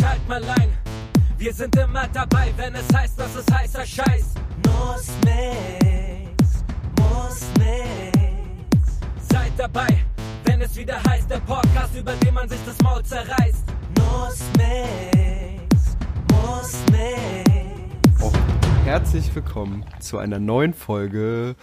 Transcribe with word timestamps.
schalt 0.00 0.28
mal 0.28 0.42
ein. 0.42 0.68
Wir 1.38 1.52
sind 1.52 1.76
immer 1.76 2.06
dabei, 2.12 2.52
wenn 2.56 2.74
es 2.74 2.86
heißt, 2.94 3.18
dass 3.18 3.34
es 3.36 3.46
heißer 3.52 3.84
Scheiß. 3.86 4.34
Nussmix, 4.66 6.34
muss 6.98 7.46
nix. 7.58 9.00
Seid 9.30 9.52
dabei, 9.56 9.88
wenn 10.44 10.60
es 10.62 10.76
wieder 10.76 11.02
heißt, 11.08 11.30
der 11.30 11.40
Podcast, 11.40 11.96
über 11.96 12.12
den 12.12 12.34
man 12.34 12.48
sich 12.48 12.58
das 12.66 12.80
Maul 12.82 13.02
zerreißt. 13.02 13.64
Nussmix, 13.98 15.96
muss 16.30 16.76
nix. 16.92 18.22
Oh, 18.22 18.32
herzlich 18.84 19.34
willkommen 19.34 19.84
zu 19.98 20.18
einer 20.18 20.38
neuen 20.38 20.74
Folge 20.74 21.56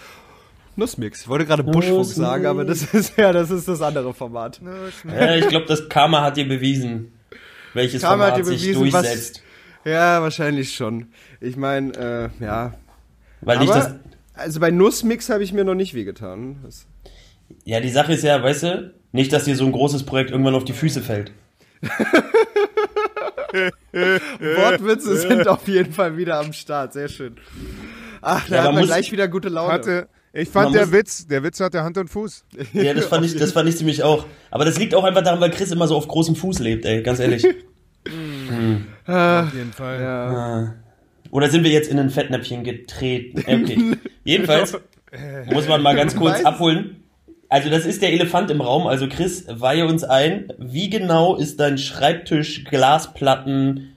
Nussmix. 0.76 1.22
Ich 1.22 1.28
wollte 1.28 1.46
gerade 1.46 1.64
Buschfunk 1.64 2.06
sagen, 2.06 2.46
aber 2.46 2.66
das 2.66 2.94
ist 2.94 3.18
ja, 3.18 3.32
das 3.32 3.50
ist 3.50 3.68
das 3.68 3.82
andere 3.82 4.14
Format. 4.14 4.62
Ja, 5.08 5.36
ich 5.36 5.48
glaube, 5.48 5.66
das 5.66 5.90
Karma 5.90 6.22
hat 6.22 6.38
dir 6.38 6.48
bewiesen, 6.48 7.17
welches 7.78 8.04
hat 8.04 8.10
Format 8.10 8.38
dir 8.38 8.44
sich 8.44 8.62
bewiesen, 8.62 8.92
was- 8.92 9.04
durchsetzt. 9.06 9.42
Ja, 9.86 10.22
wahrscheinlich 10.22 10.76
schon. 10.76 11.08
Ich 11.40 11.56
meine, 11.56 11.94
äh, 12.42 12.44
ja. 12.44 12.74
Weil 13.40 13.64
ich 13.64 13.70
das, 13.70 13.86
Aber, 13.86 14.00
also 14.34 14.60
bei 14.60 14.70
Nussmix 14.72 15.30
habe 15.30 15.44
ich 15.44 15.54
mir 15.54 15.64
noch 15.64 15.76
nicht 15.76 15.94
wehgetan. 15.94 16.58
Das, 16.64 16.86
ja, 17.64 17.80
die 17.80 17.90
Sache 17.90 18.12
ist 18.14 18.24
ja, 18.24 18.44
weißt 18.44 18.64
du, 18.64 18.94
nicht, 19.14 19.32
dass 19.32 19.46
dir 19.46 19.56
so 19.56 19.66
ein 19.66 19.72
großes 19.72 20.04
Projekt 20.04 20.32
irgendwann 20.32 20.56
auf 20.56 20.66
die 20.66 20.74
Füße 20.74 21.02
fällt. 21.02 21.32
Wortwitze 23.94 25.16
sind 25.18 25.48
auf 25.48 25.68
jeden 25.68 25.94
Fall 25.94 26.18
wieder 26.18 26.40
am 26.40 26.54
Start. 26.54 26.94
Sehr 26.94 27.08
schön. 27.08 27.38
Ach, 28.22 28.48
da 28.50 28.56
Ja, 28.56 28.62
hat 28.62 28.66
man 28.68 28.76
man 28.76 28.82
muss- 28.84 28.90
gleich 28.90 29.12
wieder 29.12 29.28
gute 29.28 29.50
Laune. 29.50 29.72
Hatte, 29.74 30.08
ich 30.34 30.50
fand 30.50 30.76
der 30.76 30.92
Witz, 30.92 31.28
der 31.28 31.44
Witz 31.44 31.60
hatte 31.60 31.84
Hand 31.84 31.98
und 31.98 32.10
Fuß. 32.10 32.44
Ja, 32.74 32.94
das 32.94 33.06
fand 33.06 33.26
ich, 33.26 33.36
das 33.36 33.52
fand 33.52 33.68
ich 33.70 33.78
ziemlich 33.78 34.04
auch. 34.04 34.26
Aber 34.52 34.66
das 34.66 34.78
liegt 34.78 34.94
auch 34.96 35.04
einfach 35.04 35.24
daran, 35.24 35.40
weil 35.40 35.52
Chris 35.52 35.72
immer 35.72 35.88
so 35.88 35.96
auf 35.96 36.08
großem 36.08 36.36
Fuß 36.36 36.60
lebt, 36.60 36.86
ey, 36.86 37.02
ganz 37.04 37.20
ehrlich. 37.20 37.46
Auf 39.06 39.54
jeden 39.54 39.74
Fall. 39.74 40.02
ja. 40.02 40.76
Oder 41.32 41.50
sind 41.50 41.64
wir 41.64 41.72
jetzt 41.72 41.90
in 41.92 42.00
ein 42.00 42.10
Fettnäpfchen 42.10 42.64
getreten? 42.64 43.44
Äh, 43.46 43.62
Okay. 43.62 43.98
Jedenfalls 44.24 44.78
muss 45.52 45.68
man 45.68 45.82
mal 45.82 45.96
ganz 45.96 46.16
kurz 46.16 46.44
abholen. 46.44 47.04
Also 47.50 47.70
das 47.70 47.86
ist 47.86 48.02
der 48.02 48.12
Elefant 48.12 48.52
im 48.52 48.62
Raum. 48.62 48.88
Also 48.88 49.08
Chris, 49.08 49.46
weihe 49.50 49.86
uns 49.88 50.04
ein. 50.04 50.52
Wie 50.58 50.90
genau 50.90 51.36
ist 51.36 51.60
dein 51.60 51.78
Schreibtisch 51.78 52.66
Glasplatten 52.66 53.94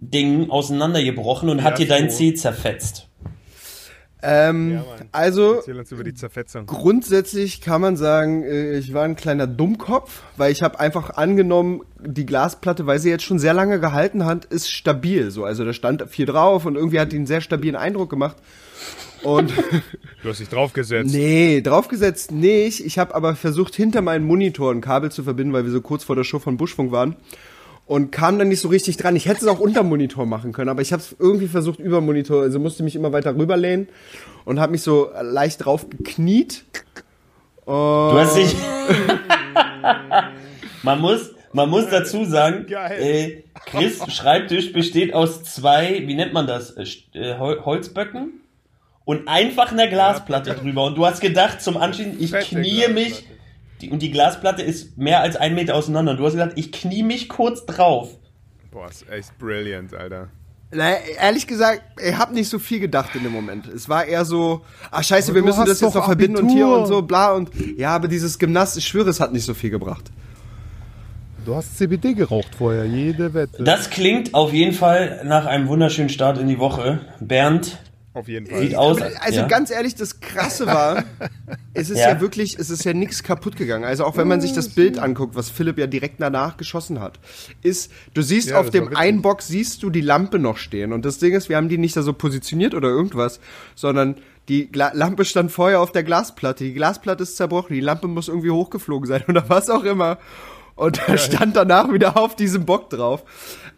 Ding 0.00 0.50
auseinandergebrochen 0.50 1.48
und 1.48 1.62
hat 1.62 1.78
dir 1.78 1.86
dein 1.88 2.10
so. 2.10 2.16
C 2.16 2.34
zerfetzt? 2.34 3.07
Ähm, 4.20 4.74
Mann. 4.74 4.84
also 5.12 5.62
grundsätzlich 6.66 7.60
kann 7.60 7.80
man 7.80 7.96
sagen, 7.96 8.42
äh, 8.42 8.76
ich 8.78 8.92
war 8.92 9.04
ein 9.04 9.14
kleiner 9.14 9.46
Dummkopf, 9.46 10.22
weil 10.36 10.50
ich 10.50 10.62
habe 10.62 10.80
einfach 10.80 11.10
angenommen, 11.10 11.82
die 12.00 12.26
Glasplatte, 12.26 12.86
weil 12.86 12.98
sie 12.98 13.10
jetzt 13.10 13.24
schon 13.24 13.38
sehr 13.38 13.54
lange 13.54 13.78
gehalten 13.78 14.24
hat, 14.24 14.44
ist 14.46 14.70
stabil. 14.70 15.30
So, 15.30 15.44
also 15.44 15.64
da 15.64 15.72
stand 15.72 16.08
viel 16.08 16.26
drauf 16.26 16.66
und 16.66 16.74
irgendwie 16.74 16.98
hat 16.98 17.12
die 17.12 17.16
einen 17.16 17.26
sehr 17.26 17.40
stabilen 17.40 17.76
Eindruck 17.76 18.10
gemacht. 18.10 18.36
Und 19.22 19.52
Du 20.22 20.28
hast 20.28 20.40
dich 20.40 20.48
draufgesetzt. 20.48 21.12
nee, 21.12 21.60
draufgesetzt 21.60 22.32
nicht. 22.32 22.84
Ich 22.84 22.98
habe 22.98 23.14
aber 23.14 23.36
versucht, 23.36 23.74
hinter 23.74 24.00
meinen 24.02 24.24
Monitor 24.24 24.72
ein 24.72 24.80
Kabel 24.80 25.12
zu 25.12 25.22
verbinden, 25.22 25.52
weil 25.52 25.64
wir 25.64 25.70
so 25.70 25.80
kurz 25.80 26.04
vor 26.04 26.16
der 26.16 26.24
Show 26.24 26.38
von 26.40 26.56
Buschfunk 26.56 26.90
waren. 26.90 27.16
Und 27.88 28.12
kam 28.12 28.38
dann 28.38 28.48
nicht 28.48 28.60
so 28.60 28.68
richtig 28.68 28.98
dran. 28.98 29.16
Ich 29.16 29.26
hätte 29.26 29.40
es 29.40 29.46
auch 29.46 29.60
unter 29.60 29.82
Monitor 29.82 30.26
machen 30.26 30.52
können, 30.52 30.68
aber 30.68 30.82
ich 30.82 30.92
habe 30.92 31.02
es 31.02 31.16
irgendwie 31.18 31.48
versucht 31.48 31.78
über 31.80 32.02
Monitor, 32.02 32.42
also 32.42 32.58
musste 32.58 32.82
mich 32.82 32.94
immer 32.94 33.12
weiter 33.12 33.34
rüberlehnen 33.34 33.88
und 34.44 34.60
habe 34.60 34.72
mich 34.72 34.82
so 34.82 35.10
leicht 35.22 35.64
drauf 35.64 35.88
gekniet. 35.88 36.64
Du 37.64 37.72
hast 37.72 38.36
dich. 38.36 38.54
man 40.82 41.00
muss, 41.00 41.30
man 41.52 41.68
muss 41.70 41.88
dazu 41.90 42.24
sagen, 42.24 42.66
äh, 43.00 43.42
Chris 43.66 44.00
Schreibtisch 44.12 44.72
besteht 44.72 45.14
aus 45.14 45.42
zwei, 45.44 46.02
wie 46.06 46.14
nennt 46.14 46.32
man 46.32 46.46
das, 46.46 46.70
äh, 46.76 46.84
äh, 47.14 47.38
Hol- 47.38 47.64
Holzböcken 47.64 48.40
und 49.04 49.28
einfach 49.28 49.72
einer 49.72 49.88
Glasplatte 49.88 50.54
drüber. 50.54 50.84
Und 50.84 50.96
du 50.96 51.06
hast 51.06 51.20
gedacht 51.20 51.60
zum 51.62 51.76
Anschließen, 51.76 52.16
ich 52.20 52.32
knie 52.32 52.88
mich. 52.88 53.24
Die, 53.80 53.90
und 53.90 54.02
die 54.02 54.10
Glasplatte 54.10 54.62
ist 54.62 54.98
mehr 54.98 55.20
als 55.20 55.36
ein 55.36 55.54
Meter 55.54 55.74
auseinander. 55.74 56.12
Und 56.12 56.18
du 56.18 56.26
hast 56.26 56.32
gesagt, 56.32 56.58
ich 56.58 56.72
knie 56.72 57.02
mich 57.02 57.28
kurz 57.28 57.64
drauf. 57.66 58.16
Boah, 58.70 58.88
ist 58.88 59.08
echt 59.10 59.38
brilliant, 59.38 59.94
Alter. 59.94 60.28
Na, 60.70 60.98
ehrlich 61.18 61.46
gesagt, 61.46 61.82
ich 61.98 62.14
habe 62.16 62.34
nicht 62.34 62.50
so 62.50 62.58
viel 62.58 62.78
gedacht 62.78 63.14
in 63.14 63.22
dem 63.22 63.32
Moment. 63.32 63.66
Es 63.68 63.88
war 63.88 64.04
eher 64.04 64.26
so, 64.26 64.60
ach 64.90 65.02
scheiße, 65.02 65.30
Aber 65.30 65.36
wir 65.36 65.42
müssen 65.42 65.64
das 65.64 65.80
jetzt 65.80 65.94
noch 65.94 66.04
verbinden 66.04 66.36
und 66.38 66.50
hier 66.50 66.68
und 66.68 66.86
so, 66.86 67.00
bla 67.00 67.32
und 67.32 67.50
ja, 67.78 67.94
aber 67.94 68.06
dieses 68.06 68.38
Gymnast, 68.38 68.76
ich 68.76 68.86
schwöre, 68.86 69.08
es 69.08 69.18
hat 69.18 69.32
nicht 69.32 69.46
so 69.46 69.54
viel 69.54 69.70
gebracht. 69.70 70.10
Du 71.46 71.54
hast 71.54 71.78
CBD 71.78 72.12
geraucht 72.12 72.54
vorher, 72.58 72.84
jede 72.84 73.32
Wette. 73.32 73.62
Das 73.64 73.88
klingt 73.88 74.34
auf 74.34 74.52
jeden 74.52 74.74
Fall 74.74 75.22
nach 75.24 75.46
einem 75.46 75.68
wunderschönen 75.68 76.10
Start 76.10 76.36
in 76.36 76.46
die 76.46 76.58
Woche. 76.58 77.00
Bernd, 77.20 77.78
Auf 78.18 78.26
jeden 78.26 78.46
Fall. 78.46 78.60
sieht 78.60 78.74
aus. 78.74 79.00
Also 79.00 79.40
ja. 79.40 79.46
ganz 79.46 79.70
ehrlich, 79.70 79.94
das 79.94 80.18
Krasse 80.18 80.66
war, 80.66 81.04
es 81.72 81.88
ist 81.88 81.98
ja, 81.98 82.10
Ja. 82.14 82.20
wirklich, 82.20 82.58
es 82.58 82.68
ist 82.68 82.84
ja 82.84 82.92
nichts 82.92 83.22
kaputt 83.22 83.56
gegangen. 83.56 83.84
Also 83.84 84.04
auch 84.04 84.16
wenn 84.16 84.26
man 84.26 84.40
sich 84.40 84.52
das 84.52 84.70
Bild 84.70 84.98
anguckt, 84.98 85.36
was 85.36 85.50
Philipp 85.50 85.78
ja 85.78 85.86
direkt 85.86 86.20
danach 86.20 86.56
geschossen 86.56 86.98
hat, 87.00 87.20
ist, 87.62 87.92
du 88.14 88.22
siehst 88.22 88.50
Ja, 88.50 88.58
auf 88.58 88.70
dem 88.70 88.96
einen 88.96 89.22
Box 89.22 89.46
siehst 89.46 89.82
du 89.84 89.90
die 89.90 90.00
Lampe 90.00 90.38
noch 90.40 90.56
stehen 90.56 90.92
und 90.92 91.04
das 91.04 91.18
Ding 91.18 91.32
ist, 91.34 91.48
wir 91.48 91.56
haben 91.56 91.68
die 91.68 91.78
nicht 91.78 91.96
da 91.96 92.02
so 92.02 92.12
positioniert 92.12 92.74
oder 92.74 92.88
irgendwas, 92.88 93.38
sondern 93.76 94.16
die 94.48 94.66
Gla 94.72 94.90
Lampe 94.94 95.24
stand 95.24 95.52
vorher 95.52 95.80
auf 95.80 95.92
der 95.92 96.02
Glasplatte. 96.02 96.64
Die 96.64 96.74
Glasplatte 96.74 97.22
ist 97.22 97.36
zerbrochen, 97.36 97.74
die 97.74 97.80
Lampe 97.80 98.08
muss 98.08 98.28
irgendwie 98.28 98.50
hochgeflogen 98.50 99.06
sein 99.06 99.22
oder 99.28 99.48
was 99.48 99.70
auch 99.70 99.84
immer. 99.84 100.18
Und 100.78 101.00
da 101.06 101.18
stand 101.18 101.56
danach 101.56 101.92
wieder 101.92 102.16
auf 102.16 102.36
diesem 102.36 102.64
Bock 102.64 102.88
drauf. 102.88 103.24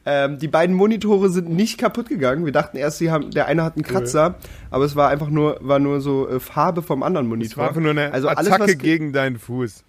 Ähm, 0.04 0.38
die 0.38 0.48
beiden 0.48 0.74
Monitore 0.76 1.30
sind 1.30 1.48
nicht 1.48 1.78
kaputt 1.78 2.08
gegangen. 2.08 2.44
Wir 2.44 2.52
dachten 2.52 2.76
erst, 2.76 2.98
sie 2.98 3.10
haben, 3.10 3.30
der 3.30 3.46
eine 3.46 3.64
hat 3.64 3.76
einen 3.76 3.84
Kratzer, 3.84 4.34
aber 4.70 4.84
es 4.84 4.96
war 4.96 5.08
einfach 5.08 5.28
nur, 5.28 5.58
war 5.60 5.78
nur 5.78 6.00
so 6.00 6.28
äh, 6.28 6.40
Farbe 6.40 6.82
vom 6.82 7.02
anderen 7.02 7.26
Monitor. 7.26 7.52
Es 7.52 7.56
war 7.58 7.68
einfach 7.68 7.80
nur 7.80 7.90
eine 7.92 8.12
also 8.12 8.28
alles, 8.28 8.52
Attacke 8.52 8.76
gegen 8.76 9.12
deinen 9.12 9.38
Fuß. 9.38 9.82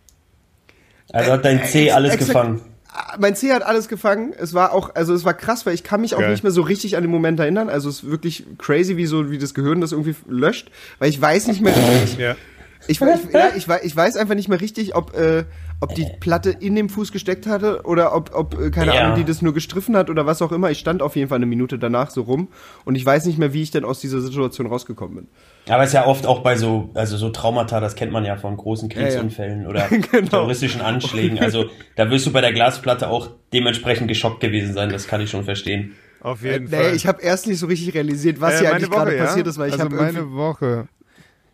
Also 1.14 1.32
hat 1.32 1.44
dein 1.46 1.64
C 1.66 1.92
alles 1.92 2.14
exakt- 2.14 2.30
gefangen. 2.30 2.62
Ah, 2.94 3.16
Mein 3.20 3.36
C 3.36 3.52
hat 3.54 3.64
alles 3.64 3.88
gefangen. 3.88 4.34
Es 4.38 4.54
war 4.54 4.74
auch, 4.74 4.96
also 4.96 5.14
es 5.14 5.24
war 5.24 5.34
krass, 5.34 5.66
weil 5.66 5.74
ich 5.74 5.84
kann 5.84 6.02
mich 6.02 6.16
auch 6.16 6.20
Geil. 6.20 6.32
nicht 6.32 6.44
mehr 6.44 6.52
so 6.52 6.62
richtig 6.62 6.98
an 6.98 7.04
den 7.04 7.12
Moment 7.12 7.40
erinnern. 7.40 7.70
Also 7.70 7.88
es 7.90 8.04
ist 8.04 8.10
wirklich 8.10 8.46
crazy, 8.58 8.98
wie 8.98 9.06
so, 9.06 9.32
wie 9.32 9.38
das 9.38 9.54
Gehirn 9.54 9.80
das 9.82 9.92
irgendwie 9.94 10.16
löscht, 10.28 10.72
weil 11.00 11.10
ich 11.10 11.22
weiß 11.22 11.48
nicht 11.48 11.62
mehr 11.62 11.76
richtig. 11.76 12.18
Ja. 12.18 12.36
Ich, 12.88 13.00
ich, 13.00 13.32
ja, 13.32 13.50
ich, 13.56 13.68
ich 13.84 13.96
weiß 13.96 14.16
einfach 14.16 14.34
nicht 14.34 14.50
mehr 14.50 14.60
richtig, 14.60 14.96
ob, 14.96 15.16
äh, 15.16 15.44
ob 15.82 15.94
die 15.96 16.06
Platte 16.20 16.52
in 16.52 16.76
dem 16.76 16.88
Fuß 16.90 17.12
gesteckt 17.12 17.48
hatte 17.48 17.82
oder 17.84 18.16
ob, 18.16 18.34
ob 18.34 18.58
äh, 18.60 18.70
keine 18.72 18.94
Ja. 18.96 19.02
Ahnung, 19.02 19.18
die 19.18 19.24
das 19.26 19.42
nur 19.42 19.54
gestriffen 19.54 19.98
hat 19.98 20.10
oder 20.10 20.26
was 20.26 20.42
auch 20.42 20.52
immer. 20.52 20.72
Ich 20.72 20.80
stand 20.80 21.02
auf 21.02 21.16
jeden 21.16 21.28
Fall 21.28 21.38
eine 21.38 21.46
Minute 21.48 21.78
danach 21.78 22.10
so 22.12 22.22
rum 22.22 22.48
und 22.86 22.96
ich 22.96 23.06
weiß 23.06 23.26
nicht 23.26 23.38
mehr, 23.38 23.52
wie 23.54 23.64
ich 23.64 23.72
denn 23.72 23.84
aus 23.84 24.00
dieser 24.00 24.22
Situation 24.22 24.68
rausgekommen 24.68 25.16
bin. 25.16 25.28
Aber 25.68 25.84
ist 25.84 25.94
ja 25.94 26.06
oft 26.06 26.26
auch 26.26 26.42
bei 26.42 26.56
so, 26.56 26.90
also 26.94 27.18
so 27.18 27.30
Traumata, 27.30 27.80
das 27.80 27.96
kennt 27.96 28.12
man 28.12 28.24
ja 28.26 28.38
von 28.38 28.56
großen 28.56 28.90
Kriegsunfällen 28.90 29.68
oder 29.68 29.88
Genau. 30.12 30.30
terroristischen 30.30 30.82
Anschlägen. 30.82 31.40
Also 31.40 31.66
da 31.96 32.10
wirst 32.10 32.26
du 32.28 32.32
bei 32.32 32.42
der 32.42 32.54
Glasplatte 32.54 33.10
auch 33.10 33.30
dementsprechend 33.52 34.08
geschockt 34.08 34.40
gewesen 34.40 34.74
sein, 34.74 34.90
das 34.90 35.08
kann 35.08 35.20
ich 35.20 35.30
schon 35.30 35.44
verstehen. 35.44 35.94
Auf 36.22 36.44
jeden 36.44 36.66
Nee, 36.66 36.70
Fall. 36.78 36.96
ich 36.96 37.08
habe 37.08 37.22
erst 37.24 37.48
nicht 37.48 37.58
so 37.58 37.66
richtig 37.66 37.96
realisiert, 37.96 38.40
was 38.40 38.54
Äh, 38.56 38.60
hier 38.60 38.74
eigentlich 38.76 38.92
gerade 38.92 39.08
Woche, 39.12 39.18
ja? 39.18 39.26
passiert 39.26 39.48
ist, 39.48 39.58
weil 39.58 39.70
ich 39.70 39.74
also 39.74 39.86
habe 39.86 39.96
meine. 39.96 40.32
Woche. 40.32 40.88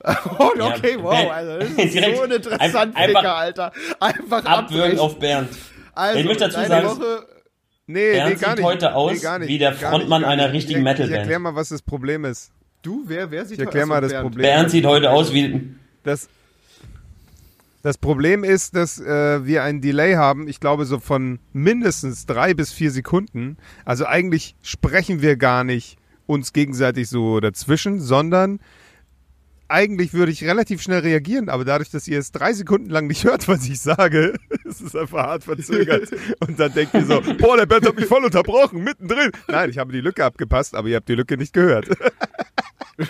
Oh, 0.40 0.52
okay, 0.59 0.91
Ja, 0.97 1.03
wow, 1.03 1.31
also 1.31 1.58
das 1.59 1.69
ist 1.78 1.94
so 2.18 2.24
uninteressant, 2.24 2.96
einfach- 2.96 3.22
Dicker, 3.22 3.35
Alter. 3.35 3.72
Einfach 4.00 4.46
Abwürgen 4.46 4.81
abbrechen. 4.84 5.00
auf 5.00 5.19
Bernd. 5.19 5.50
Also, 5.96 6.19
Ich 6.19 6.25
möchte 6.25 6.50
dazu 6.50 6.68
sagen, 6.68 6.88
Woche, 6.88 7.25
Nee, 7.88 8.12
Bernd 8.12 8.30
nee, 8.31 8.38
sieht 8.38 8.56
nicht. 8.57 8.63
heute 8.63 8.94
aus 8.96 9.24
nee, 9.24 9.47
wie 9.47 9.57
der 9.57 9.74
Frontmann 9.74 10.22
nicht, 10.22 10.30
einer 10.30 10.52
richtigen 10.53 10.80
Ich- 10.80 10.84
Metalband. 10.84 11.12
Ich 11.12 11.18
erklär 11.18 11.40
mal, 11.40 11.56
was 11.56 11.69
das 11.69 11.81
Problem 11.81 12.25
ist. 12.25 12.52
du, 12.84 13.03
wer, 13.07 13.31
wer 13.31 13.46
sieht 13.46 13.59
Ich 13.59 13.66
erklär 13.66 13.84
Achso, 13.84 13.94
mal 13.94 14.02
das 14.02 14.12
Bernd. 14.12 14.24
Problem. 14.25 14.44
Bernd 14.44 14.72
sieht 14.72 14.86
heute 14.86 15.09
aus 15.09 15.34
wie, 15.34 15.69
Das, 16.03 16.28
das 17.84 17.97
Problem 17.97 18.44
ist, 18.44 18.75
dass 18.75 19.00
äh, 19.00 19.46
wir 19.46 19.63
einen 19.63 19.81
Delay 19.81 20.13
haben, 20.16 20.47
ich 20.47 20.59
glaube 20.59 20.86
so 20.86 21.00
von 21.00 21.40
mindestens 21.53 22.25
drei 22.25 22.53
bis 22.53 22.74
vier 22.74 22.92
Sekunden. 22.92 23.57
Also 23.86 24.06
eigentlich 24.06 24.56
sprechen 24.62 25.21
wir 25.21 25.38
gar 25.38 25.63
nicht 25.63 25.98
uns 26.25 26.51
gegenseitig 26.54 27.07
so 27.07 27.39
dazwischen, 27.39 28.01
sondern 28.01 28.60
eigentlich 29.69 30.14
würde 30.14 30.31
ich 30.31 30.44
relativ 30.44 30.81
schnell 30.81 31.00
reagieren, 31.00 31.50
aber 31.50 31.66
dadurch, 31.66 31.90
dass 31.90 32.08
ihr 32.08 32.19
es 32.19 32.31
drei 32.31 32.54
Sekunden 32.54 32.90
lang 32.90 33.08
nicht 33.08 33.24
hört, 33.24 33.48
was 33.48 33.68
ich 33.68 33.80
sage, 33.80 34.34
ist 34.64 34.81
es 34.81 34.96
einfach 34.96 35.24
hart 35.24 35.44
verzögert. 35.44 36.10
Und 36.40 36.60
dann 36.60 36.74
denkt 36.74 36.94
ihr 36.94 37.06
so, 37.06 37.22
boah, 37.38 37.58
der 37.58 37.66
Bernd 37.66 37.88
hat 37.88 37.96
mich 37.96 38.06
voll 38.06 38.24
unterbrochen, 38.24 38.84
mittendrin. 38.84 39.31
Nein, 39.48 39.69
ich 39.69 39.78
habe 39.78 39.92
die 39.92 40.02
Lücke 40.02 40.24
abgepasst, 40.24 40.75
aber 40.75 40.88
ihr 40.88 40.98
habt 40.98 41.10
die 41.10 41.16
Lücke 41.16 41.38
nicht 41.38 41.54
gehört. 41.54 41.90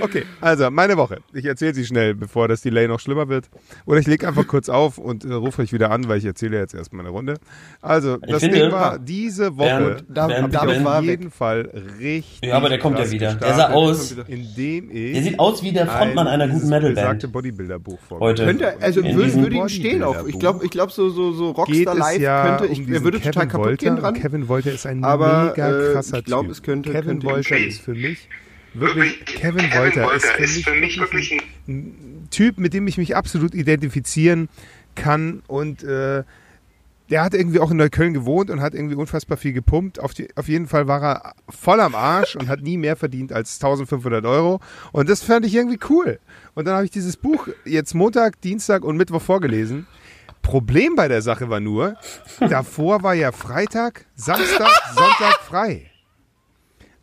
Okay, 0.00 0.24
also 0.40 0.70
meine 0.70 0.96
Woche. 0.96 1.18
Ich 1.34 1.44
erzähle 1.44 1.74
sie 1.74 1.84
schnell, 1.84 2.14
bevor 2.14 2.48
das 2.48 2.62
Delay 2.62 2.88
noch 2.88 3.00
schlimmer 3.00 3.28
wird. 3.28 3.50
Oder 3.84 3.98
ich 4.00 4.06
lege 4.06 4.26
einfach 4.26 4.46
kurz 4.46 4.68
auf 4.68 4.96
und 4.98 5.24
äh, 5.24 5.32
rufe 5.32 5.62
euch 5.62 5.72
wieder 5.72 5.90
an, 5.90 6.08
weil 6.08 6.18
ich 6.18 6.24
erzähle 6.24 6.58
jetzt 6.58 6.74
erstmal 6.74 7.00
eine 7.04 7.10
Runde. 7.10 7.34
Also, 7.82 8.16
Ich 8.24 8.30
das 8.32 8.40
finde, 8.42 8.60
Ding 8.60 8.72
war 8.72 8.98
diese 8.98 9.56
Woche 9.58 9.98
Da- 10.08 10.26
Bernd, 10.28 10.54
war 10.54 10.98
auf 10.98 11.02
weg. 11.02 11.10
jeden 11.10 11.30
Fall 11.30 11.70
richtig. 12.00 12.40
Ja, 12.48 12.56
aber 12.56 12.68
der 12.68 12.78
kommt 12.78 12.98
ja 12.98 13.10
wieder. 13.10 13.34
Der 13.34 13.54
sah 13.54 13.70
aus, 13.70 14.12
Indem 14.26 14.90
ich 14.90 15.12
der 15.14 15.22
sieht 15.22 15.38
aus 15.38 15.62
wie 15.62 15.72
der 15.72 15.86
Frontmann 15.86 16.26
ein- 16.26 16.40
einer 16.40 16.52
guten 16.52 16.68
Metalband. 16.68 16.94
besagte 16.94 17.28
Bodybuilder-Buch 17.28 17.98
vor. 18.08 18.20
Heute. 18.20 18.44
Könnte, 18.46 18.80
also 18.80 19.00
In 19.00 19.14
würde, 19.16 19.24
diesem 19.26 19.42
würde 19.42 19.56
ihm 19.56 19.68
stehen 19.68 20.02
auch. 20.02 20.26
Ich 20.26 20.38
glaube, 20.38 20.64
ich 20.64 20.70
glaube 20.70 20.92
so, 20.92 21.10
so, 21.10 21.32
so 21.32 21.50
Rockstar 21.50 21.94
Live 21.94 22.20
ja 22.20 22.46
könnte, 22.58 22.64
um 22.66 22.72
ich, 22.72 22.78
er 22.80 22.84
diesen 22.86 23.04
würde 23.04 23.18
Kevin 23.18 23.32
total 23.32 23.48
kaputt 23.48 23.66
Wolter. 23.66 23.76
gehen 23.86 23.96
dran. 23.96 24.14
Kevin 24.14 24.48
Wolter 24.48 24.72
ist 24.72 24.86
ein 24.86 25.04
Aber, 25.04 25.46
mega 25.56 25.68
äh, 25.88 25.92
krasser 25.92 26.18
ich 26.18 26.24
glaub, 26.24 26.42
Typ. 26.42 26.52
es 26.52 26.62
könnte- 26.62 26.90
Kevin 26.92 27.07
könnte 27.08 27.26
Wolter 27.26 27.58
ist 27.58 27.80
für 27.80 27.94
mich 27.94 28.28
wirklich, 28.74 29.24
Kevin 29.24 29.70
Wolter 29.72 30.12
ist 30.14 30.26
für 30.26 30.74
mich 30.74 30.98
wirklich 30.98 31.40
ein 31.66 32.28
Typ, 32.30 32.58
mit 32.58 32.74
dem 32.74 32.86
ich 32.86 32.98
mich 32.98 33.16
absolut 33.16 33.54
identifizieren 33.54 34.48
kann 34.94 35.42
und 35.46 35.82
äh, 35.82 36.24
der 37.10 37.22
hat 37.22 37.34
irgendwie 37.34 37.60
auch 37.60 37.70
in 37.70 37.78
Neukölln 37.78 38.12
gewohnt 38.12 38.50
und 38.50 38.60
hat 38.60 38.74
irgendwie 38.74 38.94
unfassbar 38.94 39.38
viel 39.38 39.52
gepumpt. 39.52 39.98
Auf, 39.98 40.12
die, 40.12 40.28
auf 40.36 40.48
jeden 40.48 40.66
Fall 40.66 40.88
war 40.88 41.02
er 41.02 41.34
voll 41.48 41.80
am 41.80 41.94
Arsch 41.94 42.36
und 42.36 42.48
hat 42.48 42.60
nie 42.60 42.76
mehr 42.76 42.96
verdient 42.96 43.32
als 43.32 43.54
1500 43.54 44.26
Euro. 44.26 44.60
Und 44.92 45.08
das 45.08 45.22
fand 45.22 45.46
ich 45.46 45.54
irgendwie 45.54 45.78
cool. 45.88 46.18
Und 46.54 46.66
dann 46.66 46.74
habe 46.74 46.84
ich 46.84 46.90
dieses 46.90 47.16
Buch 47.16 47.48
jetzt 47.64 47.94
Montag, 47.94 48.40
Dienstag 48.42 48.84
und 48.84 48.96
Mittwoch 48.96 49.22
vorgelesen. 49.22 49.86
Problem 50.42 50.96
bei 50.96 51.08
der 51.08 51.22
Sache 51.22 51.48
war 51.48 51.60
nur, 51.60 51.96
davor 52.40 53.02
war 53.02 53.14
ja 53.14 53.32
Freitag, 53.32 54.04
Samstag, 54.14 54.70
Sonntag 54.94 55.40
frei. 55.46 55.90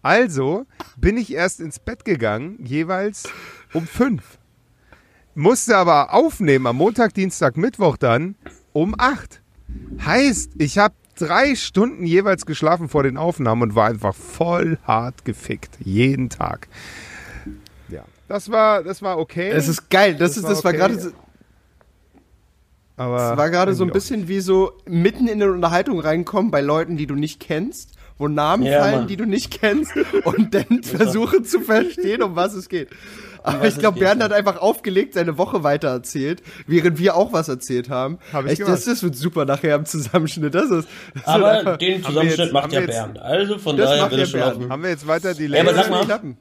Also 0.06 0.68
bin 0.98 1.18
ich 1.18 1.34
erst 1.34 1.60
ins 1.60 1.80
Bett 1.80 2.06
gegangen, 2.06 2.60
jeweils 2.64 3.24
um 3.74 3.88
fünf. 3.88 4.38
Musste 5.34 5.76
aber 5.78 6.14
aufnehmen 6.14 6.68
am 6.68 6.76
Montag, 6.76 7.16
Dienstag, 7.16 7.58
Mittwoch 7.58 7.98
dann 7.98 8.36
um 8.72 8.94
acht. 9.00 9.42
Heißt, 10.06 10.52
ich 10.60 10.78
habe 10.78 10.94
drei 11.18 11.56
Stunden 11.56 12.06
jeweils 12.06 12.46
geschlafen 12.46 12.88
vor 12.88 13.02
den 13.02 13.18
Aufnahmen 13.18 13.64
und 13.64 13.74
war 13.76 13.88
einfach 13.88 14.14
voll 14.14 14.78
hart 14.84 15.26
gefickt. 15.26 15.76
Jeden 15.80 16.30
Tag. 16.30 16.68
Ja, 17.90 18.04
das 18.28 18.52
war, 18.52 18.84
das 18.84 19.02
war 19.02 19.18
okay. 19.18 19.50
Es 19.50 19.68
ist 19.68 19.90
geil. 19.90 20.14
Das, 20.14 20.34
Das 20.34 20.38
ist, 20.38 20.44
war 20.44 20.50
das 20.52 20.64
war 20.66 20.70
okay. 20.70 20.78
gerade, 20.78 21.00
so- 21.00 21.12
aber 22.98 23.18
das 23.30 23.38
war 23.40 23.50
gerade 23.50 23.74
so 23.74 23.84
ein 23.84 23.88
irgendwie 23.90 23.98
bisschen 24.00 24.28
wie 24.28 24.40
so 24.40 24.74
mitten 24.86 25.28
in 25.28 25.42
eine 25.42 25.52
Unterhaltung 25.52 26.00
reinkommen 26.00 26.52
bei 26.52 26.62
Leuten, 26.62 26.96
die 26.96 27.08
du 27.08 27.16
nicht 27.16 27.40
kennst, 27.40 27.95
wo 28.18 28.28
Namen 28.28 28.64
Ja, 28.64 28.80
fallen, 28.80 28.96
Mann. 29.00 29.08
die 29.08 29.18
du 29.18 29.26
nicht 29.26 29.60
kennst 29.60 29.92
und 30.24 30.54
dann 30.56 30.84
versuchen 30.84 31.44
zu 31.46 31.60
verstehen, 31.62 32.22
um 32.24 32.36
was 32.36 32.54
es 32.54 32.70
geht. 32.70 32.90
Aber 33.44 33.68
ich 33.68 33.78
glaube, 33.78 34.00
Bernd 34.00 34.22
ja. 34.22 34.26
hat 34.26 34.34
einfach 34.34 34.58
aufgelegt, 34.58 35.14
seine 35.14 35.38
Woche 35.38 35.62
weiter 35.64 35.90
erzählt, 35.90 36.42
während 36.66 36.98
wir 36.98 37.16
auch 37.16 37.32
was 37.32 37.48
erzählt 37.48 37.90
haben. 37.90 38.18
Hab 38.34 38.46
ich 38.46 38.52
Echt, 38.54 38.62
gemacht. 38.62 38.74
das, 38.78 38.86
das 38.86 39.04
wird 39.04 39.16
super 39.16 39.46
nachher 39.46 39.76
im 39.76 39.86
Zusammenschnitt. 39.86 40.56
Das 40.56 40.72
ist, 40.72 40.88
das 41.14 41.26
Aber 41.28 41.50
einfach- 41.52 41.78
den 41.78 42.04
Zusammenschnitt 42.04 42.40
jetzt- 42.40 42.54
macht 42.54 42.72
ja 42.74 42.80
jetzt- 42.82 42.90
Bernd. 42.90 43.20
Also 43.20 43.60
von 43.60 43.78
Das 43.78 43.88
daher 43.90 44.02
macht 44.02 44.12
wird 44.12 44.22
es 44.22 44.32
ja 44.32 44.32
schon 44.32 44.40
Bernd. 44.40 44.56
laufen. 44.62 44.72
Haben 44.72 44.82
wir 44.84 44.90
jetzt 44.90 45.06
weiter? 45.08 45.32
Ja, 45.34 45.64
Das 45.64 45.90
mal- 45.90 45.98
wird 46.00 46.06
klappen. 46.06 46.38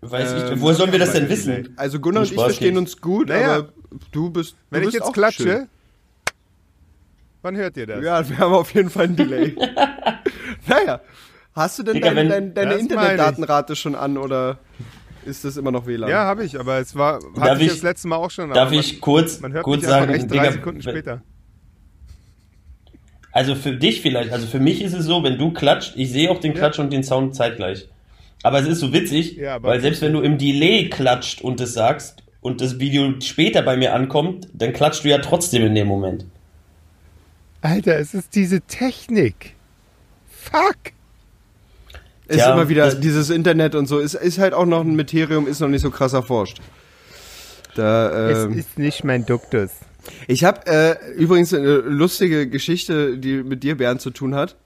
Weiß 0.00 0.32
ich, 0.32 0.50
Ähm, 0.52 0.60
woher 0.60 0.74
sollen 0.76 0.92
wir 0.92 0.98
das 0.98 1.12
denn 1.12 1.28
wissen? 1.28 1.72
Also 1.76 1.98
Gunnar 1.98 2.22
und 2.22 2.28
ich 2.30 2.34
verstehen 2.38 2.74
geht. 2.74 2.78
uns 2.78 3.00
gut, 3.00 3.28
Naja. 3.28 3.54
aber 3.56 3.68
du 4.12 4.30
bist. 4.30 4.54
Wenn 4.70 4.82
du 4.82 4.88
ich 4.88 4.92
bist 4.92 5.00
jetzt 5.02 5.08
auch 5.08 5.12
klatsche, 5.12 5.42
schön. 5.42 5.68
Wann 7.42 7.56
hört 7.56 7.76
ihr 7.76 7.86
das? 7.86 8.04
Ja, 8.04 8.28
wir 8.28 8.38
haben 8.38 8.52
auf 8.54 8.74
jeden 8.74 8.90
Fall 8.90 9.04
ein 9.04 9.16
Delay. 9.16 9.54
naja, 10.66 11.00
hast 11.54 11.78
du 11.78 11.82
denn 11.82 11.94
Digga, 11.94 12.14
dein, 12.14 12.28
dein, 12.28 12.54
deine. 12.54 12.74
Internetdatenrate 12.74 13.76
schon 13.76 13.94
an 13.94 14.16
oder 14.18 14.58
ist 15.24 15.44
das 15.44 15.56
immer 15.56 15.70
noch 15.70 15.86
WLAN? 15.86 16.08
Ja, 16.10 16.24
habe 16.24 16.44
ich, 16.44 16.58
aber 16.58 16.78
es 16.78 16.94
war, 16.94 17.14
hatte 17.16 17.40
Darf 17.40 17.58
ich 17.60 17.66
ich- 17.66 17.72
das 17.72 17.82
letzte 17.82 18.08
Mal 18.08 18.16
auch 18.16 18.30
schon. 18.30 18.48
Darf 18.50 18.68
aber 18.68 18.72
ich 18.76 19.00
kurz, 19.00 19.40
Man, 19.40 19.50
man 19.50 19.52
hört 19.56 19.64
kurz 19.64 19.80
mich 19.82 19.88
sagen, 19.90 20.12
echt 20.12 20.30
drei 20.30 20.36
Digga, 20.38 20.52
Sekunden 20.52 20.82
später. 20.82 21.22
Also 23.32 23.54
für 23.54 23.72
dich 23.72 24.00
vielleicht, 24.00 24.32
also 24.32 24.46
für 24.46 24.58
mich 24.58 24.82
ist 24.82 24.94
es 24.94 25.04
so, 25.04 25.22
wenn 25.22 25.38
du 25.38 25.52
klatscht, 25.52 25.92
ich 25.96 26.10
sehe 26.10 26.30
auch 26.30 26.38
den 26.40 26.54
Klatsch 26.54 26.78
und 26.78 26.92
den 26.92 27.04
Sound 27.04 27.34
zeitgleich. 27.36 27.88
Aber 28.42 28.58
es 28.60 28.66
ist 28.66 28.80
so 28.80 28.92
witzig, 28.92 29.36
Ja, 29.36 29.62
weil 29.62 29.80
selbst 29.80 30.00
wenn 30.02 30.12
du 30.12 30.20
im 30.20 30.38
Delay 30.38 30.88
klatscht 30.88 31.42
und 31.42 31.60
es 31.60 31.74
sagst 31.74 32.22
und 32.40 32.60
das 32.60 32.78
Video 32.78 33.20
später 33.20 33.62
bei 33.62 33.76
mir 33.76 33.94
ankommt, 33.94 34.48
dann 34.54 34.72
klatscht 34.72 35.04
du 35.04 35.08
ja 35.08 35.18
trotzdem 35.18 35.64
in 35.66 35.74
dem 35.74 35.86
Moment. 35.88 36.24
Alter, 37.60 37.98
es 37.98 38.14
ist 38.14 38.34
diese 38.34 38.60
Technik. 38.62 39.54
Fuck. 40.28 40.76
Ist 42.28 42.36
Tja, 42.36 42.52
immer 42.52 42.68
wieder 42.68 42.84
das- 42.86 43.00
dieses 43.00 43.30
Internet 43.30 43.74
und 43.74 43.86
so. 43.86 43.98
Ist, 43.98 44.14
ist 44.14 44.38
halt 44.38 44.54
auch 44.54 44.66
noch 44.66 44.80
ein 44.82 44.94
Materium, 44.96 45.46
ist 45.46 45.60
noch 45.60 45.68
nicht 45.68 45.82
so 45.82 45.90
krass 45.90 46.12
erforscht. 46.12 46.60
Da, 47.74 48.30
ähm, 48.44 48.52
ist 48.58 48.78
nicht 48.78 49.04
mein 49.04 49.24
Duktus. 49.24 49.70
ich 50.26 50.44
habe 50.44 50.66
äh, 50.66 51.12
übrigens 51.14 51.54
eine 51.54 51.76
lustige 51.76 52.48
Geschichte, 52.48 53.16
die 53.18 53.42
mit 53.42 53.62
dir, 53.62 53.76
Bernd, 53.76 54.00
zu 54.00 54.10
tun 54.10 54.34
hat. 54.34 54.56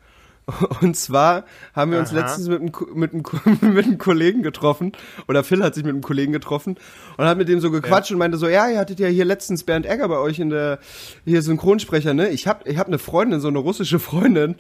Und 0.81 0.97
zwar 0.97 1.45
haben 1.75 1.93
wir 1.93 1.99
uns 1.99 2.11
Aha. 2.11 2.21
letztens 2.21 2.49
mit 2.49 2.61
einem, 2.61 2.73
mit, 2.95 3.13
einem, 3.13 3.23
mit 3.75 3.87
einem 3.87 3.99
Kollegen 3.99 4.43
getroffen, 4.43 4.93
oder 5.29 5.45
Phil 5.45 5.63
hat 5.63 5.75
sich 5.75 5.85
mit 5.85 5.93
einem 5.93 6.03
Kollegen 6.03 6.33
getroffen 6.33 6.79
und 7.17 7.25
hat 7.25 7.39
mit 7.39 7.49
dem 7.49 7.61
so 7.61 7.71
gequatscht 7.71 8.11
und 8.13 8.19
meinte 8.19 8.39
so, 8.39 8.49
ja, 8.49 8.69
ihr 8.69 8.79
hattet 8.79 8.99
ja 9.01 9.09
hier 9.09 9.25
letztens 9.25 9.65
Bernd 9.65 9.87
Egger 9.87 10.09
bei 10.09 10.19
euch 10.19 10.39
in 10.39 10.51
der, 10.51 10.79
hier 11.25 11.43
Synchronsprecher, 11.43 12.15
ne? 12.15 12.29
Ich 12.31 12.47
hab, 12.47 12.67
ich 12.67 12.79
hab 12.79 12.89
eine 12.89 12.99
Freundin, 12.99 13.41
so 13.41 13.49
eine 13.49 13.59
russische 13.59 13.99
Freundin, 13.99 14.57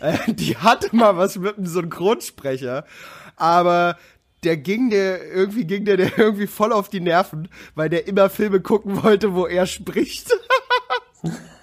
äh, 0.00 0.16
die 0.28 0.56
hatte 0.56 0.94
mal 0.94 1.16
was 1.16 1.38
mit 1.38 1.56
einem 1.56 1.66
Synchronsprecher, 1.66 2.84
aber 3.36 3.98
der 4.44 4.56
ging 4.56 4.90
der, 4.90 5.26
irgendwie 5.32 5.64
ging 5.64 5.84
der, 5.84 5.96
der 5.96 6.16
irgendwie 6.16 6.46
voll 6.46 6.72
auf 6.72 6.88
die 6.88 7.00
Nerven, 7.00 7.48
weil 7.74 7.88
der 7.88 8.06
immer 8.06 8.30
Filme 8.30 8.60
gucken 8.60 9.02
wollte, 9.02 9.34
wo 9.34 9.46
er 9.46 9.66
spricht. 9.66 10.30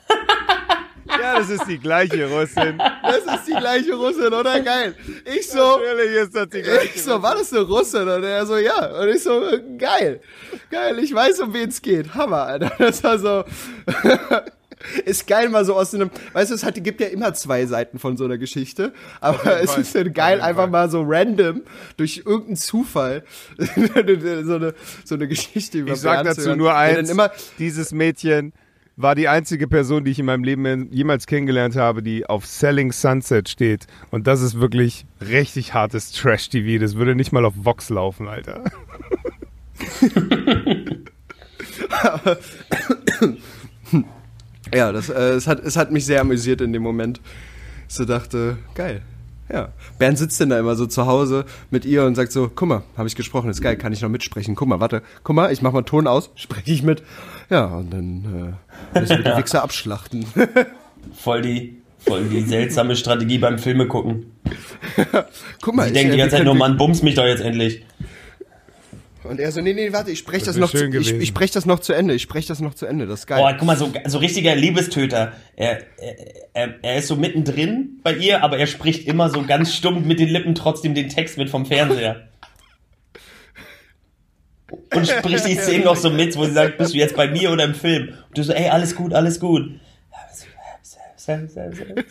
Ja, 1.26 1.40
das 1.40 1.50
ist 1.50 1.66
die 1.68 1.80
gleiche 1.80 2.28
Russin. 2.30 2.78
Das 2.78 3.40
ist 3.40 3.48
die 3.48 3.56
gleiche 3.60 3.94
Russin, 3.96 4.28
oder? 4.34 4.60
Geil. 4.62 4.96
Ich 5.26 5.50
so, 5.50 5.58
Natürlich 5.80 6.16
ist 6.18 6.36
das 6.36 6.50
die 6.50 6.62
gleiche 6.62 6.86
ich 6.96 7.04
so, 7.04 7.22
war 7.22 7.36
das 7.36 7.52
eine 7.52 7.62
Russin? 7.64 8.08
Und 8.08 8.24
er 8.24 8.46
so, 8.46 8.58
ja. 8.58 9.00
Und 9.02 9.10
ich 9.10 9.24
so, 9.24 9.42
geil. 9.78 10.22
Geil, 10.70 11.00
ich 11.00 11.14
weiß, 11.14 11.40
um 11.42 11.54
wen 11.54 11.70
es 11.70 11.82
geht. 11.82 12.14
Hammer, 12.14 12.44
Alter. 12.44 12.72
Das 12.78 13.04
war 13.04 13.18
so, 13.18 13.44
ist 15.06 15.26
geil 15.28 15.50
mal 15.50 15.66
so 15.66 15.76
aus 15.76 15.94
einem, 15.96 16.12
weißt 16.34 16.52
du, 16.52 16.56
es 16.56 16.64
hat, 16.64 16.76
gibt 16.84 17.02
ja 17.02 17.08
immer 17.08 17.34
zwei 17.34 17.66
Seiten 17.66 17.98
von 17.98 18.18
so 18.18 18.26
einer 18.26 18.38
Geschichte. 18.38 18.94
Aber 19.22 19.60
es 19.62 19.72
Fall. 19.72 19.82
ist 19.82 19.96
dann 19.96 20.14
geil, 20.14 20.42
einfach 20.42 20.64
Fall. 20.64 20.70
mal 20.70 20.90
so 20.90 21.04
random, 21.06 21.62
durch 21.98 22.24
irgendeinen 22.26 22.58
Zufall, 22.58 23.24
so 23.58 24.00
eine, 24.00 24.76
so 25.04 25.16
eine 25.16 25.28
Geschichte 25.28 25.80
über 25.80 25.94
Ich 25.94 26.00
sag 26.02 26.24
dazu 26.24 26.42
hören. 26.44 26.58
nur 26.60 26.76
eins. 26.76 27.10
Immer, 27.10 27.32
Dieses 27.58 27.92
Mädchen 27.92 28.54
war 28.98 29.16
die 29.16 29.28
einzige 29.28 29.68
Person, 29.68 30.06
die 30.06 30.12
ich 30.12 30.20
in 30.20 30.26
meinem 30.26 30.44
Leben 30.44 30.92
jemals 30.92 31.28
kennengelernt 31.28 31.76
habe, 31.76 32.02
die 32.02 32.26
auf 32.26 32.46
Selling 32.46 32.92
Sunset 32.92 33.50
steht. 33.50 33.88
Und 34.12 34.28
das 34.28 34.42
ist 34.42 34.60
wirklich 34.60 35.06
richtig 35.22 35.74
hartes 35.74 36.12
Trash-TV. 36.12 36.82
Das 36.82 36.96
würde 36.96 37.16
nicht 37.16 37.32
mal 37.32 37.46
auf 37.46 37.54
Vox 37.58 37.90
laufen, 37.90 38.28
Alter. 38.28 38.64
Ja, 44.74 44.92
das, 44.92 45.10
äh, 45.10 45.32
es, 45.32 45.48
hat, 45.48 45.64
es 45.64 45.78
hat 45.78 45.92
mich 45.92 46.06
sehr 46.06 46.22
amüsiert 46.22 46.60
in 46.62 46.74
dem 46.74 46.82
Moment. 46.82 47.22
Ich 47.88 47.96
so 47.96 48.06
dachte, 48.06 48.58
geil. 48.74 49.02
Ja. 49.48 49.70
Bernd 50.00 50.18
sitzt 50.18 50.40
denn 50.40 50.50
da 50.50 50.60
immer 50.60 50.76
so 50.76 50.88
zu 50.88 51.06
Hause 51.06 51.46
mit 51.70 51.86
ihr 51.86 52.04
und 52.04 52.16
sagt 52.16 52.32
so, 52.32 52.50
guck 52.54 52.68
mal, 52.68 52.84
habe 52.98 53.08
ich 53.08 53.16
gesprochen, 53.16 53.50
ist 53.50 53.62
geil, 53.62 53.78
kann 53.78 53.94
ich 53.94 54.02
noch 54.02 54.10
mitsprechen. 54.10 54.56
Guck 54.56 54.68
mal, 54.68 54.80
warte, 54.80 55.04
guck 55.24 55.36
mal, 55.36 55.52
ich 55.52 55.62
mach 55.62 55.72
mal 55.72 55.84
Ton 55.84 56.08
aus, 56.08 56.32
spreche 56.36 56.72
ich 56.72 56.82
mit. 56.82 57.04
Ja, 57.50 57.66
und 57.66 57.92
dann 57.92 58.58
äh, 58.94 59.00
müssen 59.00 59.24
wir 59.24 59.34
die 59.34 59.38
Wichser 59.44 59.64
abschlachten. 59.64 60.26
Voll 61.14 61.44
die, 61.44 61.76
voll 62.00 62.24
die 62.26 62.42
seltsame 62.42 62.96
Strategie 62.96 63.38
beim 63.38 63.60
Filme 63.60 63.88
gucken. 63.88 64.32
guck 65.62 65.76
mal, 65.76 65.88
Die 65.88 65.94
denken 65.94 66.14
die 66.14 66.18
äh, 66.18 66.22
ganze 66.22 66.34
wir 66.34 66.40
Zeit 66.40 66.46
nur, 66.46 66.56
Mann, 66.56 66.78
bums 66.78 67.04
mich 67.04 67.14
doch 67.14 67.26
jetzt 67.26 67.42
endlich. 67.42 67.84
Und 69.24 69.40
er 69.40 69.52
so, 69.52 69.62
nee, 69.62 69.74
nee, 69.74 69.92
warte, 69.92 70.12
ich 70.12 70.20
spreche 70.20 70.46
das, 70.46 70.56
wär 70.56 70.62
noch 70.62 70.72
zu, 70.72 70.86
ich, 70.86 71.14
ich 71.14 71.28
sprech 71.30 71.52
das 71.52 71.66
noch 71.66 71.80
zu 71.80 71.94
Ende, 71.94 72.14
ich 72.14 72.22
spreche 72.22 72.48
das 72.48 72.60
noch 72.60 72.74
zu 72.74 72.86
Ende, 72.86 73.08
das 73.08 73.22
ist 73.22 73.28
geil. 73.28 73.44
Oh, 73.44 73.56
guck 73.58 73.66
mal, 73.66 73.78
so, 73.78 73.92
so 74.06 74.20
richtiger 74.20 74.56
Liebestöter. 74.56 75.34
Er, 75.56 75.82
er, 75.98 76.16
er, 76.54 76.76
er 76.82 76.96
ist 76.98 77.08
so 77.08 77.16
mittendrin 77.16 78.00
bei 78.04 78.16
ihr, 78.16 78.44
aber 78.44 78.58
er 78.58 78.68
spricht 78.68 79.08
immer 79.08 79.30
so 79.30 79.44
ganz 79.44 79.74
stumpf 79.74 80.06
mit 80.06 80.20
den 80.20 80.30
Lippen 80.30 80.54
trotzdem 80.54 80.94
den 80.94 81.10
Text 81.10 81.38
mit 81.38 81.50
vom 81.50 81.66
Fernseher. 81.66 82.28
Und 84.96 85.08
spricht 85.08 85.48
die 85.48 85.56
Szene 85.56 85.84
noch 85.86 85.96
so 85.96 86.10
mit, 86.10 86.36
wo 86.38 86.46
sie 86.46 86.52
sagt, 86.54 86.78
bist 86.78 86.94
du 86.94 86.98
jetzt 86.98 87.16
bei 87.16 87.28
mir 87.28 87.52
oder 87.52 87.64
im 87.66 87.76
Film? 87.76 88.10
Und 88.28 88.38
du 88.38 88.44
so, 88.44 88.54
ey, 88.54 88.70
alles 88.70 88.96
gut, 88.96 89.14
alles 89.14 89.40
gut. 89.40 89.72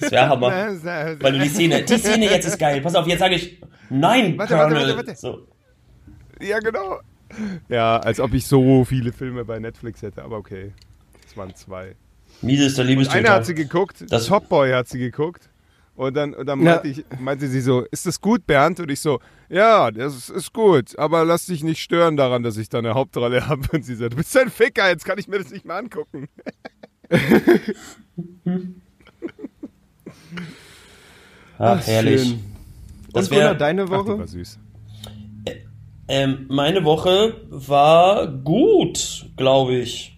Das 0.00 0.11
wäre 0.11 0.29
Hammer. 0.29 0.50
Weil 0.50 1.33
du 1.33 1.38
die 1.38 1.49
Szene, 1.49 1.83
die 1.85 1.99
Szene 1.99 2.25
jetzt 2.26 2.47
ist 2.47 2.59
geil. 2.59 2.81
Pass 2.81 2.95
auf, 2.95 3.07
jetzt 3.07 3.21
sage 3.21 3.37
ich, 3.37 3.61
nein, 3.91 4.37
Warte, 4.37 4.55
warte, 4.55 4.75
Colonel. 4.75 4.97
warte, 4.97 5.09
warte. 5.09 5.21
So. 5.21 5.47
Ja, 6.41 6.59
genau. 6.59 6.99
Ja, 7.69 7.99
als 7.99 8.19
ob 8.21 8.35
ich 8.35 8.47
so 8.47 8.85
viele 8.85 9.12
Filme 9.12 9.45
bei 9.45 9.59
Netflix 9.59 10.03
hätte, 10.03 10.23
aber 10.23 10.37
okay. 10.37 10.73
Es 11.26 11.37
waren 11.37 11.55
zwei. 11.55 11.95
Miesester 12.43 12.83
Eine 12.83 12.91
Liebestöter. 12.91 13.33
hat 13.33 13.47
sie 13.47 13.55
geguckt, 13.55 14.05
Das- 14.09 14.26
Top 14.26 14.49
Boy 14.49 14.73
hat 14.73 14.88
sie 14.88 14.99
geguckt 14.99 15.49
Und 15.96 16.14
dann, 16.16 16.34
und 16.34 16.46
dann 16.46 16.60
Ja. 16.62 16.72
meinte, 16.74 16.88
ich, 16.88 17.04
meinte 17.20 17.46
sie 17.48 17.60
so, 17.60 17.82
ist 17.82 18.04
das 18.06 18.20
gut, 18.20 18.46
Bernd? 18.46 18.80
Und 18.80 18.90
ich 18.90 19.00
so, 19.00 19.20
ja, 19.48 19.90
das 19.92 20.16
ist, 20.16 20.28
ist 20.30 20.52
gut, 20.52 20.98
aber 20.98 21.24
lass 21.24 21.46
dich 21.46 21.62
nicht 21.62 21.80
stören 21.80 22.16
daran, 22.16 22.42
dass 22.42 22.56
ich 22.56 22.68
da 22.68 22.78
eine 22.78 22.94
Hauptrolle 22.94 23.46
habe. 23.48 23.62
Und 23.72 23.84
sie 23.84 23.94
so, 23.94 24.08
du 24.08 24.16
bist 24.16 24.36
ein 24.36 24.50
Ficker, 24.50 24.88
jetzt 24.88 25.04
kann 25.04 25.18
ich 25.18 25.28
mir 25.28 25.38
das 25.38 25.50
nicht 25.50 25.64
mehr 25.64 25.76
angucken. 25.76 26.28
Ach, 31.58 31.86
herrlich. 31.86 32.22
Schön. 32.22 32.40
Das 33.12 33.28
Und 33.28 33.34
Gunnar, 33.36 33.50
wär- 33.52 33.54
deine 33.54 33.84
Ach, 33.84 33.90
Woche? 33.90 34.18
war 34.18 34.26
süß. 34.26 34.58
Ähm, 36.06 36.46
meine 36.48 36.84
Woche 36.84 37.40
war 37.48 38.26
gut, 38.26 39.26
glaube 39.36 39.76
ich. 39.76 40.13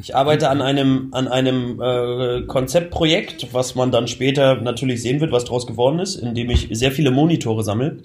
Ich 0.00 0.14
arbeite 0.14 0.50
an 0.50 0.62
einem, 0.62 1.08
an 1.12 1.28
einem 1.28 1.80
äh, 1.80 2.42
Konzeptprojekt, 2.42 3.52
was 3.52 3.74
man 3.74 3.90
dann 3.90 4.08
später 4.08 4.56
natürlich 4.56 5.02
sehen 5.02 5.20
wird, 5.20 5.32
was 5.32 5.44
daraus 5.44 5.66
geworden 5.66 5.98
ist, 5.98 6.16
indem 6.16 6.50
ich 6.50 6.68
sehr 6.72 6.92
viele 6.92 7.10
Monitore 7.10 7.62
sammle. 7.62 7.98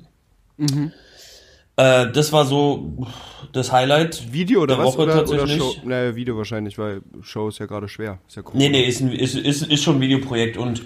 Äh, 1.78 2.12
das 2.12 2.32
war 2.32 2.46
so 2.46 3.08
das 3.54 3.72
Highlight. 3.72 4.32
Video 4.32 4.62
oder 4.62 4.76
der 4.76 4.86
was? 4.86 4.94
Woche 4.94 5.04
Oder, 5.04 5.14
oder 5.14 5.38
tatsächlich. 5.38 5.58
Show? 5.58 5.76
Naja, 5.84 6.16
Video 6.16 6.38
wahrscheinlich, 6.38 6.78
weil 6.78 7.02
Show 7.22 7.48
ist 7.50 7.60
ja 7.60 7.66
gerade 7.66 7.88
schwer. 7.88 8.20
Ist 8.28 8.36
ja 8.36 8.44
cool. 8.46 8.52
Nee, 8.54 8.70
nee, 8.70 8.84
ist, 8.84 9.02
ein, 9.02 9.12
ist, 9.12 9.36
ist, 9.36 9.64
ist 9.64 9.84
schon 9.84 9.96
ein 9.96 10.02
Videoprojekt 10.02 10.58
und 10.58 10.84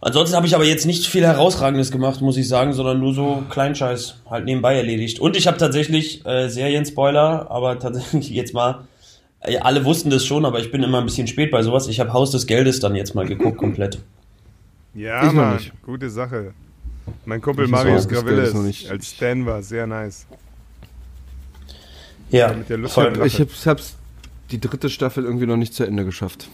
ansonsten 0.00 0.36
habe 0.36 0.46
ich 0.46 0.54
aber 0.54 0.64
jetzt 0.64 0.86
nicht 0.86 1.06
viel 1.06 1.24
Herausragendes 1.24 1.90
gemacht, 1.92 2.20
muss 2.20 2.36
ich 2.36 2.48
sagen, 2.48 2.72
sondern 2.72 2.98
nur 3.00 3.14
so 3.14 3.42
Kleinscheiß 3.50 4.22
halt 4.28 4.44
nebenbei 4.44 4.76
erledigt. 4.76 5.20
Und 5.20 5.36
ich 5.36 5.46
habe 5.46 5.58
tatsächlich 5.58 6.24
äh, 6.26 6.48
Serien-Spoiler, 6.48 7.50
aber 7.50 7.78
tatsächlich 7.78 8.30
jetzt 8.30 8.54
mal, 8.54 8.86
alle 9.62 9.84
wussten 9.84 10.10
das 10.10 10.24
schon, 10.24 10.44
aber 10.44 10.60
ich 10.60 10.70
bin 10.70 10.82
immer 10.82 10.98
ein 10.98 11.04
bisschen 11.06 11.26
spät 11.26 11.50
bei 11.50 11.62
sowas. 11.62 11.88
Ich 11.88 11.98
habe 12.00 12.12
Haus 12.12 12.30
des 12.30 12.46
Geldes 12.46 12.80
dann 12.80 12.94
jetzt 12.94 13.14
mal 13.14 13.26
geguckt 13.26 13.58
komplett. 13.58 13.98
Ja, 14.94 15.20
Ich 15.20 15.26
noch 15.28 15.34
Mann, 15.34 15.54
nicht. 15.56 15.72
gute 15.82 16.10
Sache. 16.10 16.52
Mein 17.24 17.40
Kumpel 17.40 17.64
Ich 17.64 17.70
Marius 17.70 18.06
Gravilles 18.08 18.54
nicht- 18.54 18.90
als 18.90 19.10
Stan 19.10 19.46
war 19.46 19.62
sehr 19.62 19.86
nice. 19.86 20.26
Ja, 22.30 22.52
mit 22.52 22.68
der 22.68 22.78
lustigen 22.78 23.14
voll. 23.14 23.26
Ich 23.26 23.40
hab's, 23.40 23.66
hab's 23.66 23.94
die 24.50 24.60
dritte 24.60 24.88
Staffel 24.90 25.24
irgendwie 25.24 25.46
noch 25.46 25.56
nicht 25.56 25.74
zu 25.74 25.84
Ende 25.84 26.04
geschafft. 26.04 26.48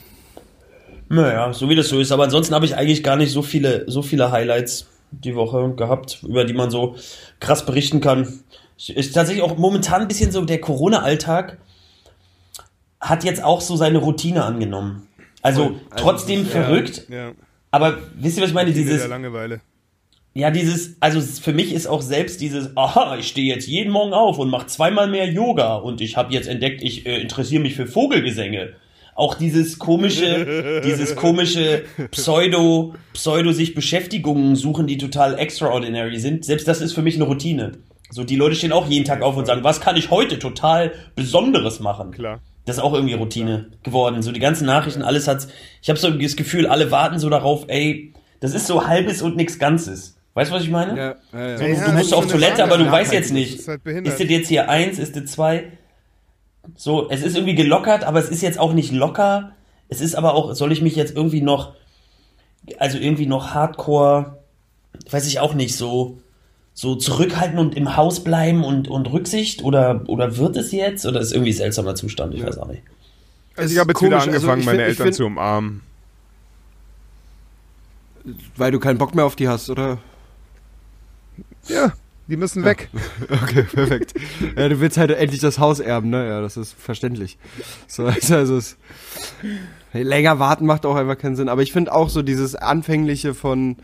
Naja, 1.09 1.53
so 1.53 1.69
wie 1.69 1.75
das 1.75 1.89
so 1.89 2.01
ist. 2.01 2.13
Aber 2.13 2.25
ansonsten 2.25 2.55
habe 2.55 2.65
ich 2.65 2.77
eigentlich 2.77 3.03
gar 3.03 3.17
nicht 3.17 3.33
so 3.33 3.43
viele, 3.43 3.85
so 3.89 4.03
viele 4.03 4.31
Highlights 4.33 4.87
die 5.11 5.35
Woche 5.35 5.73
gehabt, 5.77 6.23
über 6.27 6.45
die 6.45 6.55
man 6.55 6.71
so 6.71 6.97
krass 7.41 7.65
berichten 7.67 8.01
kann. 8.01 8.41
Ich, 8.79 8.95
ist 8.97 9.13
tatsächlich 9.15 9.43
auch 9.45 9.57
momentan 9.57 10.03
ein 10.03 10.09
bisschen 10.09 10.31
so 10.33 10.45
der 10.45 10.61
Corona-Alltag 10.61 11.59
hat 13.09 13.25
jetzt 13.25 13.43
auch 13.43 13.61
so 13.61 13.77
seine 13.77 13.99
Routine 13.99 14.45
angenommen. 14.45 15.07
Also. 15.43 15.63
Also 15.63 15.81
trotzdem 15.97 16.43
ist, 16.43 16.55
ja, 16.55 16.63
verrückt, 16.63 17.07
Ja, 17.09 17.33
aber 17.71 17.99
wisst 18.15 18.37
ihr, 18.37 18.43
was 18.43 18.51
ich 18.51 18.55
meine? 18.55 18.71
Dieses 18.71 18.85
Dieses, 18.85 19.01
der 19.03 19.09
Langeweile. 19.09 19.61
ja, 20.35 20.51
dieses, 20.51 20.97
also 21.01 21.21
für 21.21 21.53
mich 21.53 21.73
ist 21.73 21.87
auch 21.87 22.03
selbst 22.03 22.41
dieses, 22.41 22.77
aha, 22.77 23.17
ich 23.19 23.29
stehe 23.29 23.53
jetzt 23.53 23.67
jeden 23.69 23.91
Morgen 23.93 24.13
auf 24.13 24.39
und 24.39 24.51
mache 24.51 24.67
zweimal 24.67 25.09
mehr 25.09 25.27
Yoga 25.31 25.77
und 25.77 26.01
ich 26.01 26.17
habe 26.17 26.33
jetzt 26.33 26.49
entdeckt, 26.49 26.83
ich 26.83 27.07
äh, 27.07 27.21
interessiere 27.21 27.63
mich 27.63 27.75
für 27.75 27.87
Vogelgesänge. 27.87 28.75
Auch 29.15 29.35
dieses 29.35 29.79
komische, 29.79 30.81
dieses 30.85 31.17
komische 31.17 31.85
Pseudo, 32.11 32.95
Pseudo 33.15 33.53
sich 33.53 33.75
Beschäftigungen 33.75 34.57
suchen, 34.57 34.87
die 34.87 34.99
total 34.99 35.39
extraordinary 35.39 36.19
sind. 36.19 36.45
Selbst 36.45 36.69
das 36.69 36.81
ist 36.83 36.93
für 36.93 37.03
mich 37.03 37.15
eine 37.15 37.25
Routine. 37.25 37.73
So, 38.11 38.25
die 38.25 38.37
Leute 38.37 38.57
stehen 38.57 38.73
auch 38.73 38.87
jeden 38.87 39.05
Tag 39.05 39.23
auf 39.23 39.37
und 39.37 39.47
sagen, 39.47 39.65
was 39.65 39.81
kann 39.81 39.97
ich 39.97 40.11
heute 40.11 40.39
total 40.39 40.93
Besonderes 41.15 41.81
machen? 41.81 42.11
Klar. 42.11 42.41
Das 42.67 42.77
ist 42.77 42.83
auch 42.83 42.93
irgendwie 42.93 43.15
Routine 43.15 43.71
geworden. 43.83 44.21
So 44.23 44.33
die 44.33 44.41
ganzen 44.41 44.67
Nachrichten, 44.67 45.03
alles 45.03 45.27
hat's. 45.29 45.49
Ich 45.81 45.89
habe 45.89 45.99
so 45.99 46.11
das 46.11 46.37
Gefühl, 46.37 46.67
alle 46.67 46.91
warten 46.91 47.19
so 47.19 47.31
darauf, 47.31 47.65
ey, 47.69 48.13
das 48.41 48.53
ist 48.55 48.67
so 48.67 48.87
halbes 48.87 49.23
und 49.23 49.37
nichts 49.37 49.59
Ganzes. 49.59 50.17
Weißt 50.35 50.51
du, 50.51 50.55
was 50.57 50.65
ich 50.65 50.71
meine? 50.71 50.97
Ja, 50.99 51.15
ja, 51.33 51.49
ja. 51.51 51.57
So, 51.59 51.65
Ja, 51.65 51.87
du, 51.87 51.93
musst 51.93 52.13
auf 52.13 52.27
Toilette, 52.27 52.63
aber 52.63 52.77
du 52.77 52.91
weißt 52.91 53.13
jetzt 53.13 53.31
Das 53.31 53.33
nicht. 53.33 53.61
ist 53.61 53.69
halt. 53.69 53.87
Ist 53.87 54.21
das 54.21 54.29
jetzt 54.29 54.49
hier 54.49 54.69
eins, 54.69 54.99
ist 54.99 55.17
das 55.17 55.25
zwei? 55.27 55.73
So, 56.75 57.09
es 57.09 57.23
ist 57.23 57.37
irgendwie 57.37 57.55
gelockert, 57.55 58.05
aber 58.05 58.19
es 58.19 58.29
ist 58.29 58.43
jetzt 58.43 58.59
auch 58.59 58.73
nicht 58.75 58.93
locker. 58.93 59.53
Es 59.89 60.01
ist 60.01 60.15
aber 60.17 60.35
auch, 60.35 60.53
soll 60.55 60.73
ich 60.73 60.83
mich 60.83 60.97
jetzt 60.97 61.15
irgendwie 61.17 61.41
noch, 61.41 61.75
also 62.79 62.99
irgendwie 62.99 63.27
noch 63.27 63.55
hardcore, 63.55 64.39
weiß 65.11 65.27
ich 65.29 65.39
auch 65.39 65.55
nicht, 65.55 65.77
so, 65.77 66.19
so 66.79 66.95
zurückhalten 66.95 67.59
und 67.59 67.75
im 67.75 67.97
Haus 67.97 68.23
bleiben 68.23 68.63
und, 68.63 68.87
und 68.87 69.11
Rücksicht? 69.11 69.63
Oder, 69.65 70.03
oder 70.09 70.37
wird 70.37 70.57
es 70.59 70.73
jetzt? 70.73 71.07
Oder 71.07 71.21
ist 71.21 71.33
irgendwie 71.33 71.53
ein 71.53 71.57
seltsamer 71.57 71.95
Zustand? 71.95 72.35
Ich 72.35 72.45
weiß 72.45 72.59
auch 72.59 72.69
nicht. 72.69 72.83
Also 73.57 73.73
ich 73.73 73.81
habe 73.81 73.93
jetzt 73.93 74.03
wieder 74.03 74.19
komisch, 74.19 74.35
also 74.35 74.51
angefangen, 74.51 74.61
ich 74.61 74.67
meine 74.67 74.79
find- 74.81 74.89
Eltern 74.91 75.05
find- 75.07 75.15
zu 75.17 75.25
umarmen. 75.25 75.81
Weil 78.57 78.73
du 78.73 78.79
keinen 78.79 78.99
Bock 78.99 79.15
mehr 79.15 79.25
auf 79.25 79.37
die 79.37 79.49
hast, 79.49 79.71
oder? 79.71 79.99
Ja, 81.67 81.93
die 82.27 82.37
müssen 82.37 82.63
weg. 82.65 82.91
Okay, 83.31 83.63
perfekt. 83.63 84.13
ja, 84.57 84.69
du 84.69 84.79
willst 84.81 84.99
halt 84.99 85.13
endlich 85.13 85.41
das 85.41 85.59
Haus 85.59 85.81
erben, 85.81 86.11
ne? 86.11 86.29
Ja, 86.29 86.41
das 86.43 86.59
ist 86.59 86.75
verständlich. 86.79 87.39
So, 87.87 88.05
also, 88.05 88.35
also 88.37 88.57
es, 88.59 88.77
länger 89.95 90.39
warten 90.39 90.67
macht 90.67 90.85
auch 90.85 90.97
einfach 90.97 91.17
keinen 91.17 91.37
Sinn. 91.37 91.49
Aber 91.49 91.63
ich 91.63 91.73
finde 91.73 91.95
auch 91.95 92.11
so 92.11 92.21
dieses 92.21 92.55
Anfängliche 92.55 93.33
von 93.33 93.77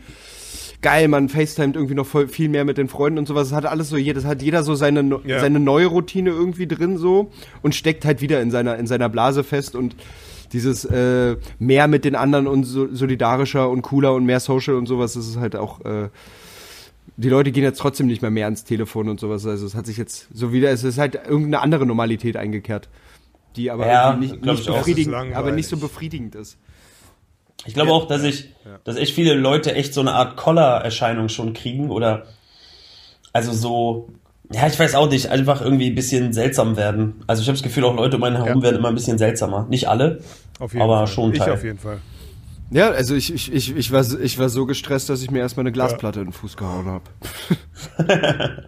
geil, 0.83 1.07
man 1.07 1.29
FaceTimet 1.29 1.75
irgendwie 1.75 1.95
noch 1.95 2.05
voll, 2.05 2.27
viel 2.27 2.49
mehr 2.49 2.65
mit 2.65 2.77
den 2.77 2.87
Freunden 2.87 3.17
und 3.17 3.27
sowas. 3.27 3.49
Das 3.49 3.55
hat 3.57 3.65
alles 3.65 3.89
so, 3.89 3.97
das 3.97 4.25
hat 4.25 4.43
jeder 4.43 4.63
so 4.63 4.75
seine, 4.75 5.19
Ja. 5.25 5.39
seine 5.39 5.59
neue 5.59 5.87
Routine 5.87 6.29
irgendwie 6.29 6.67
drin 6.67 6.97
so 6.97 7.31
und 7.63 7.73
steckt 7.73 8.05
halt 8.05 8.21
wieder 8.21 8.41
in 8.41 8.51
seiner, 8.51 8.77
in 8.77 8.85
seiner 8.85 9.09
Blase 9.09 9.43
fest 9.43 9.75
und 9.75 9.95
dieses 10.51 10.85
äh, 10.85 11.37
mehr 11.57 11.87
mit 11.87 12.05
den 12.05 12.15
anderen 12.15 12.45
und 12.45 12.63
so, 12.65 12.93
solidarischer 12.93 13.69
und 13.69 13.81
cooler 13.81 14.13
und 14.13 14.25
mehr 14.25 14.39
Social 14.39 14.75
und 14.75 14.85
sowas, 14.85 15.13
das 15.13 15.27
ist 15.27 15.37
halt 15.37 15.55
auch 15.55 15.83
äh, 15.83 16.09
die 17.17 17.29
Leute 17.29 17.51
gehen 17.51 17.63
jetzt 17.63 17.79
trotzdem 17.79 18.07
nicht 18.07 18.21
mehr 18.21 18.31
mehr 18.31 18.45
ans 18.45 18.63
Telefon 18.63 19.09
und 19.09 19.19
sowas. 19.19 19.45
Also 19.45 19.65
es 19.65 19.75
hat 19.75 19.85
sich 19.85 19.97
jetzt 19.97 20.27
so 20.33 20.51
wieder, 20.51 20.71
es 20.71 20.83
ist 20.83 20.97
halt 20.97 21.15
irgendeine 21.15 21.61
andere 21.61 21.85
Normalität 21.85 22.37
eingekehrt, 22.37 22.89
die 23.55 23.69
aber 23.71 23.87
Ja, 23.87 24.15
nicht, 24.15 24.43
nicht 24.43 24.65
befriedigend, 24.65 25.15
aber 25.35 25.51
nicht 25.51 25.67
so 25.67 25.77
befriedigend 25.77 26.35
ist. 26.35 26.57
Ich 27.65 27.73
glaube 27.73 27.91
auch, 27.91 28.07
dass 28.07 28.23
ich, 28.23 28.49
dass 28.83 28.97
echt 28.97 29.13
viele 29.15 29.33
Leute 29.35 29.73
echt 29.73 29.93
so 29.93 30.01
eine 30.01 30.13
Art 30.13 30.35
Collar-Erscheinung 30.37 31.29
schon 31.29 31.53
kriegen 31.53 31.89
oder 31.89 32.25
also 33.31 33.51
so, 33.53 34.09
ja, 34.51 34.67
ich 34.67 34.77
weiß 34.77 34.95
auch 34.95 35.09
nicht, 35.09 35.27
einfach 35.29 35.61
irgendwie 35.61 35.87
ein 35.89 35.95
bisschen 35.95 36.33
seltsam 36.33 36.75
werden. 36.75 37.23
Also 37.25 37.41
ich 37.41 37.47
habe 37.47 37.57
das 37.57 37.63
Gefühl, 37.63 37.85
auch 37.85 37.95
Leute 37.95 38.17
um 38.17 38.23
einen 38.23 38.35
herum 38.35 38.57
Ja. 38.57 38.63
werden 38.63 38.77
immer 38.77 38.89
ein 38.89 38.95
bisschen 38.95 39.17
seltsamer. 39.17 39.65
Nicht 39.69 39.87
alle, 39.87 40.21
Auf 40.59 40.73
jeden 40.73 40.83
aber 40.83 40.97
Fall. 40.97 41.07
schon 41.07 41.29
ein 41.29 41.33
Ich 41.33 41.39
Teil. 41.39 41.53
auf 41.53 41.63
jeden 41.63 41.79
Fall. 41.79 41.99
Ja, 42.69 42.89
also 42.89 43.15
ich, 43.15 43.33
ich, 43.33 43.53
ich, 43.53 43.75
ich, 43.75 43.91
war, 43.91 44.03
ich 44.19 44.39
war 44.39 44.49
so 44.49 44.65
gestresst, 44.65 45.07
dass 45.09 45.21
ich 45.21 45.31
mir 45.31 45.39
erstmal 45.39 45.63
eine 45.63 45.71
Glasplatte 45.71 46.19
in 46.19 46.27
den 46.27 46.33
Fuß 46.33 46.57
gehauen 46.57 46.85
habe. 46.87 47.03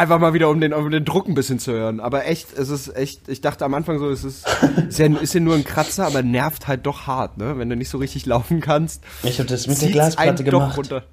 Einfach 0.00 0.18
mal 0.18 0.32
wieder, 0.32 0.48
um 0.48 0.60
den, 0.62 0.72
um 0.72 0.90
den 0.90 1.04
Druck 1.04 1.28
ein 1.28 1.34
bisschen 1.34 1.58
zu 1.58 1.72
hören. 1.72 2.00
Aber 2.00 2.24
echt, 2.26 2.56
es 2.56 2.70
ist 2.70 2.96
echt, 2.96 3.28
ich 3.28 3.42
dachte 3.42 3.66
am 3.66 3.74
Anfang 3.74 3.98
so, 3.98 4.08
es 4.08 4.24
ist, 4.24 4.46
ist, 4.88 4.98
ja, 4.98 5.06
ist 5.06 5.34
ja 5.34 5.40
nur 5.40 5.54
ein 5.54 5.62
Kratzer, 5.64 6.06
aber 6.06 6.22
nervt 6.22 6.68
halt 6.68 6.86
doch 6.86 7.06
hart, 7.06 7.36
ne? 7.36 7.58
Wenn 7.58 7.68
du 7.68 7.76
nicht 7.76 7.90
so 7.90 7.98
richtig 7.98 8.24
laufen 8.24 8.60
kannst. 8.60 9.02
Ich 9.24 9.38
habe 9.38 9.48
das 9.50 9.66
mit 9.66 9.80
der 9.82 9.90
Glasplatte 9.90 10.42
gemacht. 10.42 10.78
runter. 10.78 11.04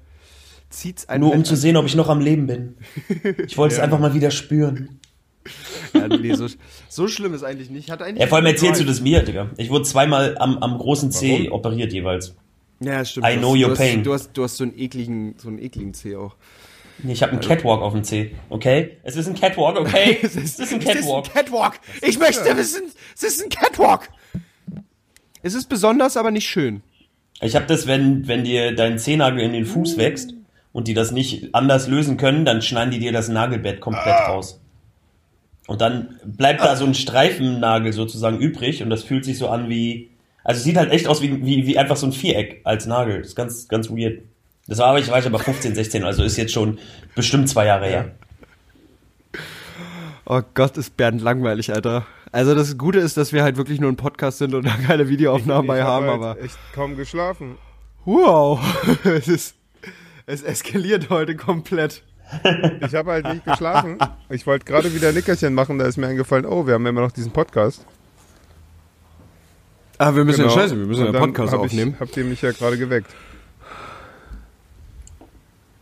Zieht's 0.70 1.06
einen 1.08 1.20
Nur 1.24 1.34
um 1.34 1.44
zu 1.44 1.54
sehen, 1.54 1.76
ob 1.76 1.84
ich 1.84 1.94
noch 1.96 2.08
am 2.08 2.20
Leben 2.20 2.46
bin. 2.46 2.76
Ich 3.46 3.58
wollte 3.58 3.72
es 3.74 3.78
Ja. 3.78 3.84
einfach 3.84 3.98
mal 3.98 4.14
wieder 4.14 4.30
spüren. 4.30 5.00
Ja, 5.92 6.08
nee, 6.08 6.34
so, 6.34 6.46
so 6.88 7.08
schlimm 7.08 7.34
ist 7.34 7.42
eigentlich 7.42 7.68
nicht. 7.70 7.90
Hat 7.90 8.00
eigentlich 8.02 8.20
Ja, 8.22 8.26
vor 8.26 8.36
allem 8.38 8.46
erzählst 8.46 8.80
du 8.80 8.84
das 8.86 9.00
mir, 9.02 9.22
Digga. 9.22 9.48
Ich 9.58 9.68
wurde 9.70 9.84
zweimal 9.84 10.36
am, 10.38 10.58
am 10.58 10.78
großen 10.78 11.10
C 11.10 11.44
Warum? 11.44 11.52
operiert 11.52 11.92
jeweils. 11.92 12.34
Ja, 12.80 13.04
stimmt. 13.04 13.26
I 13.26 13.36
know 13.36 13.48
hast- 13.54 13.58
your 13.60 13.64
du 13.66 13.70
hast, 13.72 13.78
pain. 13.78 14.02
Du 14.02 14.12
hast, 14.14 14.30
du 14.34 14.44
hast 14.44 14.56
so 14.56 14.64
einen 14.64 14.78
ekligen, 14.78 15.34
so 15.38 15.48
einen 15.48 15.58
ekligen 15.58 15.94
Zeh 15.94 16.16
auch. 16.16 16.36
Nee, 17.02 17.12
Ich 17.12 17.22
habe 17.22 17.32
einen 17.32 17.40
Catwalk 17.40 17.80
auf 17.80 17.92
dem 17.92 18.02
C, 18.04 18.34
okay? 18.48 18.96
Es 19.04 19.16
ist 19.16 19.28
ein 19.28 19.34
Catwalk, 19.34 19.78
okay? 19.78 20.18
Es 20.22 20.36
ist 20.36 20.60
ein 20.72 20.80
Catwalk. 20.80 20.96
Es 20.96 21.06
ist 21.06 21.10
ein 21.10 21.22
Catwalk. 21.44 21.80
Ich 22.02 22.18
möchte 22.18 22.56
wissen, 22.56 22.82
es 23.14 23.22
ist 23.22 23.42
ein 23.42 23.50
Catwalk. 23.50 24.08
Es 25.42 25.54
ist 25.54 25.68
besonders, 25.68 26.16
aber 26.16 26.30
nicht 26.30 26.48
schön. 26.48 26.82
Ich 27.40 27.54
habe 27.54 27.66
das, 27.66 27.86
wenn, 27.86 28.26
wenn 28.26 28.42
dir 28.42 28.74
dein 28.74 28.98
Zehennagel 28.98 29.40
in 29.40 29.52
den 29.52 29.64
Fuß 29.64 29.96
wächst 29.96 30.34
und 30.72 30.88
die 30.88 30.94
das 30.94 31.12
nicht 31.12 31.54
anders 31.54 31.86
lösen 31.86 32.16
können, 32.16 32.44
dann 32.44 32.62
schneiden 32.62 32.90
die 32.90 32.98
dir 32.98 33.12
das 33.12 33.28
Nagelbett 33.28 33.80
komplett 33.80 34.28
raus. 34.28 34.60
Und 35.68 35.80
dann 35.80 36.18
bleibt 36.24 36.62
da 36.62 36.74
so 36.76 36.84
ein 36.84 36.94
Streifennagel 36.94 37.92
sozusagen 37.92 38.38
übrig 38.38 38.82
und 38.82 38.90
das 38.90 39.04
fühlt 39.04 39.24
sich 39.24 39.38
so 39.38 39.48
an 39.48 39.68
wie, 39.68 40.10
also 40.42 40.58
es 40.58 40.64
sieht 40.64 40.76
halt 40.76 40.90
echt 40.90 41.06
aus 41.06 41.22
wie, 41.22 41.44
wie, 41.44 41.66
wie 41.66 41.78
einfach 41.78 41.96
so 41.96 42.06
ein 42.06 42.12
Viereck 42.12 42.62
als 42.64 42.86
Nagel. 42.86 43.18
Das 43.18 43.28
ist 43.28 43.36
ganz, 43.36 43.68
ganz 43.68 43.90
weird. 43.90 44.22
Das 44.68 44.78
war 44.78 44.88
aber, 44.88 44.98
ich 45.00 45.10
war 45.10 45.18
ich 45.18 45.26
aber 45.26 45.38
15, 45.38 45.74
16, 45.74 46.04
also 46.04 46.22
ist 46.22 46.36
jetzt 46.36 46.52
schon 46.52 46.78
bestimmt 47.14 47.48
zwei 47.48 47.64
Jahre 47.66 47.86
her. 47.86 48.12
Oh 50.26 50.42
Gott, 50.54 50.76
ist 50.76 50.96
Bernd 50.96 51.22
langweilig, 51.22 51.72
Alter. 51.72 52.06
Also 52.32 52.54
das 52.54 52.76
Gute 52.76 52.98
ist, 52.98 53.16
dass 53.16 53.32
wir 53.32 53.42
halt 53.42 53.56
wirklich 53.56 53.80
nur 53.80 53.90
ein 53.90 53.96
Podcast 53.96 54.38
sind 54.38 54.52
und 54.54 54.66
da 54.66 54.74
keine 54.86 55.08
Videoaufnahmen 55.08 55.66
bei 55.66 55.78
ich 55.78 55.82
hab 55.82 55.90
haben, 55.90 56.06
halt 56.06 56.14
aber 56.16 56.40
echt 56.42 56.58
kaum 56.74 56.96
geschlafen. 56.96 57.56
wow, 58.04 58.60
es 59.04 59.26
ist, 59.28 59.54
es 60.26 60.42
eskaliert 60.42 61.08
heute 61.08 61.34
komplett. 61.34 62.02
Ich 62.82 62.94
habe 62.94 63.12
halt 63.12 63.26
nicht 63.32 63.46
geschlafen. 63.46 63.96
Ich 64.28 64.46
wollte 64.46 64.66
gerade 64.66 64.94
wieder 64.94 65.12
Nickerchen 65.12 65.54
machen, 65.54 65.78
da 65.78 65.86
ist 65.86 65.96
mir 65.96 66.08
eingefallen, 66.08 66.44
oh, 66.44 66.66
wir 66.66 66.74
haben 66.74 66.84
ja 66.84 66.90
immer 66.90 67.00
noch 67.00 67.12
diesen 67.12 67.32
Podcast. 67.32 67.86
Ah, 69.96 70.14
wir 70.14 70.24
müssen 70.26 70.42
Genau. 70.42 70.54
ja 70.54 70.60
scheiße, 70.60 70.78
wir 70.78 70.86
müssen 70.86 71.06
ja 71.06 71.12
Podcast 71.18 71.54
hab 71.54 71.60
aufnehmen. 71.60 71.92
Ich, 71.94 72.00
habt 72.00 72.14
ihr 72.18 72.24
mich 72.24 72.42
ja 72.42 72.52
gerade 72.52 72.76
geweckt. 72.76 73.10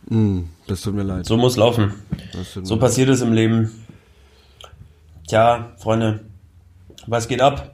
Mm, 0.09 0.43
das 0.67 0.81
tut 0.81 0.95
mir 0.95 1.03
leid. 1.03 1.25
So 1.25 1.37
muss 1.37 1.57
laufen. 1.57 1.93
So 2.63 2.75
leid. 2.75 2.79
passiert 2.79 3.09
es 3.09 3.21
im 3.21 3.33
Leben. 3.33 3.71
Tja, 5.27 5.73
Freunde, 5.77 6.21
was 7.07 7.27
geht 7.27 7.41
ab? 7.41 7.73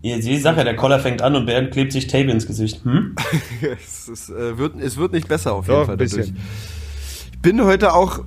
Ihr 0.00 0.18
die 0.18 0.38
Sache, 0.38 0.64
der 0.64 0.74
Koller 0.74 0.98
fängt 0.98 1.22
an 1.22 1.36
und 1.36 1.46
Bernd 1.46 1.70
klebt 1.70 1.92
sich 1.92 2.08
Tape 2.08 2.30
ins 2.30 2.46
Gesicht. 2.46 2.84
Hm? 2.84 3.14
es, 3.78 4.08
ist, 4.08 4.30
äh, 4.30 4.58
wird, 4.58 4.80
es 4.80 4.96
wird 4.96 5.12
nicht 5.12 5.28
besser 5.28 5.54
auf 5.54 5.68
jeden 5.68 5.80
Doch, 5.80 5.86
Fall 5.86 5.96
dadurch. 5.96 6.32
Ich 7.32 7.38
bin 7.40 7.62
heute 7.62 7.94
auch 7.94 8.20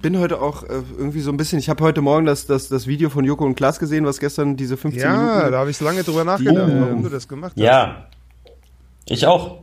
bin 0.00 0.18
heute 0.18 0.42
auch 0.42 0.64
äh, 0.64 0.82
irgendwie 0.98 1.20
so 1.20 1.30
ein 1.30 1.36
bisschen, 1.36 1.60
ich 1.60 1.68
habe 1.68 1.84
heute 1.84 2.02
Morgen 2.02 2.26
das, 2.26 2.46
das, 2.46 2.68
das 2.68 2.88
Video 2.88 3.08
von 3.08 3.24
Joko 3.24 3.44
und 3.44 3.54
Klaas 3.54 3.78
gesehen, 3.78 4.04
was 4.04 4.18
gestern 4.18 4.56
diese 4.56 4.76
15 4.76 5.00
Ja, 5.00 5.12
Minuten 5.12 5.52
da 5.52 5.58
habe 5.58 5.70
ich 5.70 5.80
lange 5.80 6.02
drüber 6.02 6.24
nachgedacht, 6.24 6.72
warum 6.74 7.04
du 7.04 7.08
das 7.08 7.28
gemacht 7.28 7.52
hast. 7.56 7.62
Ja. 7.62 8.08
Ich 9.06 9.26
auch. 9.26 9.62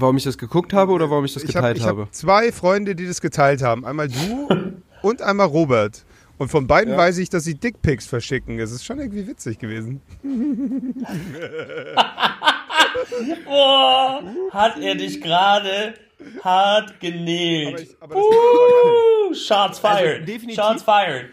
Warum 0.00 0.16
ich 0.16 0.24
das 0.24 0.38
geguckt 0.38 0.72
habe 0.72 0.92
oder 0.92 1.10
warum 1.10 1.24
ich 1.24 1.34
das 1.34 1.42
ich 1.44 1.50
habe 1.56 1.68
geteilt 1.68 1.78
ich 1.78 1.84
habe? 1.84 2.02
hab 2.02 2.14
zwei 2.14 2.52
Freunde, 2.52 2.94
die 2.94 3.06
das 3.06 3.20
geteilt 3.20 3.62
haben. 3.62 3.84
Einmal 3.84 4.08
du 4.08 4.72
und 5.02 5.22
einmal 5.22 5.46
Robert. 5.46 6.04
Und 6.38 6.50
von 6.50 6.68
beiden 6.68 6.96
weiß 6.96 7.18
ich, 7.18 7.30
dass 7.30 7.42
sie 7.42 7.54
Dickpics 7.54 8.06
verschicken. 8.06 8.60
Es 8.60 8.70
ist 8.70 8.84
schon 8.84 9.00
irgendwie 9.00 9.26
witzig 9.26 9.58
gewesen. 9.58 10.00
Boah, 13.44 14.22
hat 14.52 14.78
er 14.80 14.94
dich 14.94 15.20
gerade 15.20 15.94
hart 16.42 16.90
Aber 16.90 16.98
genäht. 17.00 17.80
ich- 17.80 17.96
aber 18.00 18.14
das 18.14 18.24
geht 18.24 18.38
aber 18.38 19.30
Uh, 19.30 19.34
shots 19.34 19.78
fired. 19.78 20.20
Also 20.20 20.24
definitiv- 20.32 20.56
Shots 20.64 20.82
fired. 20.82 21.26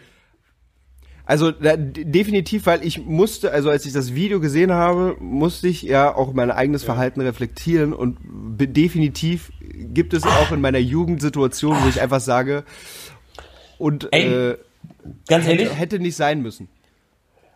Also 1.26 1.50
da, 1.50 1.76
definitiv, 1.76 2.66
weil 2.66 2.86
ich 2.86 3.04
musste, 3.04 3.50
also 3.50 3.68
als 3.68 3.84
ich 3.84 3.92
das 3.92 4.14
Video 4.14 4.38
gesehen 4.38 4.72
habe, 4.72 5.16
musste 5.18 5.66
ich 5.66 5.82
ja 5.82 6.14
auch 6.14 6.32
mein 6.32 6.52
eigenes 6.52 6.84
Verhalten 6.84 7.20
reflektieren 7.20 7.92
und 7.92 8.18
definitiv 8.22 9.50
gibt 9.60 10.14
es 10.14 10.22
auch 10.22 10.52
in 10.52 10.60
meiner 10.60 10.78
Jugend 10.78 11.20
Situationen, 11.20 11.82
wo 11.82 11.88
ich 11.88 12.00
einfach 12.00 12.20
sage 12.20 12.64
und 13.78 14.08
Ey, 14.12 14.52
äh, 14.52 14.58
Ganz 15.28 15.46
ehrlich, 15.46 15.68
hätte, 15.68 15.74
hätte 15.74 15.98
nicht 15.98 16.16
sein 16.16 16.42
müssen. 16.42 16.68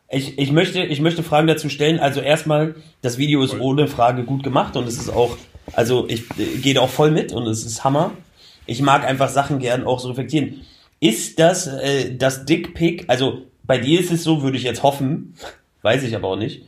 Ich, 0.08 0.38
ich, 0.38 0.50
möchte, 0.50 0.82
ich 0.82 1.00
möchte 1.00 1.22
Fragen 1.22 1.46
dazu 1.46 1.68
stellen. 1.68 2.00
Also 2.00 2.20
erstmal, 2.20 2.74
das 3.00 3.18
Video 3.18 3.42
ist 3.42 3.58
ohne 3.60 3.86
Frage 3.86 4.24
gut 4.24 4.42
gemacht 4.42 4.76
und 4.76 4.88
es 4.88 4.98
ist 4.98 5.08
auch, 5.08 5.36
also 5.72 6.08
ich 6.08 6.22
äh, 6.36 6.58
gehe 6.60 6.74
da 6.74 6.80
auch 6.80 6.90
voll 6.90 7.12
mit 7.12 7.32
und 7.32 7.46
es 7.46 7.64
ist 7.64 7.84
Hammer. 7.84 8.10
Ich 8.66 8.82
mag 8.82 9.04
einfach 9.04 9.28
Sachen 9.28 9.60
gern 9.60 9.84
auch 9.84 10.00
so 10.00 10.08
reflektieren. 10.08 10.62
Ist 10.98 11.38
das 11.38 11.68
äh, 11.68 12.16
das 12.16 12.44
Dickpick, 12.44 13.04
also 13.06 13.46
bei 13.70 13.78
dir 13.78 14.00
ist 14.00 14.10
es 14.10 14.24
so, 14.24 14.42
würde 14.42 14.56
ich 14.56 14.64
jetzt 14.64 14.82
hoffen, 14.82 15.34
weiß 15.82 16.02
ich 16.02 16.16
aber 16.16 16.26
auch 16.28 16.36
nicht. 16.36 16.62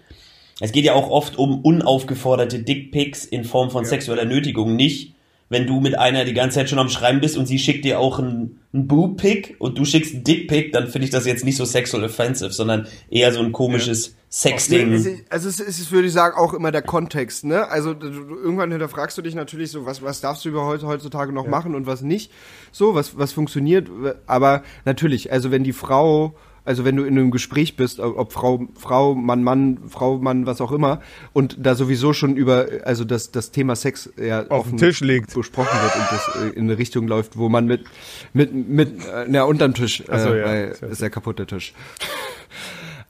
Es 0.60 0.70
geht 0.70 0.84
ja 0.84 0.94
auch 0.94 1.10
oft 1.10 1.36
um 1.36 1.60
unaufgeforderte 1.62 2.60
Dickpics 2.60 3.24
in 3.24 3.42
Form 3.42 3.70
von 3.70 3.84
sexueller 3.84 4.24
Nötigung, 4.24 4.76
nicht 4.76 5.14
wenn 5.48 5.66
du 5.66 5.80
mit 5.80 5.98
einer 5.98 6.24
die 6.24 6.32
ganze 6.32 6.54
Zeit 6.54 6.70
schon 6.70 6.78
am 6.78 6.88
Schreiben 6.88 7.20
bist 7.20 7.36
und 7.36 7.44
sie 7.44 7.58
schickt 7.58 7.84
dir 7.84 8.00
auch 8.00 8.18
einen, 8.18 8.60
einen 8.72 8.86
Boob-Pick 8.88 9.56
und 9.58 9.76
du 9.76 9.84
schickst 9.84 10.14
einen 10.14 10.24
Dick-Pick, 10.24 10.72
dann 10.72 10.88
finde 10.88 11.04
ich 11.04 11.10
das 11.10 11.26
jetzt 11.26 11.44
nicht 11.44 11.58
so 11.58 11.66
sexual 11.66 12.04
offensive, 12.04 12.52
sondern 12.52 12.86
eher 13.10 13.32
so 13.32 13.40
ein 13.40 13.52
komisches 13.52 14.16
Sexding. 14.30 14.94
Es 14.94 15.04
ist- 15.04 15.24
Also 15.30 15.48
es 15.50 15.60
ist, 15.60 15.92
würde 15.92 16.06
ich 16.08 16.14
sagen, 16.14 16.38
auch 16.38 16.54
immer 16.54 16.70
der 16.72 16.80
Kontext, 16.80 17.44
ne? 17.44 17.68
Also 17.68 17.92
du, 17.92 18.06
irgendwann 18.06 18.70
hinterfragst 18.70 19.18
du 19.18 19.20
dich 19.20 19.34
natürlich 19.34 19.70
so, 19.70 19.84
was, 19.84 20.00
was 20.00 20.22
darfst 20.22 20.42
du 20.46 20.48
überhaupt 20.48 20.82
heutzutage 20.84 21.34
noch 21.34 21.46
machen 21.46 21.74
und 21.74 21.86
was 21.86 22.00
nicht. 22.00 22.30
So, 22.70 22.94
was, 22.94 23.18
was 23.18 23.32
funktioniert. 23.32 23.90
Aber 24.26 24.62
natürlich, 24.86 25.32
also 25.32 25.50
wenn 25.50 25.64
die 25.64 25.74
Frau, 25.74 26.34
also 26.64 26.84
wenn 26.84 26.96
du 26.96 27.04
in 27.04 27.18
einem 27.18 27.30
Gespräch 27.30 27.76
bist, 27.76 27.98
ob 28.00 28.32
Frau, 28.32 28.66
Frau, 28.78 29.14
Mann, 29.14 29.42
Mann, 29.42 29.78
Frau, 29.88 30.18
Mann, 30.18 30.46
was 30.46 30.60
auch 30.60 30.72
immer, 30.72 31.00
und 31.32 31.56
da 31.60 31.74
sowieso 31.74 32.12
schon 32.12 32.36
über, 32.36 32.66
also 32.84 33.04
das, 33.04 33.30
das 33.30 33.50
Thema 33.50 33.76
Sex 33.76 34.12
ja 34.16 34.46
Auf 34.48 34.68
dem 34.68 34.78
Tisch 34.78 35.00
liegt. 35.00 35.34
besprochen 35.34 35.78
wird 35.82 35.96
und 35.96 36.04
das 36.10 36.54
äh, 36.54 36.58
in 36.58 36.64
eine 36.64 36.78
Richtung 36.78 37.08
läuft, 37.08 37.36
wo 37.36 37.48
man 37.48 37.66
mit, 37.66 37.84
mit, 38.32 38.52
mit, 38.54 39.04
äh, 39.06 39.26
na, 39.28 39.42
unterm 39.44 39.74
Tisch, 39.74 40.02
äh, 40.08 40.18
so, 40.18 40.34
ja. 40.34 40.44
weil 40.44 40.68
Ist 40.68 40.82
ja 40.82 40.88
ist 40.88 41.00
ja 41.02 41.08
kaputt 41.08 41.38
der 41.38 41.46
Tisch. 41.46 41.74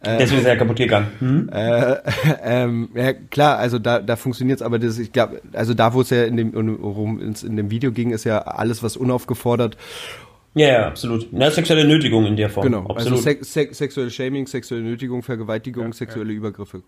Deswegen 0.05 0.41
ist 0.41 0.47
er 0.47 0.57
kaputt 0.57 0.77
gegangen. 0.77 1.13
Hm? 1.21 1.51
ähm, 2.43 2.89
ja, 2.95 3.13
klar, 3.13 3.59
also 3.59 3.79
da, 3.79 4.01
da 4.01 4.17
funktioniert's, 4.17 4.61
aber 4.61 4.81
das, 4.81 4.99
ich 4.99 5.13
glaube, 5.13 5.41
also 5.53 5.75
da, 5.75 5.95
wo 5.95 6.01
es 6.01 6.11
ja 6.11 6.25
in 6.25 6.37
dem, 6.37 6.53
worum 6.83 7.21
es 7.21 7.45
in 7.45 7.57
dem 7.57 7.71
Video 7.71 7.93
ging, 7.93 8.11
ist 8.11 8.25
ja 8.25 8.39
alles, 8.39 8.83
was 8.83 8.97
unaufgefordert. 8.97 9.77
Ja, 10.55 10.69
ja, 10.69 10.87
absolut. 10.87 11.29
Na, 11.33 11.51
sexuelle 11.51 11.87
Nötigung 11.87 12.27
in 12.27 12.37
der 12.37 12.51
Form. 12.51 12.65
Genau, 12.65 12.81
absolut. 12.81 12.99
also 12.99 13.17
Sex, 13.17 13.53
Sex, 13.53 13.79
sexuelle 13.79 14.11
Shaming, 14.11 14.47
sexuelle 14.47 14.83
Nötigung, 14.83 15.23
Vergewaltigung, 15.23 15.93
sexuelle 15.93 16.33
Übergriffe. 16.33 16.83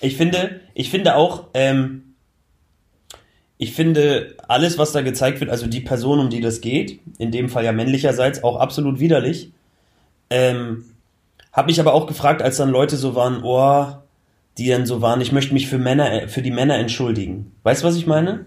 Ich 0.00 0.16
finde, 0.16 0.60
ich 0.74 0.90
finde 0.90 1.16
auch, 1.16 1.48
ähm, 1.54 2.14
ich 3.58 3.72
finde 3.74 4.36
alles, 4.48 4.78
was 4.78 4.92
da 4.92 5.02
gezeigt 5.02 5.40
wird, 5.40 5.50
also 5.50 5.66
die 5.66 5.80
Person, 5.80 6.18
um 6.18 6.30
die 6.30 6.40
das 6.40 6.60
geht, 6.60 7.00
in 7.18 7.30
dem 7.30 7.48
Fall 7.48 7.64
ja 7.64 7.72
männlicherseits, 7.72 8.42
auch 8.42 8.56
absolut 8.56 9.00
widerlich. 9.00 9.52
Ähm, 10.30 10.84
hab 11.52 11.66
mich 11.66 11.78
aber 11.80 11.94
auch 11.94 12.06
gefragt, 12.06 12.42
als 12.42 12.56
dann 12.56 12.70
Leute 12.70 12.96
so 12.96 13.14
waren, 13.14 13.42
oh, 13.42 13.86
die 14.58 14.68
dann 14.68 14.86
so 14.86 15.00
waren, 15.00 15.20
ich 15.20 15.32
möchte 15.32 15.54
mich 15.54 15.68
für 15.68 15.78
Männer, 15.78 16.12
äh, 16.12 16.28
für 16.28 16.42
die 16.42 16.50
Männer 16.50 16.76
entschuldigen. 16.76 17.52
Weißt 17.62 17.82
du, 17.82 17.86
was 17.86 17.96
ich 17.96 18.06
meine? 18.06 18.46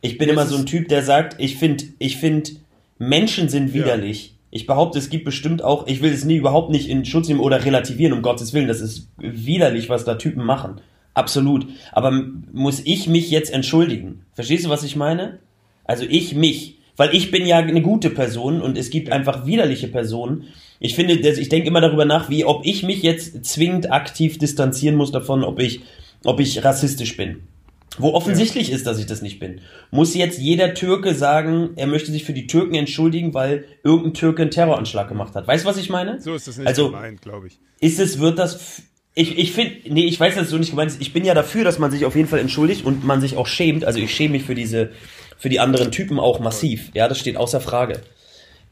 Ich 0.00 0.18
bin 0.18 0.28
Das 0.28 0.34
immer 0.34 0.46
so 0.46 0.56
ein 0.56 0.66
Typ, 0.66 0.88
der 0.88 1.02
sagt, 1.02 1.36
ich 1.38 1.56
finde, 1.56 1.84
ich 1.98 2.16
finde, 2.16 2.52
Menschen 3.00 3.48
sind 3.48 3.72
widerlich. 3.72 4.34
Ich 4.50 4.66
behaupte, 4.66 4.98
es 4.98 5.08
gibt 5.08 5.24
bestimmt 5.24 5.64
auch, 5.64 5.86
ich 5.86 6.02
will 6.02 6.12
es 6.12 6.26
nie 6.26 6.36
überhaupt 6.36 6.70
nicht 6.70 6.86
in 6.86 7.06
Schutz 7.06 7.28
nehmen 7.28 7.40
oder 7.40 7.64
relativieren, 7.64 8.12
um 8.12 8.20
Gottes 8.20 8.52
Willen, 8.52 8.68
das 8.68 8.82
ist 8.82 9.08
widerlich, 9.16 9.88
was 9.88 10.04
da 10.04 10.16
Typen 10.16 10.44
machen. 10.44 10.82
Absolut. 11.14 11.66
Aber 11.92 12.12
muss 12.52 12.82
ich 12.84 13.08
mich 13.08 13.30
jetzt 13.30 13.54
entschuldigen? 13.54 14.26
Verstehst 14.34 14.66
du, 14.66 14.68
was 14.68 14.84
ich 14.84 14.96
meine? 14.96 15.38
Also 15.84 16.04
ich 16.06 16.34
mich. 16.34 16.76
Weil 16.96 17.14
ich 17.14 17.30
bin 17.30 17.46
ja 17.46 17.56
eine 17.56 17.80
gute 17.80 18.10
Person 18.10 18.60
und 18.60 18.76
es 18.76 18.90
gibt 18.90 19.10
einfach 19.10 19.46
widerliche 19.46 19.88
Personen. 19.88 20.44
Ich 20.78 20.94
finde, 20.94 21.14
ich 21.14 21.48
denke 21.48 21.68
immer 21.68 21.80
darüber 21.80 22.04
nach, 22.04 22.28
wie 22.28 22.44
ob 22.44 22.66
ich 22.66 22.82
mich 22.82 23.02
jetzt 23.02 23.46
zwingend 23.46 23.90
aktiv 23.90 24.36
distanzieren 24.36 24.96
muss 24.96 25.10
davon, 25.10 25.42
ob 25.42 25.58
ich, 25.58 25.80
ob 26.24 26.38
ich 26.38 26.62
rassistisch 26.62 27.16
bin. 27.16 27.44
Wo 27.98 28.12
offensichtlich 28.14 28.70
ist, 28.70 28.86
dass 28.86 28.98
ich 28.98 29.06
das 29.06 29.20
nicht 29.20 29.40
bin. 29.40 29.60
Muss 29.90 30.14
jetzt 30.14 30.38
jeder 30.38 30.74
Türke 30.74 31.14
sagen, 31.14 31.70
er 31.76 31.86
möchte 31.86 32.12
sich 32.12 32.24
für 32.24 32.32
die 32.32 32.46
Türken 32.46 32.74
entschuldigen, 32.76 33.34
weil 33.34 33.64
irgendein 33.82 34.14
Türke 34.14 34.42
einen 34.42 34.50
Terroranschlag 34.52 35.08
gemacht 35.08 35.34
hat. 35.34 35.46
Weißt 35.48 35.64
du, 35.64 35.68
was 35.68 35.76
ich 35.76 35.90
meine? 35.90 36.20
So 36.20 36.34
ist 36.34 36.46
das 36.48 36.56
nicht 36.56 36.66
Also- 36.68 36.86
gemeint, 36.90 37.20
glaube 37.20 37.48
ich. 37.48 37.58
Ist 37.80 37.98
es, 37.98 38.18
wird 38.20 38.38
das, 38.38 38.82
ich, 39.14 39.36
ich 39.38 39.52
finde, 39.52 39.74
nee, 39.88 40.04
ich 40.06 40.18
weiß, 40.20 40.34
dass 40.36 40.44
es 40.44 40.50
so 40.50 40.58
nicht 40.58 40.70
gemeint 40.70 40.90
ist. 40.92 41.00
Ich 41.00 41.12
bin 41.12 41.24
ja 41.24 41.34
dafür, 41.34 41.64
dass 41.64 41.78
man 41.78 41.90
sich 41.90 42.04
auf 42.04 42.14
jeden 42.14 42.28
Fall 42.28 42.38
entschuldigt 42.38 42.84
und 42.84 43.04
man 43.04 43.20
sich 43.20 43.36
auch 43.36 43.46
schämt. 43.48 43.84
Also 43.84 43.98
ich 43.98 44.14
schäme 44.14 44.32
mich 44.32 44.44
für 44.44 44.54
diese, 44.54 44.90
für 45.36 45.48
die 45.48 45.58
anderen 45.60 45.90
Typen 45.90 46.20
auch 46.20 46.38
massiv. 46.38 46.90
Ja, 46.94 47.08
das 47.08 47.18
steht 47.18 47.36
außer 47.36 47.60
Frage. 47.60 48.00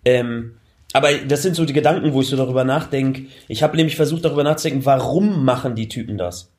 Ähm, 0.05 0.55
aber 0.93 1.13
das 1.13 1.43
sind 1.43 1.57
so 1.57 1.65
die 1.65 1.73
Gedanken, 1.73 2.13
wo 2.13 2.21
ich 2.21 2.29
so 2.29 2.37
darüber 2.37 2.65
nachdenke. 2.65 3.27
Ich 3.49 3.63
habe 3.65 3.77
nämlich 3.77 3.97
versucht, 3.97 4.25
darüber 4.25 4.45
nachzudenken, 4.45 4.87
warum 4.87 5.45
machen 5.45 5.75
die 5.75 5.89
Typen 5.89 6.17
das? 6.19 6.51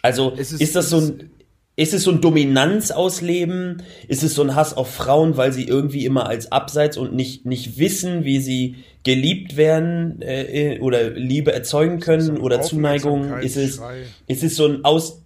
Also 0.00 0.32
Es 0.36 0.52
ist, 0.52 0.60
ist- 0.62 0.74
das 0.76 0.90
so 0.90 0.98
ein, 0.98 1.30
ist 1.78 1.94
es 1.94 2.02
so 2.02 2.10
ein 2.10 2.20
Dominanz 2.20 2.90
ausleben? 2.90 3.84
Ist 4.08 4.24
es 4.24 4.34
so 4.34 4.42
ein 4.42 4.56
Hass 4.56 4.76
auf 4.76 4.92
Frauen, 4.92 5.36
weil 5.36 5.52
sie 5.52 5.62
irgendwie 5.62 6.04
immer 6.04 6.28
als 6.28 6.50
abseits 6.50 6.96
und 6.96 7.14
nicht, 7.14 7.46
nicht 7.46 7.78
wissen, 7.78 8.24
wie 8.24 8.40
sie 8.40 8.74
geliebt 9.04 9.56
werden 9.56 10.20
äh, 10.20 10.74
äh, 10.74 10.80
oder 10.80 11.10
Liebe 11.10 11.52
erzeugen 11.52 12.00
können 12.00 12.20
so 12.20 12.32
ein 12.32 12.40
oder 12.40 12.62
Zuneigung? 12.62 13.38
Ist 13.38 13.56
es, 13.56 13.80
ist 14.26 14.42
es 14.42 14.56
so 14.56 14.66
ein 14.66 14.84
Aus, 14.84 15.22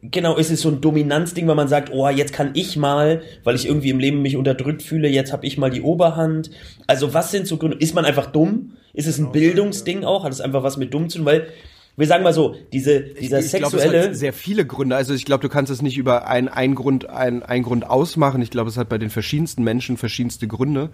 genau, 0.00 0.36
ist 0.36 0.50
es 0.50 0.62
so 0.62 0.70
ein 0.70 0.80
Dominanzding, 0.80 1.46
weil 1.46 1.54
man 1.54 1.68
sagt, 1.68 1.92
oh, 1.92 2.08
jetzt 2.08 2.32
kann 2.32 2.52
ich 2.54 2.78
mal, 2.78 3.20
weil 3.44 3.54
ich 3.54 3.66
irgendwie 3.66 3.90
im 3.90 3.98
Leben 3.98 4.22
mich 4.22 4.38
unterdrückt 4.38 4.82
fühle, 4.82 5.08
jetzt 5.08 5.34
habe 5.34 5.44
ich 5.44 5.58
mal 5.58 5.70
die 5.70 5.82
Oberhand. 5.82 6.50
Also 6.86 7.12
was 7.12 7.30
sind 7.30 7.46
so 7.46 7.58
Gründe? 7.58 7.76
Ist 7.76 7.94
man 7.94 8.06
einfach 8.06 8.32
dumm? 8.32 8.72
Ist 8.94 9.06
es 9.06 9.18
ein 9.18 9.32
Bildungsding 9.32 10.04
auch? 10.04 10.24
Hat 10.24 10.32
es 10.32 10.40
einfach 10.40 10.62
was 10.62 10.78
mit 10.78 10.94
dumm 10.94 11.10
zu 11.10 11.18
tun? 11.18 11.26
Weil 11.26 11.48
wir 11.98 12.06
sagen 12.06 12.22
mal 12.22 12.32
so, 12.32 12.54
diese, 12.72 13.00
dieser 13.00 13.40
ich 13.40 13.46
es 13.46 13.50
sexuelle, 13.50 14.04
hat 14.04 14.14
sehr 14.14 14.32
viele 14.32 14.64
Gründe. 14.64 14.94
Also 14.94 15.14
ich 15.14 15.24
glaube, 15.24 15.42
du 15.42 15.48
kannst 15.48 15.72
es 15.72 15.82
nicht 15.82 15.98
über 15.98 16.28
einen, 16.28 16.46
einen 16.46 16.76
Grund, 16.76 17.10
einen, 17.10 17.42
einen 17.42 17.64
Grund 17.64 17.84
ausmachen. 17.84 18.40
Ich 18.40 18.50
glaube, 18.50 18.70
es 18.70 18.76
hat 18.76 18.88
bei 18.88 18.98
den 18.98 19.10
verschiedensten 19.10 19.64
Menschen 19.64 19.96
verschiedenste 19.96 20.46
Gründe. 20.46 20.90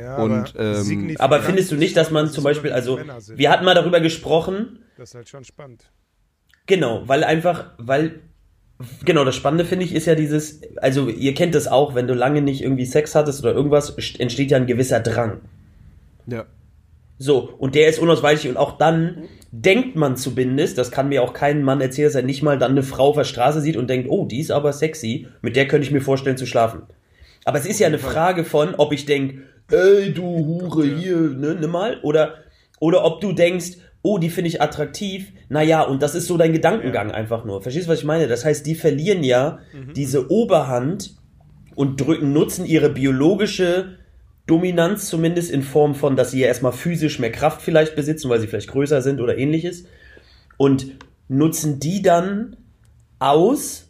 Ja, 0.00 0.16
Und, 0.16 0.56
aber, 0.56 0.80
ähm, 0.80 1.16
aber 1.18 1.42
findest 1.42 1.70
du 1.70 1.76
nicht, 1.76 1.94
dass 1.98 2.10
man 2.10 2.28
zum 2.28 2.38
es 2.38 2.44
Beispiel, 2.44 2.72
also 2.72 2.98
es 2.98 3.36
wir 3.36 3.50
hatten 3.50 3.66
mal 3.66 3.74
darüber 3.74 4.00
gesprochen, 4.00 4.78
Das 4.96 5.10
ist 5.10 5.14
halt 5.16 5.28
schon 5.28 5.44
spannend. 5.44 5.84
Genau, 6.66 7.02
weil 7.06 7.24
einfach, 7.24 7.72
weil, 7.76 8.20
genau, 9.04 9.26
das 9.26 9.36
Spannende 9.36 9.66
finde 9.66 9.84
ich 9.84 9.94
ist 9.94 10.06
ja 10.06 10.14
dieses, 10.14 10.62
also 10.76 11.10
ihr 11.10 11.34
kennt 11.34 11.54
das 11.54 11.66
auch, 11.66 11.94
wenn 11.94 12.06
du 12.06 12.14
lange 12.14 12.40
nicht 12.40 12.62
irgendwie 12.62 12.86
Sex 12.86 13.14
hattest 13.14 13.42
oder 13.42 13.52
irgendwas, 13.52 13.94
entsteht 14.18 14.50
ja 14.50 14.56
ein 14.56 14.66
gewisser 14.66 15.00
Drang. 15.00 15.42
Ja. 16.26 16.46
So, 17.18 17.52
und 17.58 17.74
der 17.74 17.88
ist 17.88 17.98
unausweichlich 17.98 18.48
und 18.48 18.56
auch 18.56 18.78
dann 18.78 19.24
denkt 19.50 19.96
man 19.96 20.16
zumindest, 20.16 20.78
das 20.78 20.90
kann 20.90 21.08
mir 21.08 21.22
auch 21.22 21.32
kein 21.32 21.62
Mann 21.62 21.80
erzählen, 21.80 22.06
dass 22.06 22.14
er 22.14 22.22
nicht 22.22 22.42
mal 22.42 22.58
dann 22.58 22.72
eine 22.72 22.82
Frau 22.82 23.08
auf 23.08 23.16
der 23.16 23.24
Straße 23.24 23.60
sieht 23.60 23.76
und 23.76 23.90
denkt, 23.90 24.08
oh, 24.08 24.26
die 24.26 24.40
ist 24.40 24.50
aber 24.50 24.72
sexy, 24.72 25.26
mit 25.42 25.56
der 25.56 25.66
könnte 25.66 25.86
ich 25.86 25.92
mir 25.92 26.00
vorstellen 26.00 26.36
zu 26.36 26.46
schlafen. 26.46 26.82
Aber 27.44 27.58
es 27.58 27.66
ist 27.66 27.80
ja 27.80 27.86
eine 27.86 27.98
Frage 27.98 28.44
von, 28.44 28.74
ob 28.76 28.92
ich 28.92 29.04
denk, 29.06 29.40
ey, 29.70 30.12
du 30.12 30.22
Hure, 30.22 30.84
hier, 30.84 31.16
ne, 31.16 31.56
nimm 31.58 31.70
mal, 31.70 31.98
oder, 32.02 32.34
oder 32.78 33.04
ob 33.04 33.20
du 33.20 33.32
denkst, 33.32 33.78
oh, 34.02 34.18
die 34.18 34.30
finde 34.30 34.48
ich 34.48 34.62
attraktiv, 34.62 35.32
naja, 35.48 35.82
und 35.82 36.02
das 36.02 36.14
ist 36.14 36.26
so 36.26 36.36
dein 36.36 36.52
Gedankengang 36.52 37.10
einfach 37.10 37.44
nur. 37.44 37.62
Verstehst 37.62 37.86
du, 37.86 37.90
was 37.92 37.98
ich 37.98 38.04
meine? 38.04 38.28
Das 38.28 38.44
heißt, 38.44 38.64
die 38.64 38.74
verlieren 38.74 39.24
ja 39.24 39.58
diese 39.96 40.30
Oberhand 40.30 41.16
und 41.74 42.00
drücken, 42.00 42.32
nutzen 42.32 42.64
ihre 42.64 42.90
biologische 42.90 43.98
Dominanz 44.48 45.08
zumindest 45.08 45.50
in 45.50 45.62
Form 45.62 45.94
von, 45.94 46.16
dass 46.16 46.32
sie 46.32 46.40
ja 46.40 46.48
erstmal 46.48 46.72
physisch 46.72 47.20
mehr 47.20 47.30
Kraft 47.30 47.62
vielleicht 47.62 47.94
besitzen, 47.94 48.28
weil 48.28 48.40
sie 48.40 48.48
vielleicht 48.48 48.70
größer 48.70 49.02
sind 49.02 49.20
oder 49.20 49.38
ähnliches. 49.38 49.84
Und 50.56 50.96
nutzen 51.28 51.78
die 51.78 52.02
dann 52.02 52.56
aus, 53.18 53.88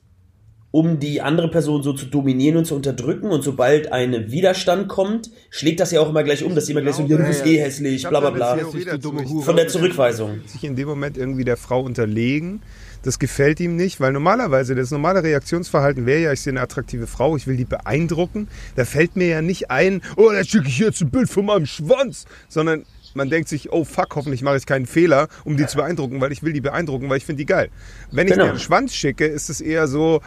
um 0.71 0.99
die 0.99 1.23
andere 1.23 1.49
Person 1.49 1.83
so 1.83 1.93
zu 1.93 2.07
dominieren 2.07 2.59
und 2.59 2.65
zu 2.67 2.75
unterdrücken. 2.75 3.31
Und 3.31 3.43
sobald 3.43 3.93
ein 3.93 4.31
Widerstand 4.31 4.89
kommt, 4.89 5.31
schlägt 5.49 5.81
das 5.81 5.93
ja 5.93 6.01
auch 6.01 6.11
immer 6.11 6.25
gleich 6.25 6.45
um, 6.45 6.55
dass 6.55 6.67
die 6.67 6.73
immer 6.73 6.83
gleich 6.83 6.97
so, 6.97 7.03
ja, 7.03 7.17
du 7.17 7.25
bist 7.25 7.47
eh 7.47 7.59
hässlich, 7.59 8.07
bla 8.07 8.21
bla 8.21 8.31
bla. 8.31 8.59
Von 8.59 9.57
der 9.57 9.69
Zurückweisung. 9.69 10.41
Sich 10.47 10.65
in 10.65 10.77
dem 10.77 10.89
Moment 10.89 11.17
irgendwie 11.17 11.45
der 11.45 11.57
Frau 11.57 11.81
unterlegen. 11.81 12.63
Das 13.09 13.19
gefällt 13.19 13.59
ihm 13.59 13.75
nicht, 13.75 14.01
weil 14.01 14.13
normalerweise 14.13 14.75
das 14.75 14.91
normale 14.91 15.23
Reaktionsverhalten 15.23 16.05
wäre 16.05 16.21
ja, 16.21 16.33
ich 16.35 16.43
sehe 16.43 16.53
eine 16.53 16.61
attraktive 16.61 17.07
Frau, 17.07 17.39
ich 17.39 17.47
will 17.47 17.57
die 17.57 17.65
beeindrucken. 17.65 18.49
Da 18.77 18.85
fällt 18.85 19.17
mir 19.17 19.29
ja 19.29 19.41
nicht 19.41 19.71
ein, 19.71 20.03
oh, 20.17 20.31
da 20.31 20.45
schicke 20.45 20.69
ich 20.69 20.79
jetzt 20.79 21.01
ein 21.01 21.09
Bild 21.09 21.31
von 21.31 21.47
meinem 21.47 21.65
Schwanz, 21.65 22.27
sondern 22.51 22.85
man 23.15 23.31
denkt 23.31 23.49
sich, 23.49 23.73
oh 23.73 23.85
fuck, 23.85 24.15
hoffentlich 24.15 24.43
mache 24.43 24.59
ich 24.59 24.67
keinen 24.67 24.85
Fehler, 24.85 25.29
um 25.47 25.57
die 25.57 25.67
zu 25.67 25.79
beeindrucken, 25.79 26.21
weil 26.21 26.33
ich 26.33 26.43
will 26.43 26.53
die 26.53 26.61
beeindrucken, 26.61 27.09
weil 27.09 27.17
ich 27.17 27.25
finde 27.25 27.39
die 27.39 27.47
geil. 27.47 27.71
Wenn 28.11 28.27
ich 28.27 28.35
genau. 28.35 28.45
dir 28.45 28.51
einen 28.51 28.59
Schwanz 28.59 28.95
schicke, 28.95 29.25
ist 29.25 29.49
es 29.49 29.63
eher 29.63 29.89
so, 29.89 30.21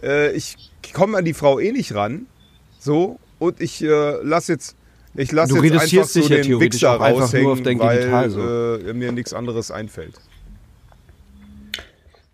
äh, 0.00 0.30
ich 0.30 0.70
komme 0.92 1.18
an 1.18 1.24
die 1.24 1.34
Frau 1.34 1.58
eh 1.58 1.72
nicht 1.72 1.92
ran, 1.96 2.26
so, 2.78 3.18
und 3.40 3.60
ich 3.60 3.82
äh, 3.82 4.22
lasse 4.22 4.52
jetzt 4.52 4.76
ich 5.16 5.32
lasse 5.32 5.54
jetzt 5.54 5.72
einfach 5.72 6.04
so 6.06 6.28
den 6.28 6.60
Wichser 6.60 6.90
raushängen, 6.90 7.80
weil 7.80 8.30
so. 8.30 8.76
äh, 8.76 8.92
mir 8.92 9.10
nichts 9.10 9.32
anderes 9.32 9.72
einfällt. 9.72 10.20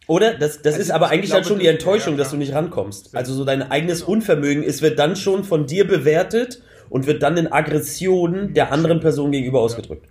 Oder? 0.07 0.35
Das, 0.35 0.63
das 0.63 0.75
also 0.75 0.83
ist 0.83 0.91
aber 0.91 1.09
eigentlich 1.09 1.31
dann 1.31 1.45
schon 1.45 1.59
die 1.59 1.67
Enttäuschung, 1.67 2.15
ja, 2.15 2.19
dass 2.19 2.31
du 2.31 2.37
nicht 2.37 2.55
rankommst. 2.55 3.17
Also 3.17 3.33
so 3.35 3.45
dein 3.45 3.63
eigenes 3.71 4.03
Unvermögen 4.03 4.63
ist, 4.63 4.83
wird 4.83 4.99
dann 4.99 5.17
schon 5.17 5.45
von 5.45 5.67
dir 5.67 5.87
bewertet 5.87 6.63
und 6.91 7.07
wird 7.07 7.23
dann 7.23 7.37
in 7.37 7.51
Aggressionen 7.51 8.55
der 8.55 8.73
anderen 8.73 9.01
Person 9.01 9.33
gegenüber 9.33 9.61
ausgedrückt. 9.61 10.09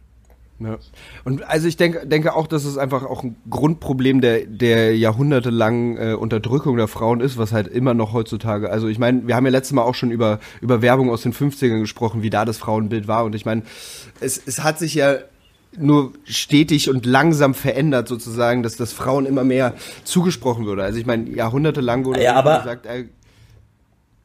Ja. 0.60 0.78
Und 1.24 1.44
also 1.50 1.68
ich 1.68 1.78
denke, 1.78 2.08
denke 2.08 2.36
auch, 2.36 2.48
dass 2.48 2.64
es 2.64 2.78
einfach 2.78 3.04
auch 3.04 3.24
ein 3.24 3.36
Grundproblem 3.50 4.22
der, 4.22 4.46
der 4.46 4.96
jahrhundertelangen 4.96 5.98
äh, 5.98 6.14
Unterdrückung 6.14 6.78
der 6.78 6.88
Frauen 6.88 7.22
ist, 7.22 7.38
was 7.38 7.52
halt 7.52 7.68
immer 7.68 7.94
noch 7.94 8.14
heutzutage, 8.14 8.70
also 8.70 8.88
ich 8.88 9.00
meine, 9.00 9.28
wir 9.28 9.36
haben 9.36 9.46
ja 9.46 9.52
letztes 9.52 9.74
Mal 9.74 9.82
auch 9.82 9.96
schon 9.96 10.12
über, 10.12 10.40
über 10.62 10.82
Werbung 10.82 11.10
aus 11.10 11.24
den 11.24 11.34
50ern 11.34 11.80
gesprochen, 11.80 12.22
wie 12.22 12.30
da 12.30 12.46
das 12.46 12.60
Frauenbild 12.60 13.08
war 13.08 13.26
und 13.26 13.36
ich 13.36 13.46
meine, 13.46 13.64
es, 14.20 14.42
es 14.46 14.64
hat 14.64 14.80
sich 14.80 14.94
ja 14.94 15.18
nur 15.78 16.14
stetig 16.26 16.90
und 16.90 17.06
langsam 17.06 17.54
verändert 17.54 18.08
sozusagen, 18.08 18.64
dass 18.64 18.78
das 18.78 18.94
Frauen 18.94 19.26
immer 19.26 19.44
mehr 19.44 19.74
zugesprochen 20.04 20.66
würde. 20.66 20.84
Also 20.84 21.00
ich 21.00 21.06
meine, 21.06 21.30
jahrhundertelang 21.30 22.06
wurde 22.06 22.24
ja, 22.24 22.36
aber 22.36 22.60
gesagt, 22.60 22.86
äh, 22.86 23.06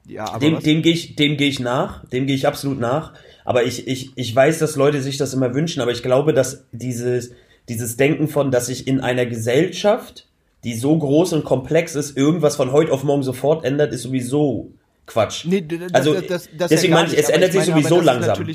ja, 0.07 0.27
aber 0.29 0.39
dem, 0.39 0.61
dem 0.61 0.83
gehe 0.83 0.93
ich, 0.93 1.17
dem 1.17 1.37
gehe 1.37 1.49
ich 1.49 1.61
nach, 1.61 2.05
dem 2.07 2.27
gehe 2.27 2.35
ich 2.35 2.47
absolut 2.47 2.81
nach. 2.81 3.13
Aber 3.45 3.65
ich, 3.65 3.87
ich, 3.87 4.13
ich 4.15 4.35
weiß, 4.35 4.59
dass 4.59 4.77
Leute 4.77 5.03
sich 5.03 5.17
das 5.17 5.35
immer 5.35 5.55
wünschen, 5.55 5.81
aber 5.81 5.91
ich 5.91 6.03
glaube, 6.03 6.33
dass 6.33 6.67
dieses, 6.73 7.33
dieses 7.69 7.97
Denken 7.97 8.29
von, 8.29 8.51
dass 8.51 8.67
sich 8.67 8.87
in 8.87 9.01
einer 9.01 9.27
Gesellschaft, 9.27 10.27
die 10.65 10.75
so 10.75 10.97
groß 10.97 11.35
und 11.35 11.45
komplex 11.45 11.95
ist, 11.95 12.17
irgendwas 12.17 12.57
von 12.57 12.73
heute 12.73 12.93
auf 12.93 13.05
morgen 13.05 13.23
sofort 13.23 13.65
ändert, 13.65 13.93
ist 13.93 14.03
sowieso 14.03 14.73
Quatsch. 15.07 15.45
Nee, 15.47 15.63
das, 15.63 15.95
also 15.95 16.15
das, 16.15 16.49
das, 16.57 16.71
deswegen 16.71 16.93
ja 16.93 17.01
meine 17.01 17.13
ich, 17.13 17.19
es 17.19 17.29
ändert 17.29 17.53
sich 17.53 17.65
sowieso 17.65 18.01
langsam. 18.01 18.47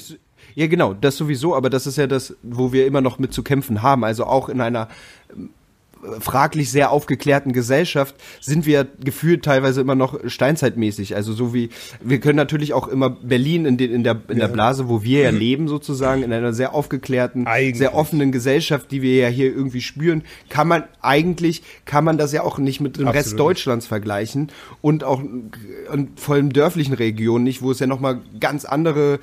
Ja, 0.56 0.68
genau, 0.68 0.94
das 0.94 1.18
sowieso, 1.18 1.56
aber 1.56 1.70
das 1.70 1.88
ist 1.88 1.98
ja 1.98 2.08
das, 2.08 2.36
wo 2.44 2.74
wir 2.74 2.86
immer 2.86 3.02
noch 3.02 3.20
mit 3.20 3.34
zu 3.34 3.44
kämpfen 3.44 3.82
haben. 3.82 4.04
Also 4.04 4.26
auch 4.26 4.50
in 4.50 4.62
einer 4.62 4.88
fraglich 6.20 6.72
sehr 6.72 6.92
aufgeklärten 6.92 7.54
Gesellschaft 7.54 8.16
sind 8.42 8.66
wir 8.66 8.88
gefühlt 9.04 9.44
teilweise 9.44 9.82
immer 9.82 9.96
noch 9.96 10.20
steinzeitmäßig. 10.26 11.16
Also 11.16 11.34
so 11.34 11.54
wie, 11.54 11.70
wir 12.02 12.20
können 12.20 12.36
natürlich 12.36 12.74
auch 12.74 12.88
immer 12.88 13.10
Berlin 13.10 13.66
in, 13.66 13.78
den, 13.78 13.92
in, 13.92 14.04
der, 14.04 14.22
in 14.28 14.40
der 14.40 14.48
Blase, 14.48 14.90
wo 14.90 15.04
wir 15.04 15.22
ja 15.22 15.32
mhm. 15.32 15.38
leben 15.38 15.68
sozusagen, 15.68 16.24
in 16.24 16.34
einer 16.34 16.54
sehr 16.54 16.74
aufgeklärten, 16.74 17.48
eigentlich. 17.48 17.78
sehr 17.78 17.96
offenen 17.96 18.32
Gesellschaft, 18.32 18.92
die 18.92 19.02
wir 19.02 19.16
ja 19.16 19.28
hier 19.28 19.48
irgendwie 19.48 19.82
spüren, 19.82 20.24
kann 20.50 20.68
man 20.68 20.84
eigentlich, 21.02 21.64
kann 21.86 22.04
man 22.04 22.18
das 22.18 22.32
ja 22.32 22.44
auch 22.44 22.58
nicht 22.58 22.80
mit 22.80 22.98
dem 22.98 23.08
Absolut. 23.08 23.26
Rest 23.26 23.40
Deutschlands 23.40 23.88
vergleichen 23.88 24.52
und 24.82 25.04
auch 25.04 25.22
in 25.22 26.10
vor 26.16 26.36
allem 26.36 26.52
dörflichen 26.52 26.94
Regionen 26.94 27.44
nicht, 27.44 27.62
wo 27.62 27.72
es 27.72 27.80
ja 27.80 27.88
nochmal 27.88 28.22
ganz 28.40 28.66
andere 28.66 29.20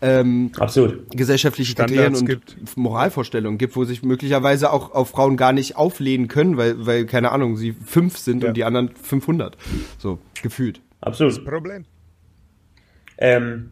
ähm, 0.00 0.52
Absolut. 0.58 1.10
gesellschaftliche 1.10 1.74
Kriterien 1.74 2.14
und 2.14 2.26
gibt. 2.26 2.76
Moralvorstellungen 2.76 3.58
gibt, 3.58 3.74
wo 3.74 3.84
sich 3.84 4.02
möglicherweise 4.02 4.72
auch 4.72 4.92
auf 4.92 5.10
Frauen 5.10 5.36
gar 5.36 5.52
nicht 5.52 5.76
auflehnen 5.76 6.28
können, 6.28 6.56
weil, 6.56 6.86
weil 6.86 7.06
keine 7.06 7.32
Ahnung, 7.32 7.56
sie 7.56 7.72
fünf 7.84 8.16
sind 8.16 8.42
ja. 8.42 8.48
und 8.48 8.56
die 8.56 8.64
anderen 8.64 8.90
500. 8.90 9.56
So, 9.98 10.18
gefühlt. 10.42 10.80
Absolut. 11.00 11.36
Das 11.36 11.44
Problem. 11.44 11.84
Ähm, 13.18 13.70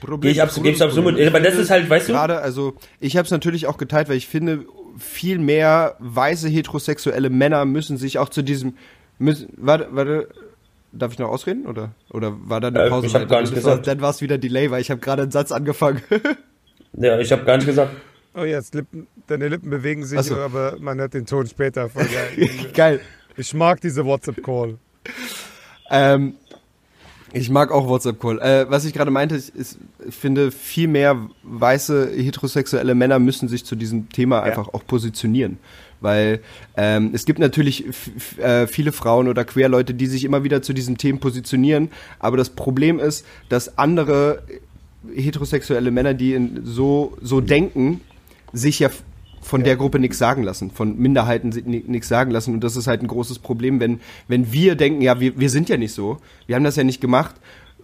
Problem, 0.00 0.32
ich 0.32 0.42
absolut, 0.42 0.72
gebe 0.72 0.84
absolut, 0.84 1.20
aber 1.20 1.40
das 1.40 1.54
ist 1.54 1.70
halt, 1.70 1.88
weißt 1.88 2.08
du? 2.08 2.12
Gerade, 2.12 2.40
also, 2.40 2.74
ich 2.98 3.16
habe 3.16 3.26
es 3.26 3.30
natürlich 3.30 3.66
auch 3.66 3.78
geteilt, 3.78 4.08
weil 4.08 4.16
ich 4.16 4.26
finde, 4.26 4.64
viel 4.96 5.38
mehr 5.38 5.96
weiße 6.00 6.48
heterosexuelle 6.48 7.30
Männer 7.30 7.64
müssen 7.64 7.96
sich 7.96 8.18
auch 8.18 8.28
zu 8.28 8.42
diesem, 8.42 8.74
müssen, 9.18 9.48
warte, 9.56 9.88
warte, 9.92 10.28
Darf 10.92 11.12
ich 11.12 11.18
noch 11.18 11.28
ausreden 11.28 11.66
oder 11.66 11.92
oder 12.10 12.34
war 12.48 12.60
da 12.60 12.68
eine 12.68 12.84
äh, 12.84 12.88
Pause? 12.88 13.06
ich 13.06 13.14
habe 13.14 13.26
gar 13.26 13.42
nicht 13.42 13.54
gesagt. 13.54 13.86
Dann 13.86 14.00
war 14.00 14.10
es 14.10 14.22
wieder 14.22 14.38
Delay, 14.38 14.70
weil 14.70 14.80
ich 14.80 14.90
habe 14.90 15.00
gerade 15.00 15.22
einen 15.22 15.30
Satz 15.30 15.52
angefangen. 15.52 16.00
ja, 16.94 17.18
ich 17.18 17.30
habe 17.30 17.44
gar 17.44 17.56
nicht 17.56 17.66
gesagt. 17.66 17.94
Oh 18.34 18.44
jetzt 18.44 18.74
Lippen, 18.74 19.06
deine 19.26 19.48
Lippen 19.48 19.68
bewegen 19.68 20.04
sich, 20.04 20.20
so. 20.22 20.36
aber 20.36 20.76
man 20.80 20.98
hört 20.98 21.14
den 21.14 21.26
Ton 21.26 21.46
später. 21.46 21.90
Voll 21.90 22.04
geil. 22.36 22.48
geil. 22.72 23.00
Ich 23.36 23.52
mag 23.52 23.80
diese 23.80 24.04
WhatsApp-Call. 24.04 24.78
Ähm, 25.90 26.34
ich 27.32 27.50
mag 27.50 27.70
auch 27.70 27.86
WhatsApp-Call. 27.86 28.40
Äh, 28.40 28.70
was 28.70 28.84
ich 28.84 28.94
gerade 28.94 29.10
meinte, 29.10 29.34
ist, 29.34 29.50
ist, 29.50 29.78
ich 30.06 30.14
finde, 30.14 30.50
viel 30.50 30.88
mehr 30.88 31.28
weiße 31.42 32.10
heterosexuelle 32.14 32.94
Männer 32.94 33.18
müssen 33.18 33.48
sich 33.48 33.64
zu 33.64 33.76
diesem 33.76 34.08
Thema 34.08 34.36
ja. 34.36 34.42
einfach 34.44 34.68
auch 34.68 34.86
positionieren 34.86 35.58
weil 36.00 36.40
ähm, 36.76 37.10
es 37.12 37.24
gibt 37.24 37.38
natürlich 37.38 37.84
äh, 38.38 38.66
viele 38.66 38.92
Frauen 38.92 39.28
oder 39.28 39.44
Queerleute, 39.44 39.94
die 39.94 40.06
sich 40.06 40.24
immer 40.24 40.44
wieder 40.44 40.62
zu 40.62 40.72
diesen 40.72 40.98
Themen 40.98 41.20
positionieren, 41.20 41.90
aber 42.18 42.36
das 42.36 42.50
Problem 42.50 42.98
ist, 42.98 43.26
dass 43.48 43.78
andere 43.78 44.42
heterosexuelle 45.14 45.90
Männer, 45.90 46.14
die 46.14 46.38
so 46.64 47.16
so 47.22 47.40
denken, 47.40 48.00
sich 48.52 48.78
ja 48.78 48.90
von 49.40 49.60
ja. 49.60 49.66
der 49.66 49.76
Gruppe 49.76 49.98
nichts 49.98 50.18
sagen 50.18 50.42
lassen, 50.42 50.70
von 50.70 50.98
Minderheiten 50.98 51.48
nichts 51.86 52.08
sagen 52.08 52.30
lassen. 52.30 52.54
Und 52.54 52.64
das 52.64 52.76
ist 52.76 52.86
halt 52.86 53.02
ein 53.02 53.08
großes 53.08 53.38
Problem, 53.38 53.80
wenn, 53.80 54.00
wenn 54.26 54.52
wir 54.52 54.74
denken, 54.74 55.00
ja, 55.00 55.20
wir, 55.20 55.38
wir 55.38 55.50
sind 55.50 55.68
ja 55.68 55.76
nicht 55.76 55.92
so, 55.92 56.18
wir 56.46 56.56
haben 56.56 56.64
das 56.64 56.76
ja 56.76 56.84
nicht 56.84 57.00
gemacht, 57.00 57.36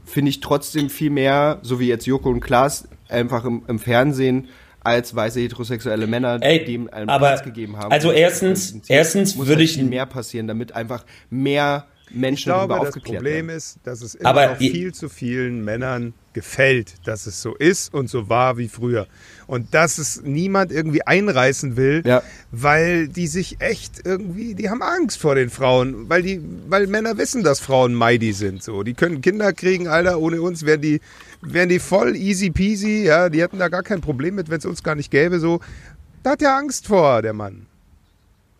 finde 0.05 0.29
ich 0.29 0.40
trotzdem 0.40 0.90
viel 0.90 1.11
mehr, 1.11 1.61
so 1.62 1.81
wie 1.81 1.88
jetzt 1.88 2.07
Joko 2.07 2.29
und 2.29 2.40
Klaas, 2.40 2.88
einfach 3.09 3.44
im, 3.44 3.62
im 3.66 3.79
Fernsehen 3.79 4.48
als 4.85 5.14
weiße 5.14 5.40
heterosexuelle 5.40 6.07
Männer 6.07 6.38
Ey, 6.40 6.64
dem 6.64 6.88
einen 6.92 7.09
aber, 7.09 7.29
Platz 7.29 7.42
gegeben 7.42 7.77
haben. 7.77 7.90
Also 7.90 8.12
erstens, 8.12 8.77
erstens 8.88 9.37
würde 9.37 9.53
halt 9.53 9.61
ich 9.62 9.75
viel 9.75 9.85
mehr 9.85 10.07
passieren, 10.07 10.47
damit 10.47 10.73
einfach 10.73 11.05
mehr 11.31 11.87
Menschen 12.11 12.38
ich 12.38 12.44
glaube, 12.44 12.68
darüber 12.68 12.88
aufgeklärt 12.88 13.16
das 13.16 13.23
Problem 13.23 13.47
werden. 13.49 13.57
ist, 13.57 13.79
dass 13.85 14.03
es 14.03 14.14
immer 14.14 14.29
aber 14.29 14.47
noch 14.49 14.57
viel 14.59 14.92
zu 14.92 15.09
vielen 15.09 15.64
Männern 15.64 16.14
gefällt, 16.33 16.94
dass 17.05 17.27
es 17.27 17.40
so 17.40 17.55
ist 17.55 17.94
und 17.94 18.09
so 18.11 18.29
war 18.29 18.59
wie 18.59 18.68
früher. 18.68 19.07
Und 19.47 19.73
dass 19.75 19.99
es 19.99 20.23
niemand 20.23 20.73
irgendwie 20.73 21.03
einreißen 21.03 21.77
will, 21.77 22.03
ja. 22.05 22.23
weil 22.51 23.09
die 23.09 23.27
sich 23.27 23.61
echt 23.61 24.03
irgendwie, 24.05 24.55
die 24.55 24.68
haben 24.68 24.83
Angst 24.83 25.18
vor 25.18 25.35
den 25.35 25.49
Frauen, 25.49 26.09
weil 26.09 26.23
die, 26.23 26.40
weil 26.68 26.87
Männer 26.88 27.16
wissen, 27.18 27.42
dass 27.42 27.61
Frauen 27.61 27.94
mighty 27.94 28.33
sind. 28.33 28.62
So, 28.62 28.83
die 28.83 28.94
können 28.94 29.20
Kinder 29.20 29.53
kriegen, 29.53 29.87
Alter, 29.88 30.18
ohne 30.18 30.42
uns 30.42 30.66
wären 30.66 30.81
die, 30.81 31.01
wären 31.47 31.69
die 31.69 31.79
voll 31.79 32.17
easy 32.17 32.51
peasy, 32.51 33.05
ja, 33.05 33.29
die 33.29 33.43
hätten 33.43 33.59
da 33.59 33.69
gar 33.69 33.83
kein 33.83 34.01
Problem 34.01 34.35
mit, 34.35 34.51
wenn 34.51 34.59
es 34.59 34.67
uns 34.67 34.83
gar 34.83 34.95
nicht 34.95 35.11
gäbe. 35.11 35.39
So, 35.39 35.61
da 36.23 36.31
hat 36.31 36.43
er 36.43 36.57
Angst 36.57 36.87
vor, 36.87 37.23
der 37.23 37.33
Mann. 37.33 37.67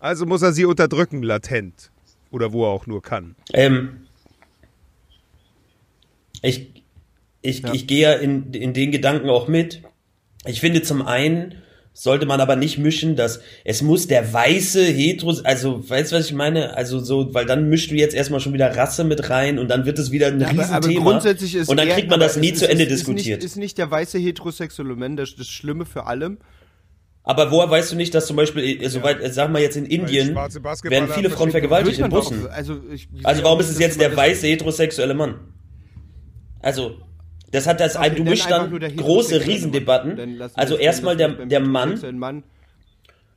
Also 0.01 0.27
muss 0.27 0.43
er 0.43 0.53
sie 0.53 0.65
unterdrücken, 0.65 1.23
latent. 1.23 1.91
Oder 2.31 2.53
wo 2.53 2.65
er 2.65 2.71
auch 2.71 2.87
nur 2.87 3.01
kann. 3.01 3.37
Ähm, 3.53 4.07
ich, 6.43 6.83
ich, 7.43 7.61
ja. 7.61 7.73
ich 7.73 7.87
gehe 7.87 8.03
ja 8.03 8.13
in, 8.15 8.53
in 8.53 8.75
den 8.75 8.91
Gedanken 8.91 9.31
auch 9.31 9.49
mit. 9.49 9.83
Ich 10.45 10.61
finde 10.61 10.83
zum 10.83 11.03
einen, 11.03 11.55
sollte 11.97 12.27
man 12.27 12.41
aber 12.41 12.57
nicht 12.57 12.77
mischen, 12.77 13.15
dass 13.15 13.41
es 13.65 13.81
muss 13.81 14.09
der 14.09 14.33
weiße 14.33 14.85
Hetero, 14.85 15.33
also 15.45 15.89
weißt 15.89 16.11
du, 16.11 16.17
was 16.17 16.27
ich 16.27 16.33
meine? 16.33 16.77
Also 16.77 16.99
so, 16.99 17.33
weil 17.33 17.47
dann 17.47 17.69
mischst 17.69 17.93
du 17.93 17.95
jetzt 17.95 18.15
erstmal 18.15 18.41
schon 18.41 18.53
wieder 18.53 18.77
Rasse 18.77 19.05
mit 19.05 19.31
rein 19.31 19.61
und 19.61 19.69
dann 19.69 19.87
wird 19.87 20.01
es 20.01 20.11
wieder 20.11 20.27
ein 20.27 20.41
ja, 20.41 20.49
Riesenthema. 20.49 20.77
Aber, 20.77 20.87
aber 20.87 20.95
grundsätzlich 20.95 21.55
ist 21.55 21.69
und 21.69 21.77
dann 21.77 21.89
kriegt 21.89 22.11
man 22.11 22.19
das 22.19 22.37
nie 22.37 22.53
zu 22.53 22.69
Ende 22.69 22.83
ist, 22.83 22.91
diskutiert. 22.91 23.39
Ist 23.39 23.45
nicht, 23.45 23.45
ist 23.45 23.57
nicht 23.57 23.79
der 23.79 23.91
weiße 23.93 24.19
heterosexuelle 24.19 24.97
Mann 24.97 25.17
das, 25.17 25.37
das 25.37 25.47
Schlimme 25.47 25.87
für 25.87 26.07
allem? 26.07 26.39
Aber 27.23 27.51
woher 27.53 27.71
weißt 27.71 27.93
du 27.93 27.97
nicht, 27.97 28.13
dass 28.13 28.27
zum 28.27 28.37
Beispiel, 28.37 28.83
äh, 28.83 28.89
soweit, 28.89 29.23
ja. 29.23 29.31
sag 29.31 29.53
mal 29.53 29.63
jetzt 29.63 29.77
in 29.77 29.87
Indien, 29.87 30.35
werden 30.35 31.09
viele 31.09 31.31
Frauen 31.31 31.53
vergewaltigt 31.53 32.01
in 32.01 32.11
Bussen. 32.11 32.49
Also, 32.49 32.81
ich, 32.93 33.09
also 33.23 33.43
warum 33.45 33.61
ist 33.61 33.71
es 33.71 33.79
jetzt 33.79 34.01
der 34.01 34.15
weiße 34.15 34.47
heterosexuelle 34.49 35.15
Mann? 35.15 35.37
Also, 36.61 36.99
das 37.55 37.69
hat 37.69 37.79
das, 37.79 37.95
okay, 37.95 38.11
du 38.11 38.25
mischst 38.25 38.51
dann 38.51 38.77
große 38.97 39.47
Riesendebatten. 39.47 40.43
Also 40.55 40.77
erstmal 40.77 41.17
der, 41.17 41.47
der 41.47 41.61
Mann, 41.61 42.43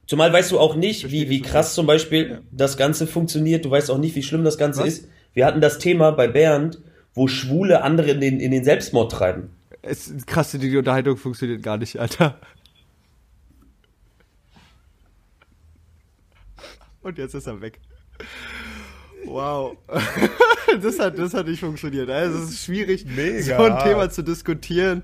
Zumal 0.08 0.32
weißt 0.32 0.51
du 0.51 0.60
auch 0.60 0.75
nicht, 0.75 1.12
wie, 1.12 1.30
wie 1.30 1.41
krass 1.41 1.75
zum 1.75 1.86
Beispiel 1.86 2.41
das 2.51 2.77
Ganze 2.77 3.08
funktioniert. 3.08 3.65
Du 3.65 3.71
weißt 3.71 3.91
auch 3.91 3.97
nicht, 3.97 4.15
wie 4.15 4.23
schlimm 4.23 4.45
das 4.45 4.58
Ganze 4.58 4.80
Was? 4.80 4.88
ist. 4.88 5.10
Wir 5.34 5.45
hatten 5.45 5.60
das 5.60 5.80
Thema 5.80 6.12
bei 6.12 6.30
Bernd, 6.30 6.80
wo 7.13 7.27
Schwule 7.27 7.84
andere 7.84 8.12
in 8.12 8.21
den, 8.21 8.39
in 8.39 8.51
den 8.51 8.63
Selbstmord 8.63 9.12
treiben. 9.12 9.49
Es 9.82 10.08
ist 10.08 10.25
krass, 10.25 10.51
die 10.51 10.77
Unterhaltung 10.77 11.17
funktioniert 11.17 11.62
gar 11.62 11.77
nicht, 11.77 11.99
Alter. 11.99 12.39
Und 17.01 17.17
jetzt 17.17 17.36
ist 17.36 17.45
er 17.45 17.62
weg. 17.62 17.80
Wow. 19.28 19.78
Das 20.82 21.00
hat, 21.00 21.18
das 21.18 21.34
hat 21.34 21.48
nicht 21.48 21.62
funktioniert. 21.62 22.10
Also 22.10 22.40
es 22.40 22.50
ist 22.50 22.66
schwierig, 22.66 23.06
Mega. 23.16 23.42
so 23.58 23.63
ein 23.63 23.80
Thema 23.84 24.10
zu 24.10 24.22
diskutieren, 24.22 25.02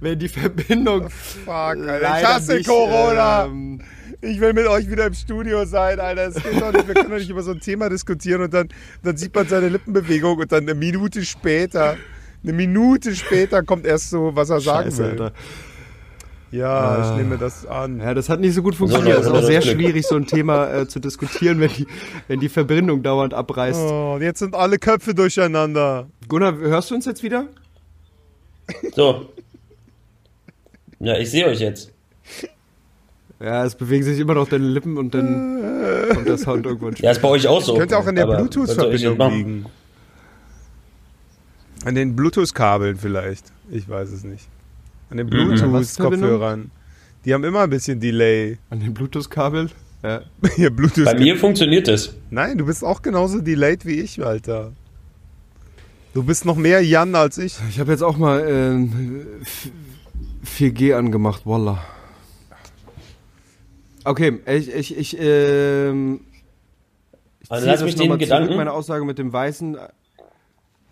wenn 0.00 0.18
die 0.18 0.28
Verbindung. 0.28 1.10
Fuck, 1.10 1.50
Alter. 1.52 2.00
Ich 2.18 2.26
hasse 2.26 2.54
nicht, 2.56 2.66
Corona. 2.66 3.44
ähm, 3.44 3.80
Ich 4.22 4.40
will 4.40 4.54
mit 4.54 4.66
euch 4.66 4.90
wieder 4.90 5.06
im 5.06 5.12
Studio 5.14 5.66
sein, 5.66 6.00
Alter. 6.00 6.30
Das 6.30 6.42
geht 6.42 6.58
doch 6.60 6.72
nicht. 6.72 6.88
Wir 6.88 6.94
können 6.94 7.10
doch 7.10 7.18
nicht 7.18 7.28
über 7.28 7.42
so 7.42 7.50
ein 7.50 7.60
Thema 7.60 7.90
diskutieren 7.90 8.40
und 8.42 8.54
dann, 8.54 8.68
dann 9.02 9.16
sieht 9.18 9.34
man 9.34 9.46
seine 9.46 9.68
Lippenbewegung 9.68 10.38
und 10.38 10.50
dann 10.50 10.62
eine 10.62 10.74
Minute 10.74 11.22
später, 11.26 11.98
eine 12.42 12.52
Minute 12.54 13.14
später 13.14 13.62
kommt 13.62 13.84
erst 13.84 14.08
so, 14.10 14.34
was 14.34 14.48
er 14.48 14.60
sagen 14.62 14.90
Scheiße, 14.90 15.02
will. 15.02 15.10
Alter. 15.10 15.32
Ja, 16.52 17.00
ich 17.00 17.06
Ah. 17.06 17.16
nehme 17.16 17.38
das 17.38 17.66
an. 17.66 17.98
Ja, 18.00 18.12
das 18.14 18.28
hat 18.28 18.38
nicht 18.40 18.54
so 18.54 18.62
gut 18.62 18.74
funktioniert. 18.74 19.18
Es 19.20 19.26
ist 19.26 19.32
auch 19.32 19.42
sehr 19.42 19.62
schwierig, 19.62 20.06
so 20.06 20.16
ein 20.16 20.26
Thema 20.26 20.70
äh, 20.70 20.86
zu 20.86 21.00
diskutieren, 21.00 21.58
wenn 21.60 21.70
die, 21.70 21.86
wenn 22.28 22.40
die 22.40 22.50
Verbindung 22.50 23.02
dauernd 23.02 23.32
abreißt. 23.34 23.80
Oh, 23.80 24.12
und 24.16 24.22
jetzt 24.22 24.38
sind 24.40 24.54
alle 24.54 24.78
Köpfe 24.78 25.14
durcheinander. 25.14 26.06
Gunnar, 26.28 26.54
hörst 26.56 26.90
du 26.90 26.94
uns 26.94 27.06
jetzt 27.06 27.22
wieder? 27.22 27.46
So. 28.94 29.26
Ja, 31.00 31.16
ich 31.18 31.30
sehe 31.30 31.46
euch 31.46 31.58
jetzt. 31.60 31.90
Ja, 33.40 33.64
es 33.64 33.74
bewegen 33.74 34.04
sich 34.04 34.20
immer 34.20 34.34
noch 34.34 34.48
deine 34.48 34.66
Lippen 34.66 34.98
und 34.98 35.14
dann 35.14 36.08
kommt 36.14 36.28
der 36.28 36.38
Sound 36.38 36.64
irgendwann 36.66 36.94
Ja, 36.98 37.10
ist 37.10 37.22
bei 37.22 37.28
euch 37.28 37.48
auch 37.48 37.60
so. 37.62 37.74
Könnte 37.76 37.96
auch 37.98 38.06
an 38.06 38.14
der 38.14 38.28
ich 38.28 38.36
Bluetooth-Verbindung 38.36 39.18
liegen. 39.32 39.66
An 41.84 41.94
den 41.94 42.14
Bluetooth-Kabeln 42.14 42.96
vielleicht. 42.98 43.46
Ich 43.70 43.88
weiß 43.88 44.10
es 44.12 44.22
nicht. 44.22 44.46
An 45.12 45.18
den 45.18 45.26
Mhm. 45.26 45.30
Bluetooth-Kopfhörern. 45.30 46.70
Die 47.24 47.34
haben 47.34 47.44
immer 47.44 47.60
ein 47.60 47.70
bisschen 47.70 48.00
Delay. 48.00 48.58
An 48.70 48.80
den 48.80 48.92
Bluetooth-Kabel. 48.94 49.68
Ja. 50.02 50.22
Bluetooth. 50.70 51.04
Bei 51.04 51.14
mir 51.14 51.36
funktioniert 51.36 51.86
das. 51.86 52.14
Nein, 52.30 52.58
du 52.58 52.66
bist 52.66 52.82
auch 52.82 53.02
genauso 53.02 53.40
delayed 53.40 53.86
wie 53.86 54.00
ich, 54.00 54.24
Alter. 54.24 54.72
Du 56.14 56.22
bist 56.24 56.44
noch 56.44 56.56
mehr 56.56 56.80
Jan 56.84 57.14
als 57.14 57.38
ich. 57.38 57.56
Ich 57.70 57.78
habe 57.78 57.92
jetzt 57.92 58.02
auch 58.02 58.16
mal 58.16 58.44
ähm, 58.48 59.22
4G 60.44 60.94
angemacht, 60.94 61.42
Wallah. 61.46 61.84
Okay, 64.04 64.40
ich, 64.46 64.74
ich, 64.74 64.96
ich, 64.98 65.16
ähm, 65.20 66.20
ich 67.40 67.50
Also 67.50 67.62
ziehe 67.62 67.70
lass 67.72 67.80
das 67.80 67.82
mich 67.86 67.96
noch 67.96 68.02
den 68.02 68.08
mal 68.08 68.14
zurück, 68.16 68.20
Gedanken- 68.20 68.56
meine 68.56 68.72
Aussage 68.72 69.04
mit 69.04 69.18
dem 69.18 69.32
Weißen. 69.32 69.76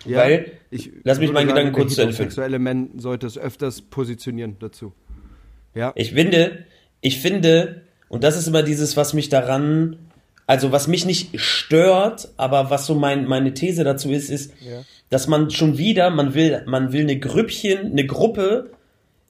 Ja, 0.05 0.19
Weil- 0.19 0.53
ich 0.71 0.91
lass 1.05 1.19
mich 1.19 1.33
meinen 1.33 1.49
Gedanken 1.49 1.73
kurz 1.73 1.95
zu 1.95 2.01
Ende 2.03 2.15
führen. 2.15 2.29
Heterosexuelle 2.29 2.59
Mann 2.59 2.91
sollte 2.99 3.27
es 3.27 3.37
öfters 3.37 3.83
positionieren 3.83 4.57
dazu. 4.61 4.93
Ja. 5.75 5.93
Ich 5.95 6.13
finde, 6.13 6.65
ich 7.01 7.21
finde, 7.21 7.83
und 8.09 8.25
das 8.25 8.37
ist 8.37 8.47
immer 8.47 8.63
dieses, 8.63 8.97
was 8.97 9.15
mich 9.15 9.29
daran, 9.29 9.97
also 10.47 10.73
was 10.73 10.89
mich 10.89 11.05
nicht 11.07 11.39
stört, 11.41 12.29
aber 12.37 12.71
was 12.71 12.87
so 12.87 12.95
mein, 12.95 13.27
meine 13.27 13.55
These 13.55 13.85
dazu 13.85 14.11
ist, 14.11 14.31
ist, 14.31 14.53
dass 15.11 15.27
man 15.29 15.51
schon 15.51 15.77
wieder, 15.79 16.11
man 16.11 16.35
will, 16.35 16.63
man 16.67 16.93
will 16.93 17.03
eine 17.03 17.19
Grüppchen, 17.19 17.93
eine 17.93 18.07
Gruppe 18.07 18.71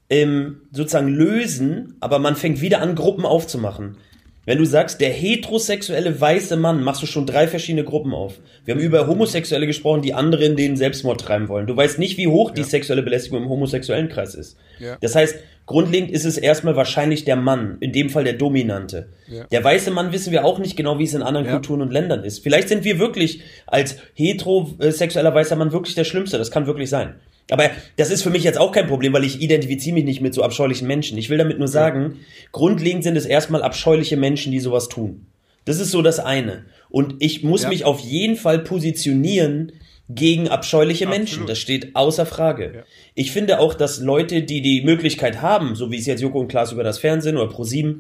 ähm, 0.09 0.63
sozusagen 0.73 1.09
lösen, 1.09 1.97
aber 2.01 2.19
man 2.19 2.37
fängt 2.37 2.61
wieder 2.61 2.81
an, 2.81 2.95
Gruppen 2.95 3.25
aufzumachen. 3.25 3.97
Wenn 4.47 4.57
du 4.57 4.65
sagst, 4.65 5.01
der 5.01 5.11
heterosexuelle 5.11 6.19
weiße 6.19 6.57
Mann, 6.57 6.83
machst 6.83 7.03
du 7.03 7.07
schon 7.07 7.27
drei 7.27 7.47
verschiedene 7.47 7.85
Gruppen 7.85 8.15
auf. 8.15 8.41
Wir 8.65 8.75
haben 8.75 8.81
über 8.81 9.07
Homosexuelle 9.07 9.67
gesprochen, 9.67 10.01
die 10.01 10.15
andere 10.15 10.45
in 10.45 10.57
den 10.57 10.77
Selbstmord 10.77 11.21
treiben 11.21 11.49
wollen. 11.49 11.67
Du 11.67 11.77
weißt 11.77 11.99
nicht, 11.99 12.17
wie 12.17 12.27
hoch 12.27 12.51
die 12.51 12.65
sexuelle 12.65 13.03
Belästigung 13.03 13.43
im 13.43 13.49
homosexuellen 13.51 14.09
Kreis 14.09 14.35
ist. 14.35 14.57
Ja. 14.79 14.97
Das 15.03 15.15
heißt, 15.15 15.37
grundlegend 15.67 16.11
ist 16.11 16.25
es 16.25 16.39
erstmal 16.39 16.75
wahrscheinlich 16.75 17.25
der 17.25 17.37
Mann, 17.37 17.77
in 17.81 17.93
dem 17.93 18.09
Fall 18.09 18.25
der 18.25 18.33
Dominante. 18.33 19.09
Ja. 19.29 19.45
Der 19.45 19.63
weiße 19.63 19.91
Mann 19.91 20.11
wissen 20.11 20.33
wir 20.33 20.45
auch 20.47 20.59
nicht 20.59 20.75
genau, 20.75 20.99
wie 20.99 21.05
es 21.05 21.15
in 21.15 21.23
anderen 21.23 21.47
Ja. 21.47 21.53
Kulturen 21.53 21.83
und 21.83 21.93
Ländern 21.93 22.25
ist. 22.25 22.43
Vielleicht 22.43 22.69
sind 22.69 22.83
wir 22.83 22.99
wirklich 22.99 23.43
als 23.67 23.99
heterosexueller 24.15 25.35
weißer 25.35 25.57
Mann 25.57 25.73
wirklich 25.73 25.95
der 25.95 26.05
Schlimmste. 26.05 26.39
Das 26.39 26.51
kann 26.51 26.67
wirklich 26.67 26.89
sein. 26.89 27.17
Aber 27.51 27.71
das 27.97 28.11
ist 28.11 28.23
für 28.23 28.31
mich 28.31 28.45
jetzt 28.45 28.59
auch 28.59 28.73
kein 28.73 28.87
Problem, 28.87 29.13
weil 29.13 29.25
ich 29.25 29.41
identifiziere 29.41 29.95
mich 29.95 30.05
nicht 30.05 30.21
mit 30.21 30.35
so 30.35 30.43
abscheulichen 30.43 30.87
Menschen. 30.87 31.19
Ich 31.19 31.31
will 31.31 31.39
damit 31.39 31.59
nur 31.59 31.69
sagen, 31.69 32.19
grundlegend 32.53 33.03
sind 33.03 33.17
es 33.17 33.27
erstmal 33.27 33.63
abscheuliche 33.63 34.17
Menschen, 34.17 34.53
die 34.53 34.61
sowas 34.61 34.89
tun. 34.89 35.27
Das 35.65 35.81
ist 35.81 35.91
so 35.91 36.01
das 36.03 36.19
eine. 36.21 36.65
Und 36.89 37.17
ich 37.19 37.43
muss 37.43 37.65
Ja. 37.65 37.69
mich 37.69 37.85
auf 37.85 38.01
jeden 38.01 38.37
Fall 38.37 38.61
positionieren 38.61 39.73
gegen 40.09 40.49
abscheuliche 40.49 41.07
Menschen. 41.07 41.47
Das 41.47 41.59
steht 41.59 41.95
außer 41.95 42.27
Frage. 42.27 42.85
Ich 43.15 43.31
finde 43.31 43.61
auch, 43.61 43.75
dass 43.75 44.01
Leute, 44.01 44.43
die 44.43 44.61
die 44.61 44.83
Möglichkeit 44.83 45.41
haben, 45.43 45.75
so 45.77 45.91
wie 45.91 45.99
es 45.99 46.07
jetzt 46.07 46.21
Joko 46.21 46.41
und 46.41 46.49
Klaas 46.49 46.73
über 46.73 46.83
das 46.83 46.99
Fernsehen 46.99 47.37
oder 47.37 47.53
Pro7, 47.53 47.97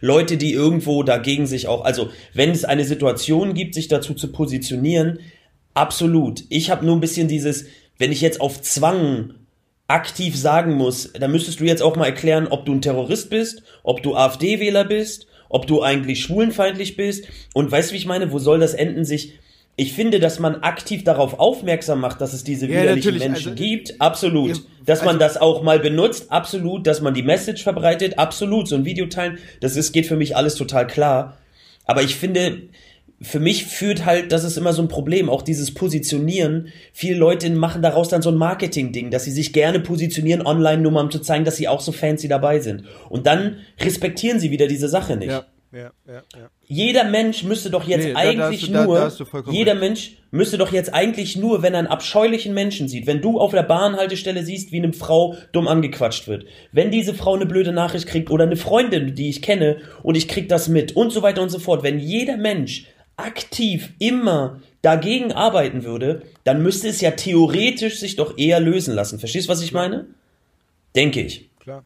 Leute, 0.00 0.38
die 0.38 0.52
irgendwo 0.52 1.02
dagegen 1.02 1.46
sich 1.46 1.66
auch, 1.66 1.84
also 1.84 2.08
wenn 2.32 2.50
es 2.50 2.64
eine 2.64 2.84
Situation 2.84 3.52
gibt, 3.52 3.74
sich 3.74 3.88
dazu 3.88 4.14
zu 4.14 4.32
positionieren, 4.32 5.18
absolut. 5.74 6.44
Ich 6.48 6.70
habe 6.70 6.86
nur 6.86 6.96
ein 6.96 7.00
bisschen 7.00 7.28
dieses, 7.28 7.66
wenn 8.00 8.10
ich 8.12 8.20
jetzt 8.22 8.40
auf 8.40 8.60
Zwang 8.62 9.34
aktiv 9.86 10.36
sagen 10.36 10.74
muss, 10.74 11.12
dann 11.12 11.30
müsstest 11.30 11.60
du 11.60 11.64
jetzt 11.64 11.82
auch 11.82 11.96
mal 11.96 12.06
erklären, 12.06 12.46
ob 12.48 12.64
du 12.64 12.72
ein 12.72 12.80
Terrorist 12.80 13.28
bist, 13.28 13.62
ob 13.82 14.02
du 14.02 14.16
AfD-Wähler 14.16 14.84
bist, 14.84 15.26
ob 15.48 15.66
du 15.66 15.82
eigentlich 15.82 16.20
schwulenfeindlich 16.22 16.96
bist. 16.96 17.26
Und 17.54 17.70
weißt 17.70 17.90
du, 17.90 17.94
wie 17.94 17.98
ich 17.98 18.06
meine? 18.06 18.32
Wo 18.32 18.38
soll 18.38 18.58
das 18.60 18.72
enden 18.72 19.04
sich? 19.04 19.34
Ich 19.76 19.92
finde, 19.92 20.18
dass 20.18 20.38
man 20.38 20.56
aktiv 20.56 21.04
darauf 21.04 21.38
aufmerksam 21.38 22.00
macht, 22.00 22.20
dass 22.20 22.32
es 22.32 22.42
diese 22.44 22.66
Ja, 22.66 22.82
widerlichen 22.82 23.18
Menschen 23.18 23.52
also- 23.52 23.62
gibt. 23.62 24.00
Absolut. 24.00 24.56
Ja, 24.56 24.62
dass 24.86 25.00
man 25.00 25.16
also- 25.16 25.18
das 25.18 25.36
auch 25.36 25.62
mal 25.62 25.78
benutzt. 25.78 26.30
Absolut. 26.30 26.86
Dass 26.86 27.00
man 27.00 27.12
die 27.14 27.22
Message 27.22 27.62
verbreitet. 27.62 28.18
Absolut. 28.18 28.68
So 28.68 28.76
ein 28.76 28.84
Video 28.84 29.06
teilen. 29.06 29.38
Das 29.60 29.76
ist, 29.76 29.92
geht 29.92 30.06
für 30.06 30.16
mich 30.16 30.36
alles 30.36 30.54
total 30.54 30.86
klar. 30.86 31.36
Aber 31.84 32.02
ich 32.02 32.14
finde, 32.16 32.62
für 33.22 33.38
mich 33.40 33.66
führt 33.66 34.06
halt, 34.06 34.32
das 34.32 34.44
ist 34.44 34.56
immer 34.56 34.72
so 34.72 34.80
ein 34.82 34.88
Problem, 34.88 35.28
auch 35.28 35.42
dieses 35.42 35.74
Positionieren. 35.74 36.68
Viele 36.92 37.16
Leute 37.16 37.50
machen 37.50 37.82
daraus 37.82 38.08
dann 38.08 38.22
so 38.22 38.30
ein 38.30 38.36
Marketing-Ding, 38.36 39.10
dass 39.10 39.24
sie 39.24 39.30
sich 39.32 39.52
gerne 39.52 39.80
positionieren 39.80 40.46
online, 40.46 40.80
nur 40.82 40.92
mal 40.92 41.02
um 41.04 41.10
zu 41.10 41.18
zeigen, 41.20 41.44
dass 41.44 41.56
sie 41.56 41.68
auch 41.68 41.80
so 41.80 41.92
fancy 41.92 42.28
dabei 42.28 42.60
sind. 42.60 42.84
Und 43.08 43.26
dann 43.26 43.56
respektieren 43.80 44.40
sie 44.40 44.50
wieder 44.50 44.66
diese 44.68 44.88
Sache 44.88 45.16
nicht. 45.16 45.30
Ja. 45.30 45.44
Ja, 45.72 45.92
ja. 46.08 46.22
Jeder 46.66 47.04
Mensch 47.04 47.44
müsste 47.44 47.70
doch 47.70 47.86
jetzt 47.86 48.02
Nee, 48.04 48.12
da- 48.12 48.20
da 48.24 48.28
eigentlich 48.28 48.60
hast 48.62 48.68
du- 48.68 48.72
da- 48.72 48.84
nur, 48.86 48.98
da 48.98 49.52
jeder 49.52 49.72
recht. 49.72 49.80
Mensch 49.80 50.16
müsste 50.32 50.58
doch 50.58 50.72
jetzt 50.72 50.92
eigentlich 50.92 51.36
nur, 51.36 51.62
wenn 51.62 51.74
er 51.74 51.78
einen 51.78 51.86
abscheulichen 51.86 52.54
Menschen 52.54 52.88
sieht, 52.88 53.06
wenn 53.06 53.20
du 53.20 53.38
auf 53.38 53.52
der 53.52 53.62
Bahnhaltestelle 53.62 54.42
siehst, 54.42 54.72
wie 54.72 54.78
eine 54.82 54.92
Frau 54.92 55.36
dumm 55.52 55.68
angequatscht 55.68 56.26
wird, 56.26 56.44
wenn 56.72 56.90
diese 56.90 57.14
Frau 57.14 57.36
eine 57.36 57.46
blöde 57.46 57.70
Nachricht 57.70 58.08
kriegt 58.08 58.30
oder 58.32 58.44
eine 58.44 58.56
Freundin, 58.56 59.14
die 59.14 59.28
ich 59.28 59.42
kenne 59.42 59.76
und 60.02 60.16
ich 60.16 60.26
krieg 60.26 60.48
das 60.48 60.66
mit 60.66 60.96
und 60.96 61.12
so 61.12 61.22
weiter 61.22 61.40
und 61.40 61.50
so 61.50 61.60
fort, 61.60 61.84
wenn 61.84 62.00
jeder 62.00 62.36
Mensch 62.36 62.86
aktiv 63.24 63.90
immer 63.98 64.60
dagegen 64.82 65.32
arbeiten 65.32 65.84
würde, 65.84 66.22
dann 66.44 66.62
müsste 66.62 66.88
es 66.88 67.00
ja 67.00 67.10
theoretisch 67.10 68.00
sich 68.00 68.16
doch 68.16 68.38
eher 68.38 68.60
lösen 68.60 68.94
lassen. 68.94 69.18
Verstehst 69.18 69.48
du, 69.48 69.52
was 69.52 69.62
ich 69.62 69.72
meine? 69.72 70.06
Denke 70.96 71.20
ich. 71.20 71.50
Klar. 71.60 71.84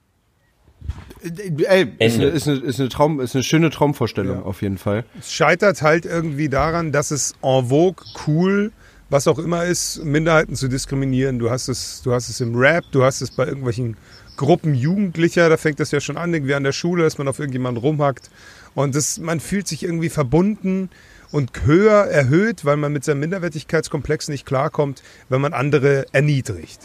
Ey, 1.23 1.89
ist 1.99 2.17
eine, 2.17 2.27
ist, 2.27 2.47
eine, 2.47 2.59
ist, 2.59 2.79
eine 2.81 2.89
Traum, 2.89 3.21
ist 3.21 3.35
eine 3.35 3.43
schöne 3.43 3.71
Traumvorstellung 3.71 4.39
Ja. 4.39 4.43
auf 4.43 4.63
jeden 4.63 4.79
Fall. 4.79 5.05
Es 5.19 5.33
scheitert 5.33 5.83
halt 5.83 6.05
irgendwie 6.05 6.49
daran, 6.49 6.93
dass 6.93 7.11
es 7.11 7.35
en 7.43 7.67
vogue, 7.69 8.05
cool, 8.27 8.73
was 9.11 9.27
auch 9.27 9.39
immer 9.39 9.65
ist, 9.65 10.05
Minderheiten 10.05 10.55
zu 10.55 10.69
diskriminieren. 10.69 11.39
Du 11.39 11.51
hast 11.51 11.69
es, 11.69 12.03
du 12.03 12.13
hast 12.13 12.29
es 12.29 12.41
im 12.41 12.55
Rap, 12.55 12.85
du 12.93 13.05
hast 13.05 13.23
es 13.23 13.31
bei 13.31 13.47
irgendwelchen 13.47 13.97
Gruppen 14.37 14.75
Jugendlicher, 14.75 15.49
da 15.49 15.57
fängt 15.57 15.81
das 15.81 15.91
ja 15.93 16.01
schon 16.01 16.17
an, 16.17 16.35
irgendwie 16.35 16.55
an 16.55 16.65
der 16.65 16.73
Schule, 16.73 17.05
dass 17.05 17.19
man 17.19 17.29
auf 17.29 17.39
irgendjemanden 17.39 17.83
rumhackt. 17.83 18.31
Und 18.75 18.95
das, 18.95 19.19
man 19.19 19.41
fühlt 19.41 19.69
sich 19.69 19.83
irgendwie 19.85 20.09
verbunden 20.09 20.91
und 21.35 21.65
höher 21.65 22.05
erhöht, 22.05 22.65
weil 22.65 22.77
man 22.77 22.93
mit 22.93 23.03
seinem 23.03 23.19
Minderwertigkeitskomplex 23.19 24.29
nicht 24.29 24.47
klarkommt, 24.47 25.03
wenn 25.29 25.41
man 25.41 25.53
andere 25.53 26.07
erniedrigt. 26.13 26.79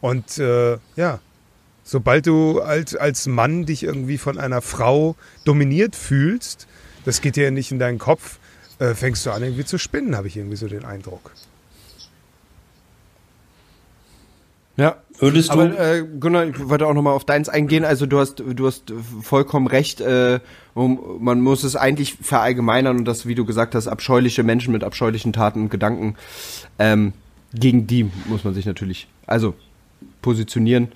Und 0.00 0.38
äh, 0.38 0.78
ja, 0.96 1.18
sobald 1.84 2.26
du 2.26 2.62
als, 2.62 2.96
als 2.96 3.26
Mann 3.26 3.66
dich 3.66 3.82
irgendwie 3.82 4.16
von 4.16 4.38
einer 4.38 4.62
Frau 4.62 5.16
dominiert 5.44 5.94
fühlst, 5.94 6.66
das 7.04 7.20
geht 7.20 7.36
dir 7.36 7.44
ja 7.44 7.50
nicht 7.50 7.72
in 7.72 7.78
deinen 7.78 7.98
Kopf, 7.98 8.38
äh, 8.78 8.94
fängst 8.94 9.26
du 9.26 9.32
an 9.32 9.42
irgendwie 9.42 9.66
zu 9.66 9.76
spinnen, 9.76 10.16
habe 10.16 10.28
ich 10.28 10.36
irgendwie 10.38 10.56
so 10.56 10.66
den 10.66 10.86
Eindruck. 10.86 11.32
Ja. 14.80 14.96
Würdest 15.18 15.50
du, 15.50 15.52
Aber 15.52 15.78
äh, 15.78 16.02
Gunnar, 16.18 16.46
ich 16.46 16.68
wollte 16.68 16.86
auch 16.86 16.94
nochmal 16.94 17.12
auf 17.12 17.26
deins 17.26 17.50
eingehen. 17.50 17.84
Also 17.84 18.06
du 18.06 18.18
hast, 18.18 18.40
du 18.40 18.66
hast 18.66 18.94
vollkommen 19.20 19.66
recht. 19.66 20.00
Äh, 20.00 20.40
man 20.74 21.42
muss 21.42 21.62
es 21.62 21.76
eigentlich 21.76 22.16
verallgemeinern 22.22 22.96
und 22.96 23.04
das, 23.04 23.26
wie 23.26 23.34
du 23.34 23.44
gesagt 23.44 23.74
hast, 23.74 23.86
abscheuliche 23.86 24.42
Menschen 24.42 24.72
mit 24.72 24.82
abscheulichen 24.82 25.34
Taten 25.34 25.62
und 25.62 25.70
Gedanken. 25.70 26.16
Ähm, 26.78 27.12
gegen 27.52 27.86
die 27.86 28.10
muss 28.26 28.44
man 28.44 28.54
sich 28.54 28.64
natürlich 28.64 29.08
also 29.26 29.54
positionieren. 30.22 30.88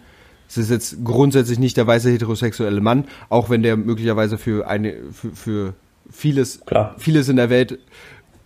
Es 0.48 0.56
ist 0.56 0.70
jetzt 0.70 1.04
grundsätzlich 1.04 1.58
nicht 1.58 1.76
der 1.76 1.86
weiße 1.86 2.10
heterosexuelle 2.10 2.80
Mann, 2.80 3.04
auch 3.28 3.50
wenn 3.50 3.62
der 3.62 3.76
möglicherweise 3.76 4.38
für 4.38 4.66
eine 4.66 4.94
für, 5.12 5.30
für 5.34 5.74
vieles 6.10 6.60
Klar. 6.64 6.94
vieles 6.98 7.28
in 7.28 7.36
der 7.36 7.50
Welt 7.50 7.78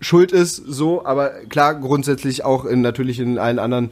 schuld 0.00 0.32
ist, 0.32 0.56
so, 0.56 1.04
aber 1.04 1.30
klar, 1.48 1.74
grundsätzlich 1.74 2.44
auch 2.44 2.64
in, 2.64 2.80
natürlich 2.80 3.20
in 3.20 3.38
allen 3.38 3.58
anderen 3.58 3.90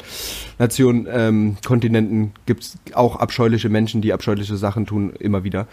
Nationen, 0.58 1.06
ähm, 1.10 1.56
Kontinenten 1.66 2.32
gibt's 2.46 2.78
auch 2.94 3.16
abscheuliche 3.16 3.68
Menschen, 3.68 4.02
die 4.02 4.12
abscheuliche 4.12 4.56
Sachen 4.56 4.86
tun, 4.86 5.12
immer 5.18 5.44
wieder. 5.44 5.66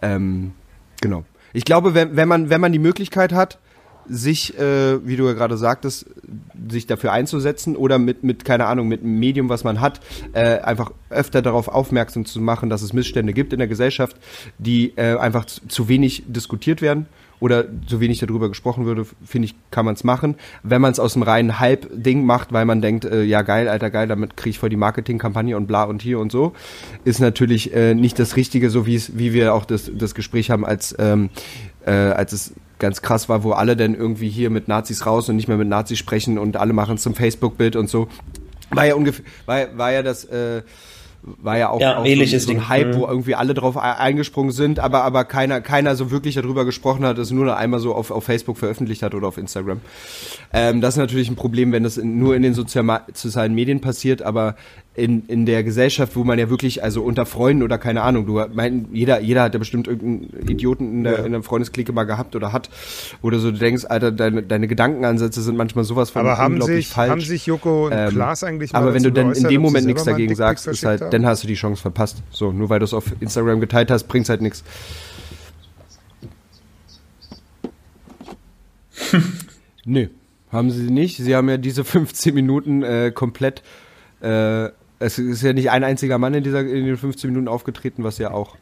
Ähm, 0.00 0.52
genau. 1.00 1.24
Ich 1.52 1.64
glaube, 1.64 1.94
wenn, 1.94 2.16
wenn 2.16 2.28
man, 2.28 2.48
wenn 2.48 2.60
man 2.60 2.72
die 2.72 2.78
Möglichkeit 2.78 3.32
hat, 3.32 3.58
sich, 4.08 4.58
äh, 4.58 5.06
wie 5.06 5.16
du 5.16 5.26
ja 5.26 5.32
gerade 5.32 5.56
sagtest, 5.56 6.06
sich 6.68 6.86
dafür 6.86 7.12
einzusetzen 7.12 7.76
oder 7.76 7.98
mit, 7.98 8.24
mit, 8.24 8.44
keine 8.44 8.66
Ahnung, 8.66 8.88
mit 8.88 9.02
einem 9.02 9.18
Medium, 9.18 9.48
was 9.48 9.64
man 9.64 9.80
hat, 9.80 10.00
äh, 10.32 10.58
einfach 10.58 10.92
öfter 11.08 11.40
darauf 11.40 11.68
aufmerksam 11.68 12.24
zu 12.24 12.40
machen, 12.40 12.68
dass 12.68 12.82
es 12.82 12.92
Missstände 12.92 13.32
gibt 13.32 13.52
in 13.52 13.58
der 13.58 13.68
Gesellschaft, 13.68 14.16
die 14.58 14.92
äh, 14.96 15.16
einfach 15.16 15.44
zu, 15.44 15.66
zu 15.68 15.88
wenig 15.88 16.24
diskutiert 16.26 16.82
werden 16.82 17.06
oder 17.42 17.64
so 17.88 18.00
wenig 18.00 18.20
darüber 18.20 18.48
gesprochen 18.48 18.86
würde, 18.86 19.04
finde 19.24 19.46
ich, 19.46 19.56
kann 19.72 19.84
man 19.84 19.94
es 19.94 20.04
machen. 20.04 20.36
Wenn 20.62 20.80
man 20.80 20.92
es 20.92 21.00
aus 21.00 21.14
dem 21.14 21.22
reinen 21.22 21.58
Hype-Ding 21.58 22.24
macht, 22.24 22.52
weil 22.52 22.64
man 22.64 22.80
denkt, 22.80 23.04
äh, 23.04 23.24
ja 23.24 23.42
geil, 23.42 23.66
alter 23.66 23.90
geil, 23.90 24.06
damit 24.06 24.36
kriege 24.36 24.50
ich 24.50 24.60
voll 24.60 24.70
die 24.70 24.76
Marketingkampagne 24.76 25.56
und 25.56 25.66
bla 25.66 25.82
und 25.82 26.02
hier 26.02 26.20
und 26.20 26.30
so, 26.30 26.52
ist 27.04 27.18
natürlich 27.18 27.74
äh, 27.74 27.94
nicht 27.94 28.20
das 28.20 28.36
Richtige, 28.36 28.70
so 28.70 28.86
wie 28.86 28.94
es, 28.94 29.18
wie 29.18 29.32
wir 29.32 29.54
auch 29.54 29.64
das, 29.64 29.90
das 29.92 30.14
Gespräch 30.14 30.52
haben, 30.52 30.64
als 30.64 30.94
ähm, 31.00 31.30
äh, 31.84 31.90
als 31.90 32.32
es 32.32 32.54
ganz 32.78 33.02
krass 33.02 33.28
war, 33.28 33.42
wo 33.42 33.52
alle 33.52 33.76
dann 33.76 33.96
irgendwie 33.96 34.28
hier 34.28 34.48
mit 34.48 34.68
Nazis 34.68 35.04
raus 35.04 35.28
und 35.28 35.34
nicht 35.34 35.48
mehr 35.48 35.56
mit 35.56 35.68
Nazis 35.68 35.98
sprechen 35.98 36.38
und 36.38 36.56
alle 36.56 36.72
machen 36.72 36.94
es 36.94 37.02
zum 37.02 37.16
Facebook-Bild 37.16 37.74
und 37.74 37.90
so. 37.90 38.06
War 38.70 38.86
ja 38.86 38.94
ungefähr, 38.94 39.24
war, 39.46 39.76
war 39.76 39.92
ja 39.92 40.02
das, 40.02 40.24
äh, 40.26 40.62
war 41.24 41.56
ja 41.56 41.68
auch, 41.70 41.80
Ja, 41.80 41.98
auch 41.98 42.04
ähnliches 42.04 42.42
so, 42.42 42.46
so 42.48 42.52
ein 42.52 42.58
Ding. 42.58 42.68
Hype, 42.68 42.88
Mhm. 42.88 42.94
wo 43.00 43.06
irgendwie 43.06 43.34
alle 43.36 43.54
drauf 43.54 43.76
e- 43.76 43.78
eingesprungen 43.78 44.50
sind, 44.50 44.80
aber, 44.80 45.04
aber 45.04 45.24
keiner, 45.24 45.60
keiner 45.60 45.94
so 45.94 46.10
wirklich 46.10 46.34
darüber 46.34 46.64
gesprochen 46.64 47.04
hat, 47.04 47.16
es 47.18 47.30
nur 47.30 47.44
noch 47.44 47.54
einmal 47.54 47.78
so 47.80 47.94
auf, 47.94 48.10
auf 48.10 48.24
Facebook 48.24 48.58
veröffentlicht 48.58 49.02
hat 49.02 49.14
oder 49.14 49.28
auf 49.28 49.38
Instagram. 49.38 49.80
Ähm, 50.52 50.80
das 50.80 50.94
ist 50.94 50.98
natürlich 50.98 51.30
ein 51.30 51.36
Problem, 51.36 51.70
wenn 51.72 51.84
das 51.84 51.96
in, 51.96 52.18
nur 52.18 52.34
in 52.34 52.42
den 52.42 52.54
sozialen 52.54 53.54
Medien 53.54 53.80
passiert, 53.80 54.20
aber 54.22 54.56
in, 54.94 55.26
in 55.26 55.46
der 55.46 55.64
Gesellschaft, 55.64 56.16
wo 56.16 56.24
man 56.24 56.38
ja 56.38 56.50
wirklich, 56.50 56.84
also 56.84 57.02
unter 57.02 57.24
Freunden 57.24 57.62
oder 57.62 57.78
keine 57.78 58.02
Ahnung, 58.02 58.26
du 58.26 58.44
mein, 58.52 58.88
jeder, 58.92 59.20
jeder 59.20 59.44
hat 59.44 59.54
ja 59.54 59.58
bestimmt 59.58 59.88
irgendeinen 59.88 60.46
Idioten 60.48 60.98
in 60.98 61.04
der, 61.04 61.24
in 61.24 61.32
der 61.32 61.42
Freundesklicke 61.42 61.94
mal 61.94 62.04
gehabt 62.04 62.36
oder 62.36 62.52
hat, 62.52 62.68
wo 63.22 63.30
du 63.30 63.38
so 63.38 63.50
denkst, 63.50 63.86
Alter, 63.86 64.12
deine, 64.12 64.42
deine 64.42 64.68
Gedankenansätze 64.68 65.40
sind 65.40 65.56
manchmal 65.56 65.84
sowas 65.84 66.10
von 66.10 66.20
Aber 66.20 66.36
haben 66.36 66.54
unglaublich 66.54 66.88
sich, 66.88 66.94
falsch. 66.94 67.10
haben 67.10 67.20
sich 67.22 67.46
Joko 67.46 67.86
und 67.86 67.92
Ähm, 67.92 68.10
Klaas 68.10 68.44
eigentlich 68.44 68.74
mal 68.74 68.80
aber 68.80 68.92
wenn 68.92 69.02
du 69.02 69.10
dann 69.10 69.32
in 69.32 69.44
dem 69.48 69.62
Moment 69.62 69.86
nichts 69.86 70.04
dagegen 70.04 70.34
sagst, 70.34 70.66
ist 70.66 70.84
halt, 70.84 71.00
haben? 71.00 71.10
dann 71.10 71.24
hast 71.24 71.42
du 71.42 71.46
die 71.46 71.54
Chance 71.54 71.80
verpasst. 71.80 72.22
So, 72.30 72.52
nur 72.52 72.68
weil 72.68 72.78
du 72.78 72.84
es 72.84 72.92
auf 72.92 73.06
Instagram 73.20 73.60
geteilt 73.60 73.90
hast, 73.90 74.04
bringt's 74.08 74.28
halt 74.28 74.42
nichts. 74.42 74.62
Nö, 79.86 80.08
haben 80.50 80.70
sie 80.70 80.90
nicht. 80.90 81.16
Sie 81.16 81.34
haben 81.34 81.48
ja 81.48 81.56
diese 81.56 81.82
15 81.82 82.34
Minuten 82.34 82.82
äh, 82.82 83.10
komplett. 83.14 83.62
Äh, 84.20 84.68
es 85.02 85.18
ist 85.18 85.42
ja 85.42 85.52
nicht 85.52 85.70
ein 85.70 85.84
einziger 85.84 86.18
Mann 86.18 86.34
in, 86.34 86.44
dieser, 86.44 86.60
in 86.60 86.86
den 86.86 86.96
15 86.96 87.30
Minuten 87.30 87.48
aufgetreten, 87.48 88.04
was 88.04 88.18
ja 88.18 88.30
auch 88.30 88.56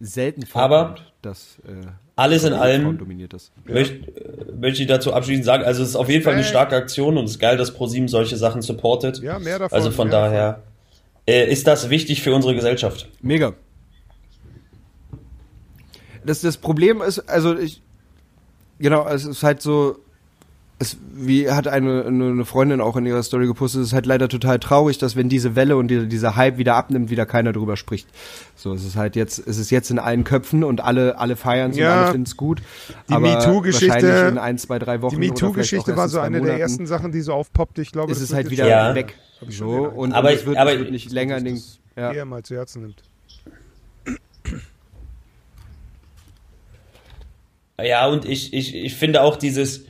selten 0.00 0.44
Aber 0.52 0.96
dass 1.22 1.58
äh, 1.66 1.86
alles 2.16 2.44
in 2.44 2.52
allem 2.52 2.98
dominiert 2.98 3.32
ist. 3.32 3.52
möchte, 3.64 3.94
äh, 3.94 4.52
möchte 4.52 4.82
ich 4.82 4.88
dazu 4.88 5.12
abschließend 5.12 5.44
sagen, 5.44 5.64
also 5.64 5.82
es 5.82 5.90
ist 5.90 5.96
auf 5.96 6.08
jeden 6.08 6.24
Fall 6.24 6.34
eine 6.34 6.44
starke 6.44 6.76
Aktion 6.76 7.16
und 7.16 7.24
es 7.24 7.32
ist 7.32 7.38
geil, 7.38 7.56
dass 7.56 7.72
ProSieben 7.72 8.08
solche 8.08 8.36
Sachen 8.36 8.62
supportet. 8.62 9.20
Ja, 9.22 9.38
mehr 9.38 9.60
davon. 9.60 9.76
Also 9.76 9.90
von 9.90 10.10
daher 10.10 10.62
äh, 11.26 11.50
ist 11.50 11.66
das 11.66 11.90
wichtig 11.90 12.22
für 12.22 12.34
unsere 12.34 12.54
Gesellschaft. 12.54 13.08
Mega. 13.20 13.54
Das, 16.24 16.40
das 16.40 16.56
Problem 16.56 17.02
ist, 17.02 17.20
also 17.28 17.56
ich, 17.56 17.82
genau, 18.78 19.06
es 19.06 19.24
ist 19.24 19.42
halt 19.42 19.62
so, 19.62 19.98
es, 20.82 20.96
wie 21.14 21.50
hat 21.50 21.66
eine, 21.68 22.04
eine 22.04 22.44
Freundin 22.44 22.80
auch 22.80 22.96
in 22.96 23.06
ihrer 23.06 23.22
Story 23.22 23.46
gepostet, 23.46 23.80
es 23.80 23.88
ist 23.88 23.92
halt 23.94 24.06
leider 24.06 24.28
total 24.28 24.58
traurig, 24.58 24.98
dass 24.98 25.16
wenn 25.16 25.28
diese 25.28 25.56
Welle 25.56 25.76
und 25.76 25.88
die, 25.88 26.06
dieser 26.08 26.36
Hype 26.36 26.58
wieder 26.58 26.74
abnimmt, 26.74 27.08
wieder 27.10 27.24
keiner 27.26 27.52
drüber 27.52 27.76
spricht. 27.76 28.06
So, 28.56 28.72
es 28.74 28.84
ist 28.84 28.96
halt 28.96 29.16
jetzt, 29.16 29.38
es 29.46 29.58
ist 29.58 29.70
jetzt 29.70 29.90
in 29.90 29.98
allen 29.98 30.24
Köpfen 30.24 30.62
und 30.64 30.80
alle, 30.82 31.18
alle 31.18 31.36
feiern 31.36 31.70
es 31.70 31.76
Ja. 31.78 31.92
und 31.92 31.98
alle 31.98 32.12
finden 32.12 32.26
es 32.26 32.36
gut. 32.36 32.60
Die 33.08 33.12
aber 33.14 33.26
MeToo-Geschichte- 33.28 33.88
wahrscheinlich 34.02 34.32
in 34.32 34.38
ein, 34.38 34.58
zwei, 34.58 34.78
drei 34.78 34.96
Die 34.98 35.02
Wochen 35.02 35.14
auch 35.16 35.18
MeToo-Geschichte 35.20 35.96
war 35.96 36.08
so 36.08 36.18
eine 36.20 36.32
der 36.32 36.40
Monaten, 36.42 36.60
ersten 36.60 36.86
Sachen, 36.86 37.12
die 37.12 37.20
so 37.22 37.32
aufpoppte. 37.32 37.80
Ich 37.82 37.92
glaube, 37.92 38.12
ist 38.12 38.18
das 38.18 38.24
es 38.24 38.30
wird 38.30 38.36
halt 38.44 38.50
wieder 38.50 38.68
Ja. 38.68 38.94
weg. 38.94 39.16
So, 39.48 39.68
und, 39.88 40.12
Aber- 40.12 40.28
und 40.28 40.34
es 40.34 40.46
wird, 40.46 40.56
aber- 40.56 40.72
es 40.72 40.78
wird 40.78 40.90
nicht 40.90 41.10
länger 41.12 41.38
in 41.38 41.44
den, 41.44 41.62
ja. 41.96 42.12
eher 42.12 42.24
mal 42.24 42.42
zu 42.42 42.54
Herzen 42.54 42.82
nimmt. 42.82 43.02
Ja, 47.80 48.06
und 48.06 48.24
ich, 48.24 48.52
ich, 48.52 48.74
ich 48.74 48.94
finde 48.94 49.22
auch 49.22 49.36
dieses, 49.36 49.84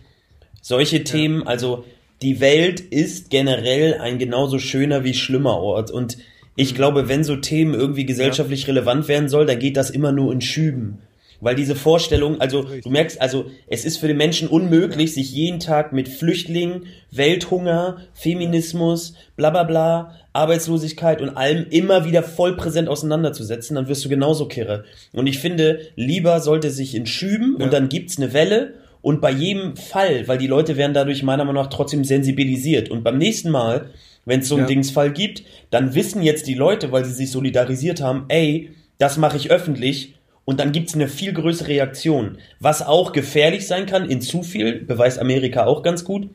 solche 0.63 1.05
Themen, 1.05 1.47
also 1.47 1.85
die 2.23 2.41
Welt 2.41 2.81
ist 2.81 3.29
generell 3.29 3.95
ein 3.95 4.19
genauso 4.19 4.59
schöner 4.59 5.05
wie 5.05 5.13
schlimmer 5.13 5.59
Ort. 5.59 5.91
Und 5.91 6.17
ich 6.57 6.75
glaube, 6.75 7.09
wenn 7.09 7.25
so 7.25 7.37
Themen 7.37 7.75
irgendwie 7.75 8.07
gesellschaftlich 8.07 8.67
relevant 8.69 9.09
werden 9.09 9.29
soll, 9.29 9.45
dann 9.45 9.59
geht 9.59 9.77
das 9.77 9.91
immer 9.91 10.13
nur 10.13 10.33
in 10.33 10.41
Schüben. 10.41 10.99
Weil 11.41 11.57
diese 11.57 11.75
Vorstellung, 11.75 12.41
also 12.41 12.63
du 12.63 12.89
merkst, 12.89 13.21
also 13.21 13.47
es 13.67 13.85
ist 13.85 13.97
für 13.97 14.07
den 14.07 14.17
Menschen 14.17 14.47
unmöglich, 14.47 15.13
sich 15.13 15.33
jeden 15.33 15.59
Tag 15.59 15.93
mit 15.93 16.09
Flüchtlingen, 16.09 16.87
Welthunger, 17.11 17.97
Feminismus, 18.15 19.15
bla 19.35 19.51
bla 19.51 19.65
bla, 19.65 20.15
Arbeitslosigkeit 20.33 21.21
und 21.21 21.31
allem 21.31 21.67
immer 21.71 22.05
wieder 22.05 22.23
voll 22.23 22.57
präsent 22.57 22.89
auseinanderzusetzen, 22.89 23.75
dann 23.75 23.89
wirst 23.89 24.05
du 24.05 24.09
genauso 24.09 24.47
kirre. 24.47 24.85
Und 25.13 25.27
ich 25.27 25.41
finde, 25.41 25.81
lieber 25.97 26.39
sollte 26.39 26.71
sich 26.71 26.95
in 26.95 27.07
Schüben 27.07 27.57
und 27.57 27.73
dann 27.73 27.89
gibt's 27.89 28.19
eine 28.19 28.33
Welle 28.33 28.75
und 29.03 29.21
bei 29.21 29.31
jedem 29.31 29.77
Fall, 29.77 30.27
weil 30.29 30.39
die 30.39 30.47
Leute 30.47 30.77
werden 30.77 30.95
dadurch 30.95 31.23
meiner 31.23 31.45
Meinung 31.45 31.63
nach 31.63 31.71
trotzdem 31.71 32.05
sensibilisiert. 32.05 32.89
Und 32.89 33.03
beim 33.03 33.19
nächsten 33.19 33.51
Mal, 33.51 33.91
wenn 34.25 34.41
es 34.41 34.49
so 34.49 34.55
einen 34.55 34.65
Ja. 34.65 34.69
Dingsfall 34.69 35.13
gibt, 35.13 35.43
dann 35.71 35.95
wissen 35.95 36.23
jetzt 36.23 36.47
die 36.47 36.55
Leute, 36.55 36.93
weil 36.93 37.05
sie 37.05 37.13
sich 37.13 37.31
solidarisiert 37.31 38.01
haben, 38.01 38.25
ey, 38.29 38.71
das 38.99 39.19
mache 39.19 39.37
ich 39.37 39.51
öffentlich 39.51 40.15
und 40.45 40.61
dann 40.61 40.71
gibt's 40.73 40.95
eine 40.95 41.09
viel 41.09 41.33
größere 41.33 41.69
Reaktion. 41.69 42.39
Was 42.61 42.81
auch 42.83 43.13
gefährlich 43.13 43.67
sein 43.67 43.87
kann 43.87 44.09
in 44.09 44.21
zu 44.21 44.43
viel, 44.45 44.81
beweist 44.81 45.19
Amerika 45.19 45.65
auch 45.65 45.83
ganz 45.83 46.05
gut. 46.05 46.29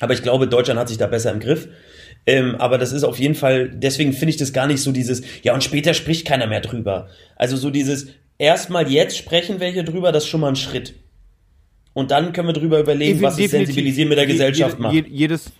Aber 0.00 0.12
ich 0.12 0.22
glaube, 0.22 0.48
Deutschland 0.48 0.78
hat 0.78 0.88
sich 0.88 0.98
da 0.98 1.06
besser 1.06 1.32
im 1.32 1.40
Griff. 1.40 1.68
Ähm, 2.26 2.56
aber 2.56 2.78
das 2.78 2.92
ist 2.92 3.04
auf 3.04 3.18
jeden 3.18 3.34
Fall, 3.36 3.68
deswegen 3.68 4.12
finde 4.12 4.30
ich 4.30 4.36
das 4.36 4.52
gar 4.52 4.66
nicht 4.66 4.82
so 4.82 4.92
dieses, 4.92 5.22
ja 5.42 5.54
und 5.54 5.62
später 5.64 5.94
spricht 5.94 6.26
keiner 6.26 6.46
mehr 6.46 6.60
drüber. 6.60 7.08
Also 7.36 7.56
so 7.56 7.70
dieses, 7.70 8.08
erstmal 8.38 8.90
jetzt 8.90 9.16
sprechen 9.16 9.60
wir 9.60 9.68
hier 9.68 9.84
drüber, 9.84 10.12
das 10.12 10.24
ist 10.24 10.28
schon 10.28 10.40
mal 10.40 10.48
ein 10.48 10.56
Schritt. 10.56 10.94
Und 11.98 12.10
dann 12.12 12.32
können 12.32 12.46
wir 12.48 12.52
drüber 12.52 12.78
überlegen, 12.78 13.20
was 13.22 13.34
Definitiv. 13.36 13.66
Sensibilisieren 13.66 14.08
mit 14.08 14.18
der 14.18 14.26
Gesellschaft 14.26 14.78
macht. 14.78 14.94
je- 14.94 15.04
Jedes, 15.08 15.50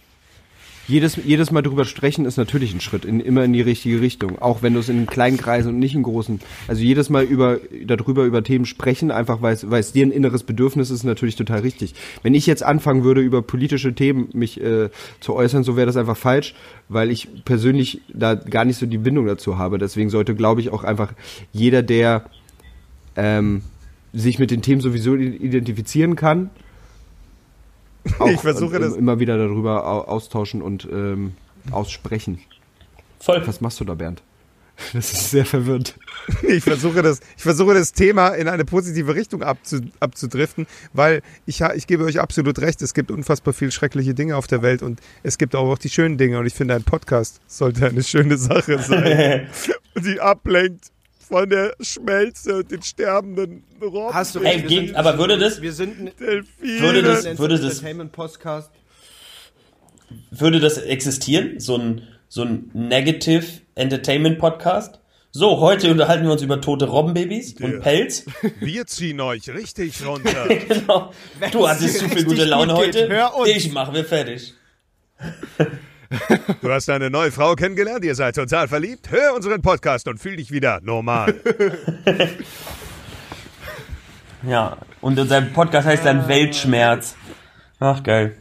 jedes, 0.86 1.16
jedes 1.22 1.50
Mal 1.50 1.62
drüber 1.62 1.84
sprechen 1.84 2.24
ist 2.24 2.36
natürlich 2.36 2.72
ein 2.72 2.80
Schritt, 2.80 3.04
in, 3.04 3.18
immer 3.20 3.42
in 3.44 3.52
die 3.52 3.60
richtige 3.60 4.00
Richtung. 4.00 4.38
Auch 4.40 4.62
wenn 4.62 4.72
du 4.72 4.78
es 4.80 4.88
in 4.88 5.06
kleinen 5.06 5.36
Kreisen 5.36 5.68
und 5.70 5.78
nicht 5.80 5.94
in 5.96 6.02
großen. 6.04 6.40
Also 6.68 6.80
jedes 6.82 7.10
Mal 7.10 7.24
über, 7.24 7.58
darüber 7.84 8.24
über 8.24 8.42
Themen 8.44 8.66
sprechen, 8.66 9.10
einfach 9.10 9.42
weil 9.42 9.52
es, 9.54 9.68
weil 9.68 9.80
es 9.80 9.90
dir 9.92 10.06
ein 10.06 10.12
inneres 10.12 10.44
Bedürfnis 10.44 10.90
ist, 10.90 11.02
natürlich 11.02 11.34
total 11.36 11.60
richtig. 11.60 11.94
Wenn 12.22 12.34
ich 12.34 12.46
jetzt 12.46 12.62
anfangen 12.62 13.02
würde, 13.04 13.20
über 13.20 13.42
politische 13.42 13.92
Themen 13.94 14.28
mich 14.32 14.60
äh, 14.62 14.90
zu 15.20 15.34
äußern, 15.34 15.64
so 15.64 15.76
wäre 15.76 15.86
das 15.86 15.96
einfach 15.96 16.16
falsch, 16.16 16.54
weil 16.88 17.10
ich 17.10 17.26
persönlich 17.44 18.00
da 18.14 18.34
gar 18.36 18.64
nicht 18.64 18.76
so 18.78 18.86
die 18.86 18.98
Bindung 18.98 19.26
dazu 19.26 19.58
habe. 19.58 19.76
Deswegen 19.78 20.08
sollte, 20.08 20.34
glaube 20.36 20.60
ich, 20.60 20.70
auch 20.70 20.84
einfach 20.84 21.12
jeder, 21.52 21.82
der 21.82 22.24
ähm, 23.16 23.62
sich 24.12 24.38
mit 24.38 24.50
den 24.50 24.62
Themen 24.62 24.80
sowieso 24.80 25.14
identifizieren 25.16 26.16
kann, 26.16 26.50
auch 28.18 28.28
Ich 28.28 28.40
versuche 28.40 28.76
ähm, 28.76 28.82
das- 28.82 28.96
immer 28.96 29.18
wieder 29.20 29.36
darüber 29.38 29.86
au- 29.86 30.02
austauschen 30.04 30.62
und 30.62 30.88
ähm, 30.90 31.34
aussprechen. 31.70 32.38
Voll. 33.20 33.46
Was 33.46 33.60
machst 33.60 33.80
du 33.80 33.84
da, 33.84 33.94
Bernd? 33.94 34.22
Das 34.92 35.12
ist 35.12 35.30
sehr 35.32 35.44
verwirrend. 35.44 35.94
Ich 36.42 36.62
versuche 36.62 37.02
das, 37.02 37.20
ich 37.36 37.42
versuche 37.42 37.74
das 37.74 37.92
Thema 37.92 38.28
in 38.28 38.48
eine 38.48 38.64
positive 38.64 39.14
Richtung 39.14 39.42
abzu, 39.42 39.80
abzudriften, 39.98 40.66
weil 40.92 41.22
ich, 41.46 41.62
ich 41.74 41.86
gebe 41.86 42.04
euch 42.04 42.20
absolut 42.20 42.58
recht, 42.60 42.80
es 42.82 42.92
gibt 42.94 43.10
unfassbar 43.10 43.54
viel 43.54 43.72
schreckliche 43.72 44.14
Dinge 44.14 44.36
auf 44.36 44.46
der 44.46 44.60
Welt 44.62 44.82
und 44.82 45.00
es 45.22 45.36
gibt 45.38 45.56
auch, 45.56 45.68
auch 45.72 45.78
die 45.78 45.88
schönen 45.88 46.16
Dinge 46.18 46.38
und 46.38 46.46
ich 46.46 46.54
finde, 46.54 46.74
ein 46.74 46.84
Podcast 46.84 47.40
sollte 47.46 47.86
eine 47.86 48.02
schöne 48.04 48.36
Sache 48.36 48.78
sein, 48.78 49.48
die 49.96 50.20
ablenkt 50.20 50.92
von 51.28 51.48
der 51.48 51.74
Schmelze 51.80 52.56
und 52.56 52.70
den 52.70 52.82
sterbenden 52.82 53.64
Robben. 53.82 54.14
Hast 54.14 54.34
du 54.34 54.40
Ey, 54.40 54.62
geht- 54.62 54.94
aber 54.96 55.18
würde 55.18 55.38
das- 55.38 55.60
Wir 55.60 55.72
sind 55.72 55.98
ein 56.00 56.10
Delfine. 56.18 56.80
Würde 56.80 57.02
das- 57.02 57.24
würde 57.38 57.56
das- 57.58 57.64
Entertainment-Podcast. 57.78 58.70
Würde 60.30 60.58
das 60.60 60.78
existieren? 60.78 61.60
So 61.60 61.76
ein, 61.76 62.02
so 62.28 62.42
ein 62.42 62.70
Negative 62.72 63.44
Entertainment 63.74 64.38
Podcast? 64.38 65.00
So, 65.30 65.60
heute 65.60 65.90
unterhalten 65.90 66.24
wir 66.24 66.32
uns 66.32 66.40
über 66.40 66.60
tote 66.62 66.86
Robbenbabys 66.86 67.54
und 67.60 67.80
Pelz. 67.80 68.24
Wir 68.60 68.86
ziehen 68.86 69.20
euch 69.20 69.48
richtig 69.50 70.02
runter. 70.06 70.48
Genau. 70.48 71.12
Du 71.52 71.68
hattest 71.68 71.98
zu 71.98 72.08
viel 72.08 72.24
gute 72.24 72.44
Laune 72.46 72.72
gut 72.72 72.84
geht, 72.86 72.94
heute. 72.96 73.08
hör 73.10 73.36
uns. 73.36 73.48
Ich 73.50 73.70
mache 73.70 73.92
wir 73.92 74.04
fertig. 74.06 74.54
Du 76.62 76.70
hast 76.70 76.88
eine 76.88 77.10
neue 77.10 77.30
Frau 77.30 77.54
kennengelernt, 77.54 78.04
ihr 78.04 78.14
seid 78.14 78.34
total 78.34 78.68
verliebt. 78.68 79.10
Hör 79.10 79.34
unseren 79.34 79.60
Podcast 79.62 80.08
und 80.08 80.18
fühl 80.18 80.36
dich 80.36 80.50
wieder 80.50 80.80
normal. 80.82 81.34
Ja, 84.46 84.76
und 85.00 85.18
unser 85.18 85.42
Podcast 85.42 85.88
heißt 85.88 86.04
dann 86.06 86.28
Weltschmerz. 86.28 87.16
Ach, 87.80 88.02
geil. 88.04 88.36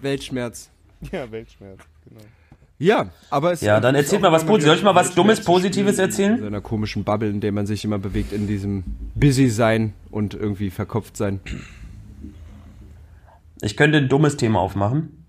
Weltschmerz. 0.00 0.70
Ja, 1.12 1.30
Weltschmerz, 1.30 1.78
genau. 2.08 2.20
Ja, 2.80 3.10
aber 3.30 3.52
es 3.52 3.60
Ja, 3.60 3.78
dann 3.78 3.94
erzählt 3.94 4.22
mal 4.22 4.32
was 4.32 4.44
Positives. 4.44 4.66
Soll 4.66 4.76
ich 4.78 4.82
mal 4.82 4.96
was 4.96 5.14
Dummes, 5.14 5.44
Positives 5.44 5.98
erzählen? 5.98 6.34
In 6.34 6.40
so 6.40 6.46
einer 6.46 6.60
komischen 6.60 7.04
Bubble, 7.04 7.30
in 7.30 7.40
der 7.40 7.52
man 7.52 7.66
sich 7.66 7.84
immer 7.84 7.98
bewegt, 7.98 8.32
in 8.32 8.48
diesem 8.48 8.82
Busy-Sein 9.14 9.92
und 10.10 10.34
irgendwie 10.34 10.70
verkopft 10.70 11.16
sein. 11.16 11.38
Ich 13.62 13.76
könnte 13.76 13.98
ein 13.98 14.08
dummes 14.08 14.36
Thema 14.36 14.58
aufmachen. 14.58 15.23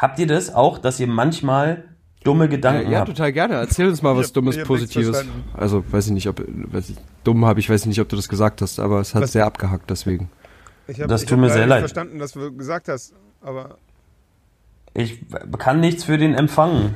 Habt 0.00 0.18
ihr 0.18 0.26
das 0.26 0.54
auch, 0.54 0.78
dass 0.78 0.98
ihr 0.98 1.06
manchmal 1.06 1.84
dumme 2.24 2.48
Gedanken 2.48 2.90
ja, 2.90 3.00
habt? 3.00 3.08
total 3.08 3.32
gerne. 3.32 3.54
Erzähl 3.56 3.86
uns 3.86 4.00
mal 4.00 4.16
was 4.16 4.28
hab- 4.28 4.34
Dummes, 4.34 4.56
ich 4.56 4.64
Positives. 4.64 5.26
Also, 5.54 5.84
weiß 5.92 6.06
ich 6.06 6.12
nicht, 6.12 6.26
ob, 6.26 6.40
weiß 6.46 6.88
ich, 6.90 6.96
dumm 7.22 7.44
habe 7.44 7.60
ich, 7.60 7.68
weiß 7.68 7.82
ich 7.82 7.86
nicht, 7.86 8.00
ob 8.00 8.08
du 8.08 8.16
das 8.16 8.28
gesagt 8.28 8.62
hast, 8.62 8.80
aber 8.80 9.00
es 9.00 9.14
hat 9.14 9.22
Was- 9.24 9.32
sehr 9.32 9.44
abgehackt 9.44 9.90
deswegen. 9.90 10.30
Ich 10.86 11.00
hab, 11.02 11.08
Das 11.08 11.22
ich 11.24 11.28
tut 11.28 11.38
mir 11.38 11.48
sehr 11.50 11.58
nicht 11.60 11.68
leid. 11.68 11.80
verstanden, 11.80 12.18
was 12.18 12.32
du 12.32 12.56
gesagt 12.56 12.88
hast, 12.88 13.12
aber 13.42 13.76
Ich 14.94 15.20
kann 15.58 15.80
nichts 15.80 16.04
für 16.04 16.16
den 16.18 16.34
Empfang. 16.34 16.94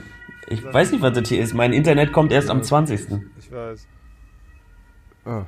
Ich 0.49 0.65
weiß 0.65 0.93
nicht, 0.93 1.03
was 1.03 1.13
das 1.13 1.29
hier 1.29 1.41
ist. 1.43 1.55
Mein 1.55 1.73
Internet 1.73 2.13
kommt 2.13 2.33
erst 2.33 2.49
am 2.51 2.63
20. 2.63 3.07
ich 3.39 3.53
weiß. 3.53 3.87
Ah. 5.27 5.43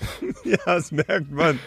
ja, 0.44 0.56
das 0.64 0.90
merkt 0.92 1.30
man. 1.30 1.58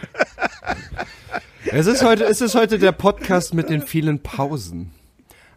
Es 1.65 1.87
ist 1.87 2.03
heute, 2.03 2.23
es 2.25 2.41
ist 2.41 2.55
heute 2.55 2.79
der 2.79 2.91
Podcast 2.91 3.53
mit 3.53 3.69
den 3.69 3.81
vielen 3.81 4.21
Pausen. 4.23 4.91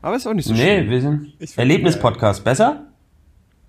Aber 0.02 0.16
ist 0.16 0.26
auch 0.26 0.34
nicht 0.34 0.46
so 0.46 0.52
Nee, 0.52 0.78
schlimm. 0.78 0.90
wir 0.90 1.00
sind 1.00 1.32
Erlebnispodcast. 1.56 2.44
Besser? 2.44 2.86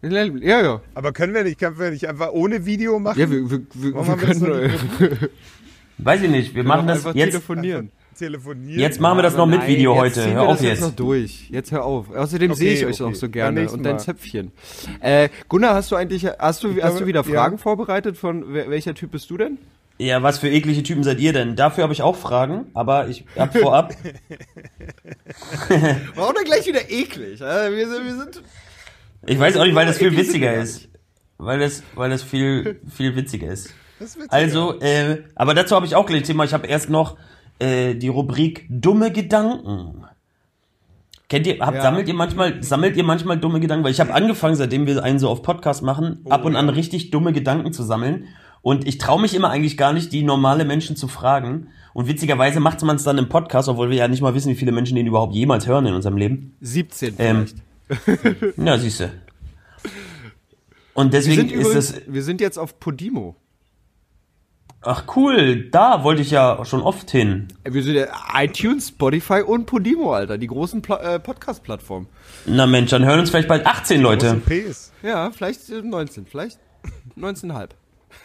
Ja, 0.01 0.61
ja. 0.61 0.81
Aber 0.93 1.11
können 1.11 1.33
wir 1.33 1.43
nicht, 1.43 1.59
können 1.59 1.77
wir 1.77 1.91
nicht 1.91 2.07
einfach 2.07 2.31
ohne 2.31 2.65
Video 2.65 2.99
machen? 2.99 3.19
Ja, 3.19 3.29
wir, 3.29 3.49
wir, 3.49 3.59
wir, 3.73 3.93
wir 3.95 4.15
können 4.17 5.29
Weiß 5.97 6.21
ich 6.21 6.29
nicht. 6.29 6.55
Wir 6.55 6.63
machen 6.63 6.87
das 6.87 7.03
jetzt. 7.03 7.31
telefonieren. 7.31 7.91
Telefonieren. 8.17 8.79
Jetzt 8.79 8.99
machen 9.01 9.17
wir 9.17 9.23
das 9.23 9.35
noch 9.35 9.45
mit 9.45 9.59
Nein, 9.59 9.67
Video 9.67 9.93
jetzt 10.03 10.17
heute. 10.17 10.33
Hör 10.33 10.43
wir 10.43 10.47
auf 10.49 10.57
das 10.57 10.61
jetzt 10.61 10.81
noch 10.81 10.87
jetzt. 10.89 10.99
durch. 10.99 11.49
Jetzt 11.49 11.71
hör 11.71 11.83
auf. 11.85 12.13
Außerdem 12.15 12.51
Okay, 12.51 12.59
sehe 12.59 12.73
ich 12.73 12.85
euch 12.85 13.01
okay. 13.01 13.11
auch 13.11 13.15
so 13.15 13.29
gerne 13.29 13.69
und 13.69 13.83
dein 13.83 13.93
Mal. 13.95 13.99
Zöpfchen. 13.99 14.51
Äh, 15.01 15.29
Gunnar, 15.49 15.75
hast 15.75 15.91
du 15.91 15.95
eigentlich, 15.97 16.25
hast 16.25 16.63
du, 16.63 16.69
hast 16.69 16.75
glaube, 16.79 16.99
du 16.99 17.05
wieder 17.07 17.23
ja. 17.25 17.33
Fragen 17.33 17.57
vorbereitet 17.57 18.17
von 18.17 18.53
welcher 18.53 18.93
Typ 18.93 19.11
bist 19.11 19.29
du 19.29 19.37
denn? 19.37 19.57
Ja, 20.01 20.23
was 20.23 20.39
für 20.39 20.47
eklige 20.47 20.81
Typen 20.81 21.03
seid 21.03 21.19
ihr 21.19 21.33
denn? 21.33 21.57
Dafür 21.57 21.83
habe 21.83 21.91
ich 21.91 22.01
auch 22.01 22.15
Fragen, 22.15 22.67
aber 22.73 23.09
ich 23.09 23.25
hab 23.35 23.55
vorab. 23.57 23.93
Warum 26.15 26.33
denn 26.35 26.45
gleich 26.45 26.65
wieder 26.65 26.89
eklig? 26.89 27.41
Äh, 27.41 27.75
wir 27.75 27.87
sind, 27.87 28.05
wir 28.05 28.15
sind 28.15 28.41
Ich 29.27 29.37
weiß 29.37 29.57
auch 29.57 29.65
nicht, 29.65 29.75
weil 29.75 29.85
das 29.85 29.97
viel 29.97 30.15
witziger 30.15 30.53
ist. 30.53 30.87
Weil 31.37 31.59
das, 31.59 31.83
weil 31.95 32.09
das 32.09 32.23
viel, 32.23 32.79
viel 32.89 33.15
witziger 33.15 33.51
ist. 33.51 33.73
Das 33.99 34.09
ist 34.09 34.15
witzig, 34.17 34.31
Also, 34.31 34.79
äh, 34.79 35.23
aber 35.35 35.53
dazu 35.53 35.75
habe 35.75 35.85
ich 35.85 35.95
auch 35.95 36.05
gleich 36.05 36.23
Thema. 36.23 36.45
Ich 36.45 36.53
habe 36.53 36.67
erst 36.67 36.89
noch 36.89 37.17
äh, 37.59 37.95
die 37.95 38.07
Rubrik 38.07 38.65
dumme 38.69 39.11
Gedanken. 39.11 40.05
Kennt 41.27 41.45
ihr, 41.45 41.59
habt, 41.59 41.75
Ja. 41.75 41.81
sammelt 41.83 42.07
ihr 42.07 42.13
manchmal, 42.13 42.63
sammelt 42.63 42.97
ihr 42.97 43.03
manchmal 43.03 43.37
dumme 43.37 43.59
Gedanken? 43.59 43.83
Weil 43.83 43.91
ich 43.91 43.99
habe 43.99 44.13
angefangen, 44.13 44.55
seitdem 44.55 44.87
wir 44.87 45.03
einen 45.03 45.19
so 45.19 45.29
auf 45.29 45.43
Podcast 45.43 45.83
machen, 45.83 46.25
ab 46.29 46.43
und 46.45 46.55
an 46.55 46.69
richtig 46.69 47.11
dumme 47.11 47.33
Gedanken 47.33 47.71
zu 47.73 47.83
sammeln. 47.83 48.27
Und 48.61 48.87
ich 48.87 48.97
traue 48.97 49.21
mich 49.21 49.33
immer 49.33 49.49
eigentlich 49.49 49.77
gar 49.77 49.93
nicht, 49.93 50.11
die 50.11 50.23
normale 50.23 50.65
Menschen 50.65 50.95
zu 50.95 51.07
fragen. 51.07 51.67
Und 51.93 52.07
witzigerweise 52.07 52.59
macht 52.59 52.81
man 52.83 52.97
es 52.97 53.03
dann 53.03 53.17
im 53.17 53.29
Podcast, 53.29 53.69
obwohl 53.69 53.89
wir 53.89 53.97
ja 53.97 54.07
nicht 54.07 54.21
mal 54.21 54.33
wissen, 54.33 54.49
wie 54.51 54.55
viele 54.55 54.71
Menschen 54.71 54.95
den 54.95 55.07
überhaupt 55.07 55.33
jemals 55.33 55.67
hören 55.67 55.85
in 55.85 55.93
unserem 55.93 56.17
Leben. 56.17 56.55
17 56.61 57.15
Ähm, 57.17 57.47
vielleicht. 57.47 58.57
Ja, 58.57 58.77
siehste. 58.77 59.11
Und 60.93 61.11
wir, 61.11 61.19
deswegen 61.19 61.49
ist 61.49 61.53
übrigens, 61.53 61.91
es. 61.91 62.01
wir 62.07 62.23
sind 62.23 62.41
jetzt 62.41 62.57
auf 62.57 62.79
Podimo. 62.79 63.35
Ach 64.81 65.03
cool, 65.15 65.69
da 65.71 66.05
wollte 66.05 66.21
ich 66.21 66.31
ja 66.31 66.63
schon 66.63 66.81
oft 66.81 67.11
hin. 67.11 67.49
Wir 67.65 67.83
sind 67.83 67.95
ja 67.95 68.07
iTunes, 68.33 68.89
Spotify 68.89 69.41
und 69.41 69.65
Podimo, 69.65 70.13
Alter. 70.13 70.37
Die 70.37 70.47
großen 70.47 70.81
Pla 70.81 71.15
äh, 71.15 71.19
Podcast-Plattformen. 71.19 72.07
Na 72.45 72.65
Mensch, 72.65 72.91
dann 72.91 73.03
hören 73.03 73.19
uns 73.19 73.29
vielleicht 73.29 73.49
bald 73.49 73.65
18 73.65 74.01
Große 74.01 74.03
Leute. 74.03 74.41
Ja, 75.03 75.31
vielleicht 75.31 75.69
äh, 75.69 75.81
19, 75.81 76.27
vielleicht 76.27 76.59
19,5. 77.17 77.69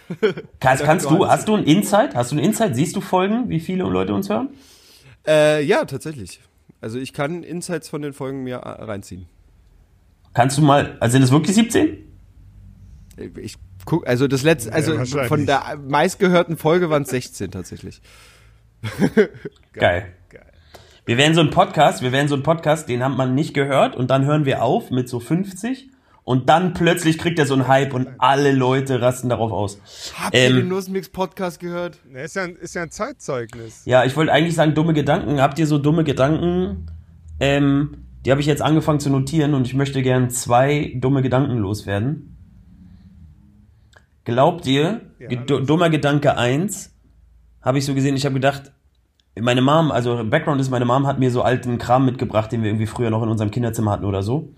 Kannst, 0.61 0.85
kannst 0.85 1.11
du, 1.11 1.27
hast 1.27 1.49
du 1.49 1.55
ein 1.55 1.65
Insight? 1.65 2.15
Hast 2.15 2.33
du 2.33 2.37
ein 2.37 2.39
Insight? 2.39 2.75
Siehst 2.75 2.97
du 2.97 3.01
Folgen, 3.01 3.49
wie 3.49 3.61
viele 3.61 3.85
Leute 3.85 4.15
uns 4.15 4.29
hören? 4.29 4.51
Äh, 5.27 5.65
ja, 5.65 5.85
tatsächlich. 5.85 6.41
Also 6.81 6.99
ich 6.99 7.13
kann 7.13 7.43
Insights 7.43 7.89
von 7.89 8.03
den 8.03 8.13
Folgen 8.13 8.45
mir 8.45 8.57
äh, 8.57 8.83
reinziehen. 8.85 9.27
Kannst 10.35 10.59
du 10.59 10.63
mal, 10.63 10.97
also 11.01 11.13
sind 11.13 11.23
es 11.23 11.31
wirklich 11.31 11.55
17? 11.55 11.99
Ich 13.41 13.57
guck, 13.85 14.07
also 14.07 14.27
das 14.27 14.43
letzte, 14.43 14.73
also 14.73 14.99
wahrscheinlich. 14.99 15.29
von 15.29 15.47
der 15.47 15.79
meistgehörten 15.89 16.57
Folge 16.57 16.91
waren 16.91 17.03
es 17.03 17.11
16 17.11 17.51
tatsächlich. 17.53 18.03
Geil. 19.73 20.13
Geil. 20.29 20.43
Wir 21.07 21.17
werden 21.17 21.35
so 21.35 21.41
ein 21.41 21.51
Podcast, 21.51 22.03
wir 22.03 22.13
werden 22.13 22.29
so 22.29 22.35
ein 22.35 22.43
Podcast, 22.43 22.89
den 22.89 23.05
hat 23.05 23.17
man 23.17 23.35
nicht 23.35 23.55
gehört 23.55 23.95
und 23.95 24.11
dann 24.11 24.25
hören 24.25 24.45
wir 24.45 24.63
auf 24.63 24.91
mit 24.91 25.09
so 25.09 25.21
50 25.21 25.91
und 26.25 26.49
dann 26.49 26.73
plötzlich 26.73 27.19
kriegt 27.19 27.39
er 27.39 27.47
so 27.47 27.55
einen 27.55 27.69
Hype 27.69 27.93
und 27.95 28.09
alle 28.19 28.53
Leute 28.53 29.01
rasten 29.01 29.29
darauf 29.29 29.53
aus. 29.53 29.79
Habt 30.19 30.35
Ähm, 30.35 30.57
ihr 30.57 30.63
den 30.63 30.69
Nussmix 30.69 31.09
Podcast 31.11 31.61
gehört? 31.61 31.99
Na, 32.11 32.21
Ist 32.21 32.37
ja, 32.37 32.45
ein, 32.45 32.57
ist 32.57 32.75
ja 32.75 32.83
ein 32.83 32.91
Zeitzeugnis. 32.91 33.83
Ja, 33.85 34.05
ich 34.05 34.17
wollte 34.17 34.33
eigentlich 34.33 34.55
sagen, 34.55 34.75
dumme 34.75 34.95
Gedanken. 34.95 35.41
Habt 35.41 35.59
ihr 35.59 35.67
so 35.67 35.79
dumme 35.79 36.03
Gedanken? 36.05 36.87
Ähm, 37.41 37.99
die 38.25 38.31
habe 38.31 38.41
ich 38.41 38.47
jetzt 38.47 38.63
angefangen 38.63 39.01
zu 39.01 39.11
notieren 39.11 39.53
und 39.55 39.67
ich 39.67 39.75
möchte 39.75 40.01
gern 40.03 40.31
zwei 40.31 40.95
dumme 40.97 41.21
Gedanken 41.21 41.59
loswerden. 41.59 42.31
Glaubt 44.25 44.67
ihr, 44.67 45.03
Ja, 45.19 45.29
dummer 45.37 45.91
Gedanke 45.91 46.39
eins 46.39 46.95
habe 47.61 47.79
ich 47.79 47.85
so 47.85 47.95
gesehen, 47.95 48.17
ich 48.17 48.25
habe 48.25 48.35
gedacht, 48.35 48.73
meine 49.39 49.61
Mom, 49.61 49.91
also 49.91 50.25
Background 50.25 50.61
ist, 50.61 50.71
meine 50.71 50.85
Mom 50.85 51.07
hat 51.07 51.19
mir 51.19 51.31
so 51.31 51.43
alten 51.43 51.77
Kram 51.79 52.07
mitgebracht, 52.07 52.53
den 52.53 52.63
wir 52.63 52.71
irgendwie 52.71 52.87
früher 52.87 53.11
noch 53.11 53.23
in 53.23 53.29
unserem 53.29 53.51
Kinderzimmer 53.51 53.91
hatten 53.91 54.05
oder 54.05 54.23
so. 54.23 54.55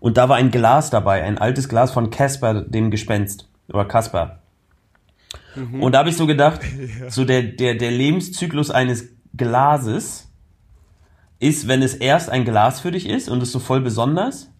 Und 0.00 0.16
da 0.16 0.28
war 0.28 0.36
ein 0.36 0.50
Glas 0.50 0.90
dabei, 0.90 1.22
ein 1.22 1.38
altes 1.38 1.68
Glas 1.68 1.92
von 1.92 2.10
Casper, 2.10 2.62
dem 2.62 2.90
Gespenst. 2.90 3.48
Oder 3.68 3.84
Casper. 3.84 4.40
Und 5.80 5.92
da 5.92 5.98
habe 6.00 6.08
ich 6.08 6.16
so 6.16 6.26
gedacht, 6.26 6.60
so 7.08 7.24
der, 7.24 7.42
der, 7.42 7.74
der 7.74 7.90
Lebenszyklus 7.90 8.70
eines 8.70 9.08
Glases 9.36 10.28
ist, 11.38 11.68
wenn 11.68 11.82
es 11.82 11.94
erst 11.94 12.30
ein 12.30 12.44
Glas 12.44 12.80
für 12.80 12.90
dich 12.90 13.08
ist 13.08 13.28
und 13.28 13.42
es 13.42 13.52
so 13.52 13.58
voll 13.58 13.80
besonders 13.80 14.50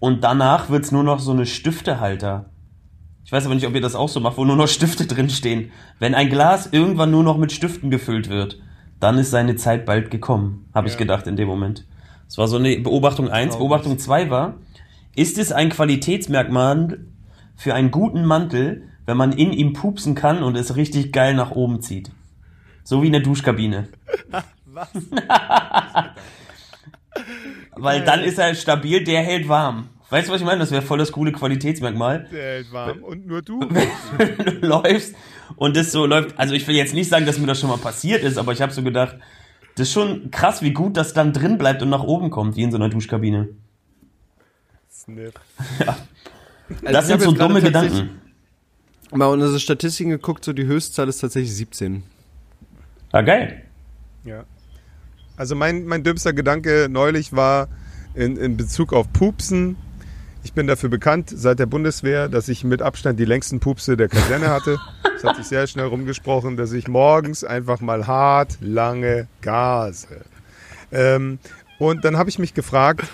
und 0.00 0.22
danach 0.22 0.68
wird's 0.68 0.92
nur 0.92 1.02
noch 1.04 1.18
so 1.20 1.32
eine 1.32 1.46
Stiftehalter. 1.46 2.50
Ich 3.24 3.32
weiß 3.32 3.46
aber 3.46 3.54
nicht, 3.54 3.66
ob 3.66 3.74
ihr 3.74 3.80
das 3.80 3.94
auch 3.94 4.08
so 4.08 4.20
macht, 4.20 4.36
wo 4.36 4.44
nur 4.44 4.56
noch 4.56 4.68
Stifte 4.68 5.06
drinstehen. 5.06 5.70
Wenn 5.98 6.14
ein 6.14 6.28
Glas 6.28 6.68
irgendwann 6.70 7.10
nur 7.10 7.22
noch 7.22 7.38
mit 7.38 7.52
Stiften 7.52 7.90
gefüllt 7.90 8.28
wird, 8.28 8.60
dann 9.00 9.16
ist 9.18 9.30
seine 9.30 9.56
Zeit 9.56 9.86
bald 9.86 10.10
gekommen, 10.10 10.68
habe 10.74 10.88
ich 10.88 10.94
Ja. 10.94 10.98
gedacht 10.98 11.26
in 11.26 11.36
dem 11.36 11.48
Moment. 11.48 11.86
Das 12.26 12.38
war 12.38 12.48
so 12.48 12.56
eine 12.56 12.76
Beobachtung 12.78 13.28
eins. 13.28 13.54
Traurig. 13.54 13.68
Beobachtung 13.68 13.98
zwei 13.98 14.30
war, 14.30 14.54
ist 15.14 15.38
es 15.38 15.52
ein 15.52 15.68
Qualitätsmerkmal 15.70 16.98
für 17.56 17.74
einen 17.74 17.90
guten 17.90 18.24
Mantel, 18.24 18.88
wenn 19.06 19.16
man 19.16 19.32
in 19.32 19.52
ihm 19.52 19.72
pupsen 19.72 20.14
kann 20.14 20.42
und 20.42 20.56
es 20.56 20.76
richtig 20.76 21.12
geil 21.12 21.34
nach 21.34 21.50
oben 21.52 21.80
zieht? 21.82 22.10
So 22.82 23.02
wie 23.02 23.06
eine 23.06 23.20
Duschkabine. 23.22 23.88
Was? 24.66 24.88
Weil 27.76 28.04
dann 28.04 28.20
ist 28.20 28.38
er 28.38 28.54
stabil, 28.54 29.04
der 29.04 29.22
hält 29.22 29.48
warm. 29.48 29.88
Weißt 30.10 30.28
du, 30.28 30.32
was 30.32 30.40
ich 30.40 30.46
meine? 30.46 30.60
Das 30.60 30.70
wäre 30.70 30.82
voll 30.82 30.98
das 30.98 31.12
coole 31.12 31.32
Qualitätsmerkmal. 31.32 32.28
Der 32.30 32.42
hält 32.42 32.72
warm. 32.72 33.02
Und 33.02 33.26
nur 33.26 33.42
du. 33.42 33.60
Wenn 34.16 34.36
du 34.36 34.66
läufst 34.66 35.14
und 35.56 35.76
das 35.76 35.92
so 35.92 36.06
läuft. 36.06 36.38
Also 36.38 36.54
ich 36.54 36.66
will 36.68 36.76
jetzt 36.76 36.94
nicht 36.94 37.08
sagen, 37.08 37.26
dass 37.26 37.38
mir 37.38 37.46
das 37.46 37.60
schon 37.60 37.70
mal 37.70 37.78
passiert 37.78 38.22
ist, 38.22 38.36
aber 38.36 38.52
ich 38.52 38.60
habe 38.60 38.72
so 38.72 38.82
gedacht, 38.82 39.16
das 39.76 39.88
ist 39.88 39.92
schon 39.92 40.30
krass, 40.30 40.62
wie 40.62 40.72
gut 40.72 40.96
das 40.96 41.14
dann 41.14 41.32
drin 41.32 41.58
bleibt 41.58 41.82
und 41.82 41.90
nach 41.90 42.02
oben 42.02 42.30
kommt, 42.30 42.56
wie 42.56 42.62
in 42.62 42.70
so 42.70 42.76
einer 42.76 42.88
Duschkabine. 42.88 43.48
Sniff. 44.90 45.34
Also 46.82 46.92
das 46.92 47.06
sind 47.08 47.20
so 47.20 47.32
dumme 47.32 47.60
Gedanken. 47.60 48.08
Mal 49.12 49.26
unsere 49.26 49.60
Statistiken 49.60 50.08
geguckt, 50.08 50.46
so 50.46 50.54
die 50.54 50.64
Höchstzahl 50.64 51.08
ist 51.10 51.18
tatsächlich 51.18 51.54
17. 51.54 52.02
Ja, 53.12 53.20
geil. 53.20 53.62
Ja. 54.24 54.44
Also 55.36 55.54
mein, 55.54 55.84
mein 55.84 56.02
dümmster 56.02 56.32
Gedanke 56.32 56.88
neulich 56.90 57.34
war 57.34 57.68
in, 58.14 58.36
in 58.36 58.56
Bezug 58.56 58.92
auf 58.92 59.12
Pupsen. 59.12 59.76
Ich 60.44 60.52
bin 60.52 60.66
dafür 60.66 60.90
bekannt 60.90 61.32
seit 61.34 61.58
der 61.58 61.66
Bundeswehr, 61.66 62.28
dass 62.28 62.48
ich 62.48 62.64
mit 62.64 62.82
Abstand 62.82 63.18
die 63.18 63.24
längsten 63.24 63.60
Pupse 63.60 63.96
der 63.96 64.08
Kaserne 64.08 64.50
hatte. 64.50 64.78
Es 65.16 65.24
hat 65.24 65.36
sich 65.36 65.46
sehr 65.46 65.66
schnell 65.66 65.86
rumgesprochen, 65.86 66.58
dass 66.58 66.72
ich 66.72 66.86
morgens 66.86 67.44
einfach 67.44 67.80
mal 67.80 68.06
hart 68.06 68.58
lange 68.60 69.26
gase. 69.40 70.06
Ähm, 70.92 71.38
und 71.78 72.04
dann 72.04 72.18
habe 72.18 72.28
ich 72.28 72.38
mich 72.38 72.52
gefragt, 72.52 73.04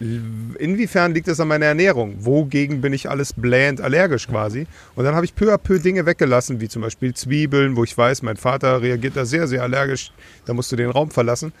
inwiefern 0.00 1.14
liegt 1.14 1.28
es 1.28 1.38
an 1.38 1.46
meiner 1.46 1.66
Ernährung? 1.66 2.16
Wogegen 2.18 2.80
bin 2.80 2.92
ich 2.92 3.08
alles 3.08 3.32
blähend 3.32 3.80
allergisch 3.80 4.26
quasi? 4.26 4.66
Und 4.96 5.04
dann 5.04 5.14
habe 5.14 5.24
ich 5.24 5.36
peu 5.36 5.54
à 5.54 5.58
peu 5.58 5.78
Dinge 5.78 6.06
weggelassen, 6.06 6.60
wie 6.60 6.68
zum 6.68 6.82
Beispiel 6.82 7.14
Zwiebeln, 7.14 7.76
wo 7.76 7.84
ich 7.84 7.96
weiß, 7.96 8.22
mein 8.22 8.36
Vater 8.36 8.82
reagiert 8.82 9.16
da 9.16 9.24
sehr, 9.24 9.46
sehr 9.46 9.62
allergisch. 9.62 10.10
Da 10.44 10.54
musst 10.54 10.72
du 10.72 10.76
den 10.76 10.90
Raum 10.90 11.12
verlassen. 11.12 11.52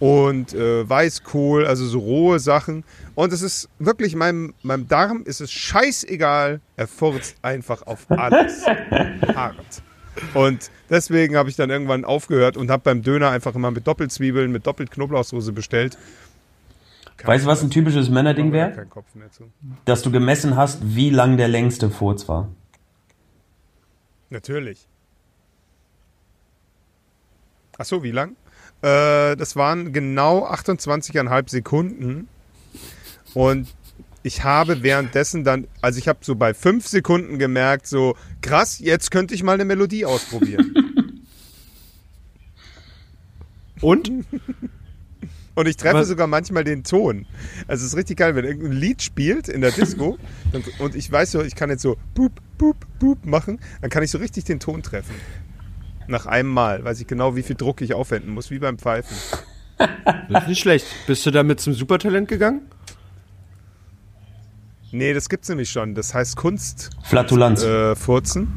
Und 0.00 0.54
äh, 0.54 0.88
Weißkohl, 0.88 1.66
also 1.66 1.86
so 1.86 2.00
rohe 2.00 2.40
Sachen. 2.40 2.84
Und 3.14 3.32
es 3.32 3.42
ist 3.42 3.68
wirklich, 3.78 4.16
meinem, 4.16 4.54
meinem 4.62 4.88
Darm 4.88 5.22
ist 5.24 5.40
es 5.40 5.52
scheißegal. 5.52 6.60
Er 6.76 6.88
furzt 6.88 7.36
einfach 7.42 7.86
auf 7.86 8.10
alles. 8.10 8.66
Hart. 9.34 9.82
Und 10.34 10.70
deswegen 10.88 11.36
habe 11.36 11.50
ich 11.50 11.56
dann 11.56 11.70
irgendwann 11.70 12.04
aufgehört 12.04 12.56
und 12.56 12.70
habe 12.70 12.82
beim 12.82 13.02
Döner 13.02 13.30
einfach 13.30 13.54
immer 13.54 13.70
mit 13.70 13.86
Doppelzwiebeln, 13.86 14.50
mit 14.50 14.66
Doppelknoblauchsoße 14.66 15.52
bestellt. 15.52 15.96
Weißt 17.22 17.44
du, 17.44 17.48
was 17.48 17.62
ein 17.62 17.70
typisches 17.70 18.08
Männerding 18.08 18.52
wäre? 18.52 18.86
Dass 19.84 20.02
du 20.02 20.10
gemessen 20.10 20.56
hast, 20.56 20.78
wie 20.82 21.10
lang 21.10 21.36
der 21.36 21.48
längste 21.48 21.90
Furz 21.90 22.28
war. 22.28 22.48
Natürlich. 24.30 24.86
Ach 27.76 27.84
so, 27.84 28.02
wie 28.02 28.10
lang? 28.10 28.36
Äh, 28.82 29.36
das 29.36 29.56
waren 29.56 29.92
genau 29.92 30.46
28,5 30.46 31.50
Sekunden. 31.50 32.28
Und 33.34 33.68
ich 34.22 34.44
habe 34.44 34.82
währenddessen 34.82 35.44
dann, 35.44 35.66
also 35.80 35.98
ich 35.98 36.08
habe 36.08 36.18
so 36.22 36.34
bei 36.34 36.52
5 36.54 36.86
Sekunden 36.86 37.38
gemerkt, 37.38 37.86
so 37.86 38.16
krass, 38.42 38.78
jetzt 38.78 39.10
könnte 39.10 39.34
ich 39.34 39.42
mal 39.42 39.54
eine 39.54 39.64
Melodie 39.64 40.04
ausprobieren. 40.04 40.74
Und? 43.80 44.10
Und 45.54 45.66
ich 45.68 45.76
treffe 45.76 45.94
Was- 45.96 46.08
sogar 46.08 46.26
manchmal 46.26 46.64
den 46.64 46.84
Ton. 46.84 47.26
Also 47.66 47.82
es 47.84 47.92
ist 47.92 47.96
richtig 47.96 48.18
geil, 48.18 48.34
wenn 48.34 48.44
irgendein 48.44 48.72
Lied 48.72 49.02
spielt 49.02 49.48
in 49.48 49.60
der 49.62 49.72
Disco 49.72 50.18
dann, 50.52 50.62
und 50.78 50.94
ich 50.94 51.10
weiß 51.10 51.32
so, 51.32 51.42
ich 51.42 51.54
kann 51.54 51.70
jetzt 51.70 51.82
so 51.82 51.96
boop, 52.14 52.32
boop, 52.58 52.76
boop 52.98 53.24
machen, 53.24 53.58
dann 53.80 53.90
kann 53.90 54.02
ich 54.02 54.10
so 54.10 54.18
richtig 54.18 54.44
den 54.44 54.60
Ton 54.60 54.82
treffen. 54.82 55.14
Nach 56.10 56.26
einem 56.26 56.48
Mal 56.48 56.84
weiß 56.84 57.00
ich 57.00 57.06
genau, 57.06 57.36
wie 57.36 57.42
viel 57.42 57.54
Druck 57.56 57.80
ich 57.82 57.94
aufwenden 57.94 58.34
muss, 58.34 58.50
wie 58.50 58.58
beim 58.58 58.78
Pfeifen. 58.78 59.16
Das 60.28 60.42
ist 60.42 60.48
nicht 60.48 60.60
schlecht. 60.60 60.86
Bist 61.06 61.24
du 61.24 61.30
damit 61.30 61.60
zum 61.60 61.72
Supertalent 61.72 62.28
gegangen? 62.28 62.62
Nee, 64.92 65.14
das 65.14 65.28
gibt's 65.28 65.48
nämlich 65.48 65.70
schon. 65.70 65.94
Das 65.94 66.12
heißt 66.12 66.36
Kunst 66.36 66.90
Flatulenz. 67.04 67.62
äh, 67.62 67.94
furzen. 67.94 68.48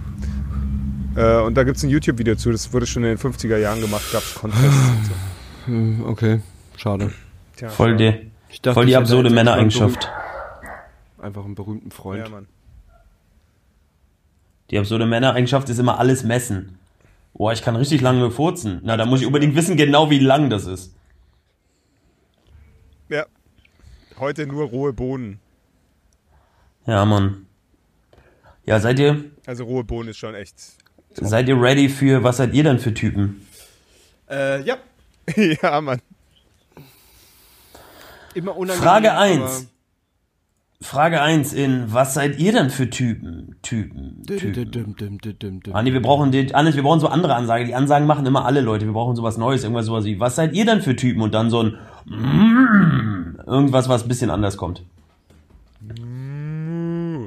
Äh, 1.16 1.42
und 1.42 1.56
da 1.56 1.64
gibt's 1.64 1.84
ein 1.84 1.90
YouTube-Video 1.90 2.36
zu, 2.36 2.52
das 2.52 2.74
wurde 2.74 2.88
schon 2.88 3.04
in 3.04 3.10
den 3.10 3.20
50er 3.20 3.58
Jahren 3.58 3.80
gemacht, 3.82 4.04
gab's 4.12 4.34
Contests 4.34 4.64
und 4.90 5.06
so. 5.06 5.12
Hm, 5.68 6.04
okay. 6.08 6.42
Schade. 6.76 7.14
Tja, 7.56 7.70
Voll 7.70 7.96
die, 7.98 8.32
Ich 8.50 8.62
dachte, 8.62 8.74
voll 8.74 8.88
die 8.88 8.96
absurde 8.96 9.30
Männereigenschaft. 9.30 10.10
Einfach 11.22 11.46
einen 11.46 11.54
berühmten 11.54 11.92
Freund. 11.92 12.24
Ja, 12.24 12.30
Mann. 12.30 12.48
Die 14.72 14.80
absurde 14.80 15.06
Männereigenschaft 15.06 15.70
ist 15.70 15.78
immer 15.78 16.00
alles 16.00 16.24
messen. 16.24 16.80
Boah, 17.34 17.52
ich 17.54 17.62
kann 17.62 17.76
richtig 17.76 18.02
lange 18.02 18.30
furzen. 18.32 18.80
Na, 18.84 18.96
da 18.98 19.06
muss 19.06 19.22
ich 19.22 19.26
unbedingt 19.28 19.56
wissen, 19.56 19.76
genau 19.76 20.10
wie 20.10 20.20
lang 20.20 20.50
das 20.50 20.66
ist. 20.66 20.94
Ja. 23.10 23.26
Heute 24.20 24.46
nur 24.48 24.66
rohe 24.66 24.94
Bohnen. 24.94 25.40
Ja, 26.86 27.06
Mann. 27.06 27.48
Ja, 28.66 28.80
seid 28.80 29.00
ihr, 29.00 29.26
Also 29.46 29.64
rohe 29.66 29.84
Bohnen 29.84 30.10
ist 30.10 30.18
schon 30.18 30.36
echt. 30.36 30.56
seid 31.16 31.48
ihr 31.50 31.60
ready 31.60 31.90
für, 31.90 32.24
was 32.24 32.38
seid 32.38 32.54
ihr 32.54 32.64
denn 32.64 32.80
für 32.80 32.94
Typen? 32.94 33.46
Äh, 34.30 34.62
ja. 34.64 34.78
ja, 35.36 35.82
Mann. 35.82 36.02
Immer 38.36 38.56
unangenehm. 38.56 38.84
Frage 38.84 39.12
aber- 39.12 39.22
1. 39.22 39.68
Frage 40.84 41.22
1 41.22 41.54
in, 41.54 41.94
was 41.94 42.14
seid 42.14 42.40
ihr 42.40 42.52
denn 42.52 42.70
für 42.70 42.90
Typen? 42.90 43.56
Typen, 43.62 44.22
Typen. 44.26 45.62
Andi, 45.72 45.94
wir 45.94 46.02
brauchen 46.02 46.32
den, 46.34 46.50
wir 46.50 46.84
brauchen 46.84 47.00
so 47.00 47.08
andere 47.08 47.36
Ansagen. 47.36 47.68
Die 47.68 47.74
Ansagen 47.74 48.06
machen 48.06 48.26
immer 48.26 48.44
alle 48.44 48.60
Leute. 48.60 48.86
Wir 48.86 48.92
brauchen 48.92 49.16
sowas 49.16 49.38
Neues, 49.38 49.64
irgendwas 49.64 49.86
sowas 49.86 50.04
wie, 50.04 50.20
was 50.20 50.36
seid 50.36 50.54
ihr 50.54 50.66
denn 50.66 50.82
für 50.82 50.96
Typen? 50.96 51.22
Und 51.22 51.34
dann 51.34 51.50
so 51.50 51.64
ein, 51.64 51.78
mm, 52.06 53.40
irgendwas, 53.48 53.88
was 53.88 54.04
ein 54.04 54.10
bisschen 54.10 54.30
anders 54.30 54.58
kommt. 54.58 54.84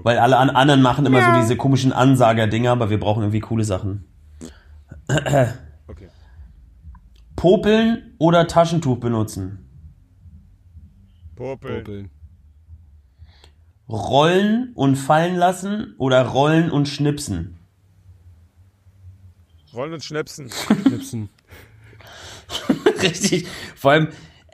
Weil 0.02 0.18
alle 0.18 0.36
an, 0.36 0.50
anderen 0.50 0.82
machen 0.82 1.06
immer 1.06 1.24
so 1.24 1.40
diese 1.40 1.56
komischen 1.56 1.94
Ansager-Dinger, 1.94 2.72
aber 2.72 2.90
wir 2.90 3.00
brauchen 3.00 3.22
irgendwie 3.22 3.40
coole 3.40 3.64
Sachen. 3.64 4.04
Okay. 5.08 6.08
Popeln 7.36 8.14
oder 8.18 8.46
Taschentuch 8.48 8.98
benutzen? 8.98 9.66
Popel. 11.36 11.78
Popeln. 11.78 12.10
Rollen 13.88 14.72
und 14.74 14.96
fallen 14.96 15.36
lassen 15.36 15.94
oder 15.98 16.22
rollen 16.22 16.70
und 16.70 16.88
schnipsen? 16.88 17.56
Rollen 19.72 19.92
und 19.92 20.02
Schnäpsen. 20.02 20.50
Schnipsen. 20.50 21.28
Richtig. 23.02 23.46
Vor 23.76 23.92
allem, 23.92 24.08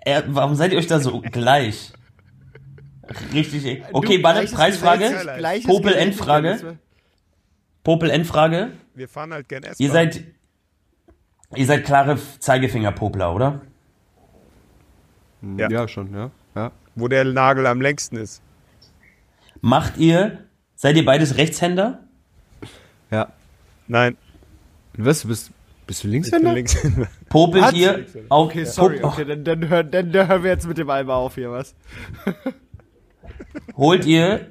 er, 0.04 0.24
warum 0.34 0.56
seid 0.56 0.72
ihr 0.72 0.78
euch 0.78 0.88
da 0.88 0.98
so 1.00 1.20
gleich? 1.20 1.92
Richtig. 3.32 3.64
ey. 3.64 3.84
Okay, 3.92 4.18
Du, 4.18 4.22
warte, 4.22 4.52
Preisfrage. 4.52 5.10
Popel 5.64 5.94
Endfrage. 5.94 6.78
Popel 7.84 8.10
Endfrage. 8.10 8.72
Wir 8.94 9.08
fahren 9.08 9.32
halt 9.32 9.48
gern. 9.48 9.64
Ihr 9.78 9.90
seid, 9.90 10.24
ihr 11.54 11.66
seid 11.66 11.84
klare 11.84 12.18
Zeigefingerpopler, 12.38 13.34
oder? 13.34 13.60
Ja. 15.56 15.68
Ja. 15.70 15.88
schon, 15.88 16.14
ja. 16.14 16.30
ja. 16.54 16.72
Wo 16.94 17.08
der 17.08 17.24
Nagel 17.24 17.66
am 17.66 17.80
längsten 17.80 18.16
ist. 18.16 18.42
Macht 19.62 19.96
ihr, 19.96 20.38
seid 20.74 20.96
ihr 20.96 21.04
beides 21.04 21.36
Rechtshänder? 21.36 22.00
Ja. 23.10 23.32
Nein. 23.86 24.16
Was, 24.98 25.22
du 25.22 25.28
bist, 25.28 25.50
bist 25.86 26.02
du 26.04 26.08
Ich 26.08 26.12
bin 26.12 26.12
Linkshänder? 26.12 26.52
Linkshänder. 26.52 27.08
Popelt 27.28 27.64
Was? 27.64 27.72
ihr 27.74 28.04
auf, 28.28 28.48
Okay, 28.48 28.64
sorry, 28.64 28.98
Pop- 29.00 29.12
okay, 29.12 29.24
dann, 29.24 29.44
dann, 29.44 29.68
hören, 29.68 29.90
dann 29.90 30.12
hören 30.12 30.42
wir 30.42 30.50
jetzt 30.50 30.66
mit 30.66 30.78
dem 30.78 30.90
Eimer 30.90 31.14
auf 31.14 31.36
hier, 31.36 31.50
was? 31.52 31.74
holt 33.76 34.04
ihr, 34.04 34.48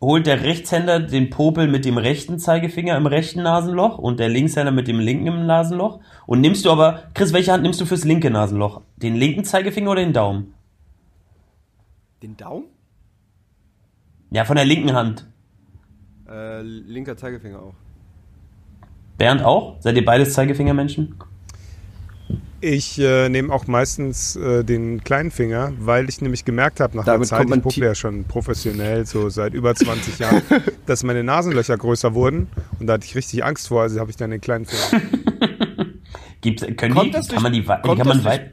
holt 0.00 0.26
der 0.26 0.42
Rechtshänder 0.42 1.00
den 1.00 1.30
Popel 1.30 1.66
mit 1.66 1.84
dem 1.86 1.96
rechten 1.98 2.38
Zeigefinger 2.38 2.96
im 2.96 3.06
rechten 3.06 3.42
Nasenloch 3.42 3.98
und 3.98 4.20
der 4.20 4.28
Linkshänder 4.28 4.72
mit 4.72 4.88
dem 4.88 5.00
linken 5.00 5.26
im 5.26 5.46
Nasenloch? 5.46 6.00
Und 6.26 6.40
nimmst 6.42 6.66
du 6.66 6.70
aber, 6.70 7.04
Chris, 7.14 7.32
welche 7.32 7.50
Hand 7.52 7.62
nimmst 7.62 7.80
du 7.80 7.86
fürs 7.86 8.04
linke 8.04 8.30
Nasenloch? 8.30 8.82
Den 8.96 9.14
linken 9.16 9.44
Zeigefinger 9.44 9.90
oder 9.90 10.02
den 10.02 10.12
Daumen? 10.12 10.52
Den 12.22 12.36
Daumen? 12.36 12.66
Ja, 14.34 14.44
von 14.44 14.56
der 14.56 14.64
linken 14.64 14.92
Hand. 14.94 15.26
Äh, 16.28 16.62
linker 16.62 17.16
Zeigefinger 17.16 17.60
auch. 17.60 17.74
Bernd 19.16 19.42
auch? 19.44 19.80
Seid 19.80 19.96
ihr 19.96 20.04
beides 20.04 20.32
Zeigefingermenschen? 20.34 21.14
Ich 22.60 22.98
äh, 22.98 23.28
nehme 23.28 23.52
auch 23.52 23.66
meistens 23.66 24.34
äh, 24.36 24.64
den 24.64 25.04
kleinen 25.04 25.30
Finger, 25.30 25.72
weil 25.78 26.08
ich 26.08 26.20
nämlich 26.22 26.44
gemerkt 26.44 26.80
habe 26.80 26.96
nach 26.96 27.04
Damit 27.04 27.30
der 27.30 27.38
Zeit, 27.38 27.46
ich 27.48 27.62
puppe 27.62 27.74
tie- 27.74 27.82
ja 27.82 27.94
schon 27.94 28.24
professionell, 28.24 29.04
so 29.06 29.28
seit 29.28 29.52
über 29.54 29.74
20 29.74 30.18
Jahren, 30.18 30.42
dass 30.86 31.04
meine 31.04 31.22
Nasenlöcher 31.22 31.76
größer 31.76 32.14
wurden 32.14 32.48
und 32.80 32.86
da 32.86 32.94
hatte 32.94 33.04
ich 33.04 33.14
richtig 33.14 33.44
Angst 33.44 33.68
vor, 33.68 33.82
also 33.82 34.00
habe 34.00 34.10
ich 34.10 34.16
dann 34.16 34.30
den 34.30 34.40
kleinen 34.40 34.64
Finger. 34.64 35.02
Gibt's, 36.40 36.62
können 36.76 36.94
Kommt 36.94 37.08
die, 37.08 37.10
das 37.12 37.28
kann 37.28 37.34
durch- 37.36 37.42
man 37.42 37.52
die, 37.52 37.62
kommt 37.64 37.82
kann 37.82 37.98
man 37.98 38.06
das 38.08 38.16
durch- 38.16 38.24
weit, 38.26 38.52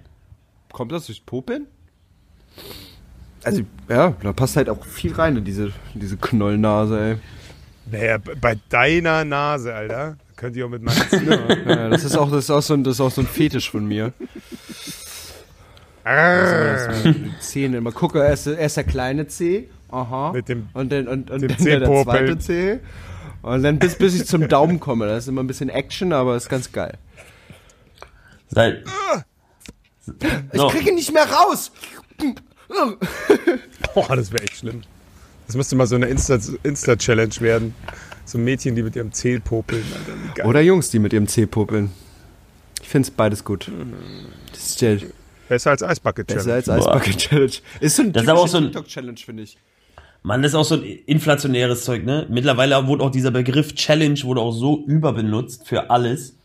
Kommt 0.73 0.91
das 0.91 1.05
durchs 1.05 1.21
Popeln? 1.21 1.67
Also, 3.43 3.63
ja, 3.89 4.13
da 4.21 4.33
passt 4.33 4.55
halt 4.55 4.69
auch 4.69 4.85
viel 4.85 5.13
rein 5.13 5.37
in 5.37 5.43
diese, 5.43 5.71
diese 5.95 6.17
Knollnase, 6.17 6.99
ey. 6.99 7.17
Naja, 7.91 8.17
bei 8.39 8.57
deiner 8.69 9.25
Nase, 9.25 9.73
Alter, 9.73 10.17
könnt 10.35 10.55
ihr 10.55 10.65
auch 10.65 10.69
mit 10.69 10.83
meiner. 10.83 11.01
Ja, 11.67 11.89
das 11.89 12.03
ist 12.03 12.15
auch, 12.15 12.29
das 12.29 12.45
ist 12.45 12.49
auch 12.51 12.61
so 12.61 12.73
ein, 12.75 12.83
das 12.83 12.95
ist 12.95 13.01
auch 13.01 13.11
so 13.11 13.21
ein 13.21 13.27
Fetisch 13.27 13.71
von 13.71 13.85
mir. 13.85 14.13
Ist 16.03 17.05
die 17.05 17.33
Zähne 17.39 17.77
immer 17.77 17.91
gucke, 17.91 18.19
erst, 18.19 18.47
erst 18.47 18.77
der 18.77 18.83
kleine 18.83 19.27
C, 19.27 19.69
aha. 19.89 20.31
Mit 20.31 20.49
dem- 20.49 20.69
und 20.73 20.91
dann, 20.91 21.07
und, 21.07 21.29
und 21.29 21.41
dem 21.41 21.49
dann 21.49 21.65
der, 21.65 22.03
zweite 22.03 22.39
C. 22.39 22.79
Und 23.41 23.63
dann 23.63 23.79
bis, 23.79 23.95
bis 23.95 24.15
ich 24.15 24.25
zum 24.25 24.47
Daumen 24.47 24.79
komme. 24.79 25.07
Das 25.07 25.23
ist 25.23 25.27
immer 25.27 25.41
ein 25.41 25.47
bisschen 25.47 25.69
Action, 25.69 26.13
aber 26.13 26.35
ist 26.35 26.49
ganz 26.49 26.71
geil. 26.71 26.97
seid, 28.49 28.83
so, 30.05 30.13
Ich 30.53 30.67
kriege 30.73 30.89
ihn 30.89 30.95
nicht 30.95 31.13
mehr 31.13 31.27
raus! 31.29 31.71
Boah, 33.93 34.15
das 34.15 34.31
wäre 34.31 34.43
echt 34.43 34.57
schlimm. 34.57 34.81
Das 35.47 35.55
müsste 35.55 35.75
mal 35.75 35.87
so 35.87 35.95
eine 35.95 36.07
Insta- 36.07 36.57
Insta-Challenge 36.63 37.33
werden. 37.39 37.75
So 38.25 38.37
Mädchen, 38.37 38.75
die 38.75 38.83
mit 38.83 38.95
ihrem 38.95 39.11
Zeh 39.11 39.39
popeln. 39.39 39.83
Alter. 40.29 40.47
Oder 40.47 40.61
Jungs, 40.61 40.89
die 40.89 40.99
mit 40.99 41.11
ihrem 41.13 41.27
C 41.27 41.45
popeln. 41.45 41.91
Ich 42.81 42.87
find's 42.87 43.11
beides 43.11 43.43
gut. 43.43 43.69
Das 44.51 44.61
ist 44.69 44.81
der 44.81 44.99
Besser 45.49 45.71
als 45.71 45.83
Eisbucket 45.83 46.27
besser 46.27 46.39
Challenge. 46.39 46.55
als 46.55 46.69
Eisbucket 46.69 47.17
Challenge. 47.17 47.51
Ist 47.81 47.95
so 47.97 48.03
ein 48.03 48.13
Das 48.13 48.23
ist 48.23 48.29
aber 48.29 48.39
auch 48.39 48.47
so 48.47 48.57
ein- 48.57 48.63
TikTok-Challenge, 48.65 49.17
finde 49.17 49.43
ich. 49.43 49.57
Mann, 50.23 50.41
das 50.43 50.51
ist 50.51 50.55
auch 50.55 50.63
so 50.63 50.75
ein 50.75 50.83
inflationäres 50.83 51.83
Zeug, 51.83 52.05
ne? 52.05 52.27
Mittlerweile 52.29 52.85
wurde 52.87 53.03
auch 53.03 53.09
dieser 53.11 53.31
Begriff 53.31 53.73
Challenge 53.75 54.19
wurde 54.23 54.39
auch 54.39 54.51
so 54.53 54.83
überbenutzt 54.85 55.67
für 55.67 55.89
alles. 55.89 56.35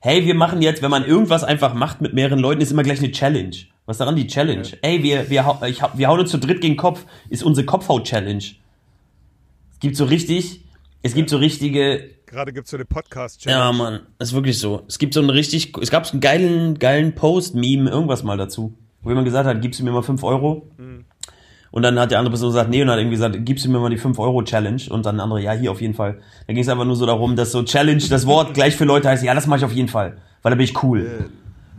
Hey, 0.00 0.26
wir 0.26 0.34
machen 0.34 0.60
jetzt, 0.60 0.82
wenn 0.82 0.90
man 0.90 1.04
irgendwas 1.06 1.44
einfach 1.44 1.72
macht 1.74 2.00
mit 2.02 2.12
mehreren 2.12 2.38
Leuten, 2.40 2.60
ist 2.60 2.72
immer 2.72 2.82
gleich 2.82 2.98
eine 2.98 3.12
Challenge. 3.12 3.54
Was 3.86 3.98
daran 3.98 4.16
die 4.16 4.26
Challenge? 4.26 4.66
Ey, 4.82 5.02
wir, 5.02 5.28
wir, 5.28 5.58
ich, 5.66 5.82
wir 5.94 6.08
hauen 6.08 6.20
uns 6.20 6.30
zu 6.30 6.38
dritt 6.38 6.60
gegen 6.60 6.76
Kopf, 6.76 7.04
ist 7.28 7.42
unsere 7.42 7.66
Kopfhaut-Challenge. 7.66 8.42
Es 9.72 9.80
gibt 9.80 9.96
so 9.96 10.04
richtig, 10.04 10.64
es 11.02 11.14
gibt 11.14 11.28
so 11.28 11.36
richtige, 11.36 12.10
Gerade 12.26 12.52
gibt 12.52 12.66
es 12.66 12.70
so 12.70 12.76
eine 12.78 12.86
Podcast-Challenge. 12.86 13.62
ja, 13.62 13.72
Mann, 13.72 14.00
ist 14.18 14.32
wirklich 14.32 14.58
so. 14.58 14.84
Es 14.88 14.98
gibt 14.98 15.12
so 15.12 15.20
einen 15.20 15.30
richtig, 15.30 15.76
es 15.80 15.90
gab 15.90 16.06
so 16.06 16.12
einen 16.12 16.20
geilen, 16.20 16.78
geilen 16.78 17.14
Post, 17.14 17.54
Meme, 17.54 17.90
irgendwas 17.90 18.22
mal 18.22 18.38
dazu. 18.38 18.74
Wo 19.02 19.10
jemand 19.10 19.26
gesagt 19.26 19.46
hat, 19.46 19.60
gibst 19.60 19.80
du 19.80 19.84
mir 19.84 19.92
mal 19.92 20.02
5 20.02 20.24
Euro? 20.24 20.66
Und 21.70 21.82
dann 21.82 21.98
hat 21.98 22.10
der 22.10 22.20
andere 22.20 22.30
Person 22.30 22.50
gesagt, 22.50 22.70
nee, 22.70 22.80
und 22.80 22.88
hat 22.88 22.98
irgendwie 22.98 23.16
gesagt, 23.16 23.36
gibst 23.44 23.66
du 23.66 23.70
mir 23.70 23.80
mal 23.80 23.90
die 23.90 23.98
5-Euro-Challenge? 23.98 24.82
Und 24.90 25.04
dann 25.04 25.16
der 25.16 25.24
andere, 25.24 25.42
ja, 25.42 25.52
hier 25.52 25.72
auf 25.72 25.82
jeden 25.82 25.94
Fall. 25.94 26.20
Da 26.46 26.54
ging 26.54 26.62
es 26.62 26.68
einfach 26.68 26.84
nur 26.86 26.96
so 26.96 27.04
darum, 27.04 27.36
dass 27.36 27.52
so 27.52 27.62
Challenge, 27.64 28.02
das 28.08 28.26
Wort 28.26 28.54
gleich 28.54 28.76
für 28.76 28.84
Leute 28.84 29.08
heißt, 29.08 29.22
ja, 29.24 29.34
das 29.34 29.46
mache 29.46 29.58
ich 29.58 29.64
auf 29.66 29.72
jeden 29.72 29.88
Fall. 29.88 30.16
Weil 30.40 30.50
da 30.50 30.56
bin 30.56 30.64
ich 30.64 30.82
cool. 30.82 31.30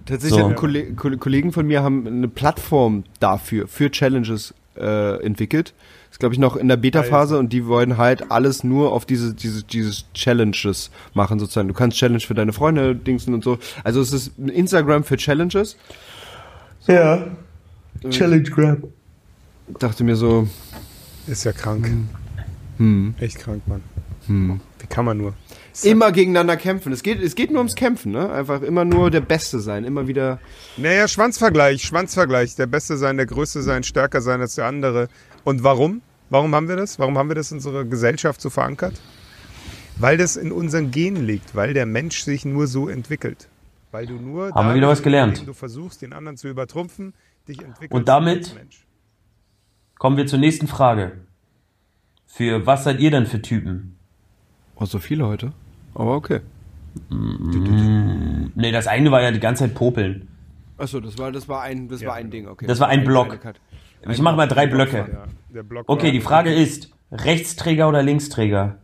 Tatsächlich 0.05 0.39
So. 0.39 0.45
haben 0.45 0.55
Kolle 0.55 0.93
Kolle- 0.93 1.17
Kollegen 1.17 1.51
von 1.51 1.65
mir 1.67 1.81
haben 1.83 2.05
eine 2.07 2.27
Plattform 2.27 3.03
dafür, 3.19 3.67
für 3.67 3.89
Challenges 3.91 4.53
äh, 4.77 5.23
entwickelt. 5.23 5.73
Ist, 6.11 6.19
glaube 6.19 6.33
ich, 6.33 6.39
noch 6.39 6.55
in 6.55 6.67
der 6.69 6.77
Beta-Phase 6.77 7.37
und 7.37 7.51
die 7.51 7.65
wollen 7.65 7.97
halt 7.97 8.31
alles 8.31 8.63
nur 8.63 8.93
auf 8.93 9.05
diese, 9.05 9.33
diese, 9.33 9.63
dieses 9.63 10.05
Challenges 10.13 10.89
machen, 11.13 11.39
sozusagen. 11.39 11.67
Du 11.67 11.73
kannst 11.73 11.97
Challenge 11.97 12.21
für 12.21 12.33
deine 12.35 12.53
Freunde 12.53 12.95
dingsen 12.95 13.33
und 13.33 13.43
so. 13.43 13.57
Also 13.83 13.99
es 13.99 14.13
ist 14.13 14.37
ein 14.39 14.47
Instagram 14.49 15.03
für 15.03 15.17
Challenges. 15.17 15.75
Ja. 16.87 17.27
Challenge 18.09 18.43
Grab. 18.43 18.77
Dachte 19.79 20.03
mir 20.03 20.15
so, 20.15 20.47
Ist 21.27 21.43
ja 21.43 21.51
krank. 21.51 21.89
hm, 22.77 23.15
Echt 23.19 23.39
krank, 23.39 23.63
Mann. 23.67 23.81
hm. 24.27 24.59
Wie 24.79 24.87
kann 24.87 25.03
man 25.05 25.17
nur? 25.17 25.33
Immer 25.83 26.11
gegeneinander 26.11 26.57
kämpfen. 26.57 26.93
Es 26.93 27.03
geht, 27.03 27.21
es 27.21 27.35
geht 27.35 27.51
nur 27.51 27.59
ums 27.59 27.75
Kämpfen, 27.75 28.11
ne? 28.11 28.31
Einfach 28.31 28.61
immer 28.61 28.85
nur 28.85 29.11
der 29.11 29.21
Beste 29.21 29.59
sein. 29.59 29.83
Immer 29.83 30.07
wieder. 30.07 30.39
Naja, 30.77 31.07
Schwanzvergleich, 31.07 31.81
Schwanzvergleich. 31.83 32.55
Der 32.55 32.67
Beste 32.67 32.97
sein, 32.97 33.17
der 33.17 33.25
Größte 33.25 33.61
sein, 33.61 33.83
stärker 33.83 34.21
sein 34.21 34.39
als 34.41 34.55
der 34.55 34.65
andere. 34.65 35.09
Und 35.43 35.63
warum? 35.63 36.01
Warum 36.29 36.55
haben 36.55 36.67
wir 36.69 36.75
das? 36.75 36.97
Warum 36.97 37.17
haben 37.17 37.29
wir 37.29 37.35
das 37.35 37.51
in 37.51 37.57
unserer 37.57 37.83
Gesellschaft 37.83 38.41
so 38.41 38.49
verankert? 38.49 39.01
Weil 39.97 40.17
das 40.17 40.37
in 40.37 40.51
unseren 40.51 40.91
Genen 40.91 41.25
liegt, 41.25 41.55
weil 41.55 41.73
der 41.73 41.85
Mensch 41.85 42.23
sich 42.23 42.45
nur 42.45 42.67
so 42.67 42.89
entwickelt. 42.89 43.47
Weil 43.91 44.05
du 44.07 44.15
nur 44.15 44.53
Haben 44.53 44.69
wir 44.69 44.75
wieder 44.75 44.89
was 44.89 45.03
gelernt. 45.03 45.43
du 45.45 45.53
versuchst, 45.53 46.01
den 46.01 46.13
anderen 46.13 46.37
zu 46.37 46.47
übertrumpfen, 46.47 47.13
dich 47.47 47.61
entwickelst 47.61 47.93
Und 47.93 48.07
damit-. 48.07 48.55
Kommen 49.97 50.17
wir 50.17 50.27
zur 50.27 50.39
nächsten 50.39 50.67
Frage. 50.67 51.13
Für 52.25 52.65
was 52.65 52.83
seid 52.83 52.99
ihr 52.99 53.11
denn 53.11 53.25
für 53.25 53.41
Typen? 53.41 53.97
Oh, 54.75 54.85
so 54.85 54.99
viele 54.99 55.25
heute. 55.25 55.53
Aber 55.95 56.15
okay. 56.15 56.41
Nee, 57.09 58.71
das 58.71 58.87
eine 58.87 59.11
war 59.11 59.21
ja 59.21 59.31
die 59.31 59.39
ganze 59.39 59.65
Zeit 59.65 59.75
Popeln. 59.75 60.27
Achso, 60.77 60.99
das 60.99 61.17
war, 61.17 61.31
das 61.31 61.47
war 61.47 61.61
ein, 61.61 61.87
das 61.87 62.05
war 62.05 62.15
ein 62.15 62.29
Ding, 62.29 62.47
okay. 62.47 62.67
Das 62.67 62.79
war 62.79 62.89
ein 62.89 63.03
Block. 63.03 63.39
Ich 64.07 64.21
mache 64.21 64.35
mal 64.35 64.47
drei 64.47 64.67
Blöcke. 64.67 64.97
Ja, 64.97 65.25
der 65.53 65.63
Block 65.63 65.85
Okay, 65.87 66.11
die 66.11 66.21
Frage 66.21 66.53
ist, 66.53 66.91
Rechtsträger 67.11 67.87
oder 67.87 68.03
Linksträger? 68.03 68.77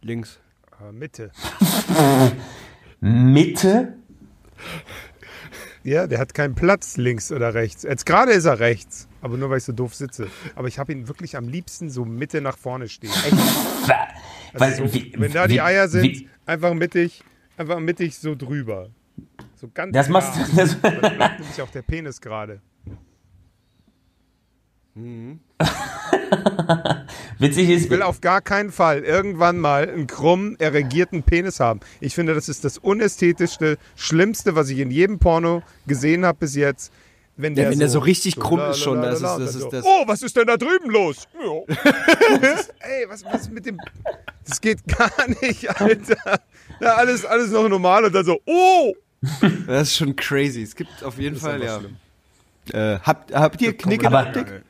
Links. 0.00 0.40
Ah, 0.70 0.92
Mitte. 0.92 1.30
Mitte? 3.00 3.94
Ja, 5.82 6.06
der 6.06 6.18
hat 6.18 6.32
keinen 6.32 6.54
Platz 6.54 6.96
links 6.96 7.30
oder 7.30 7.52
rechts. 7.52 7.82
Jetzt 7.82 8.06
gerade 8.06 8.32
ist 8.32 8.46
er 8.46 8.58
rechts, 8.58 9.06
aber 9.20 9.36
nur 9.36 9.50
weil 9.50 9.58
ich 9.58 9.64
so 9.64 9.72
doof 9.72 9.94
sitze. 9.94 10.28
Aber 10.56 10.68
ich 10.68 10.78
habe 10.78 10.92
ihn 10.92 11.08
wirklich 11.08 11.36
am 11.36 11.48
liebsten 11.48 11.90
so 11.90 12.06
Mitte 12.06 12.40
nach 12.40 12.56
vorne 12.56 12.88
stehen. 12.88 13.10
Weil, 14.54 14.70
Also 14.72 14.86
so, 14.86 14.94
wie- 14.94 15.12
wenn 15.16 15.32
da 15.32 15.46
die 15.46 15.54
wie- 15.54 15.60
Eier 15.60 15.88
sind, 15.88 16.02
wie- 16.04 16.28
einfach 16.46 16.74
mittig, 16.74 17.22
einfach 17.56 17.78
mittig 17.80 18.16
so 18.18 18.34
drüber. 18.34 18.88
So 19.56 19.68
ganz 19.72 19.92
Das 19.92 20.08
machst 20.08 20.34
klar. 20.34 20.46
du. 20.50 20.56
Das, 20.56 20.74
bleibt 21.16 21.40
nämlich 21.40 21.62
auch 21.62 21.70
der 21.70 21.82
Penis 21.82 22.20
gerade. 22.20 22.60
witzig 27.38 27.68
ist, 27.70 27.84
Ich 27.86 27.90
will 27.90 28.02
auf 28.02 28.20
gar 28.20 28.40
keinen 28.40 28.70
Fall 28.70 29.00
irgendwann 29.00 29.58
mal 29.58 29.88
einen 29.88 30.06
krummen, 30.06 30.58
erregierten 30.60 31.22
Penis 31.24 31.58
haben. 31.60 31.80
Ich 32.00 32.14
finde, 32.14 32.34
das 32.34 32.48
ist 32.48 32.64
das 32.64 32.78
unästhetischste, 32.78 33.76
schlimmste, 33.96 34.54
was 34.54 34.68
ich 34.70 34.78
in 34.78 34.90
jedem 34.92 35.18
Porno 35.18 35.62
gesehen 35.86 36.24
habe 36.24 36.38
bis 36.40 36.54
jetzt. 36.54 36.92
Wenn 37.36 37.54
der, 37.56 37.70
wenn 37.70 37.80
der 37.80 37.88
so 37.88 37.98
richtig 37.98 38.36
krumm 38.36 38.60
ist 38.70 38.78
schon, 38.78 39.02
das 39.02 39.14
ist- 39.16 39.22
das 39.22 39.36
dann 39.38 39.42
ist 39.44 39.52
so, 39.54 39.70
das- 39.70 39.84
Oh, 39.84 40.04
was 40.06 40.22
ist 40.22 40.36
denn 40.36 40.46
da 40.46 40.56
drüben 40.56 40.88
los? 40.90 41.26
Ja. 41.34 41.74
Was 42.40 42.60
ist, 42.60 42.74
ey, 42.80 43.06
was, 43.08 43.24
was 43.24 43.40
ist 43.42 43.52
mit 43.52 43.66
dem... 43.66 43.78
Das 44.46 44.60
geht 44.60 44.86
gar 44.86 45.10
nicht, 45.40 45.68
Alter. 45.80 46.40
Ja, 46.80 46.94
alles, 46.94 47.24
alles 47.24 47.50
noch 47.50 47.68
normal 47.68 48.04
und 48.04 48.14
dann 48.14 48.24
so, 48.24 48.40
oh! 48.46 48.94
Das 49.66 49.88
ist 49.88 49.96
schon 49.96 50.14
crazy. 50.14 50.62
Es 50.62 50.76
gibt 50.76 51.02
auf 51.02 51.18
jeden 51.18 51.36
Fall, 51.36 51.62
ja. 51.62 51.80
Äh, 52.72 52.98
habt, 53.00 53.34
habt 53.34 53.60
ihr 53.62 53.76
Knick 53.76 54.02
in 54.02 54.06
Aber- 54.06 54.30
der 54.30 54.42
Optik? 54.42 54.62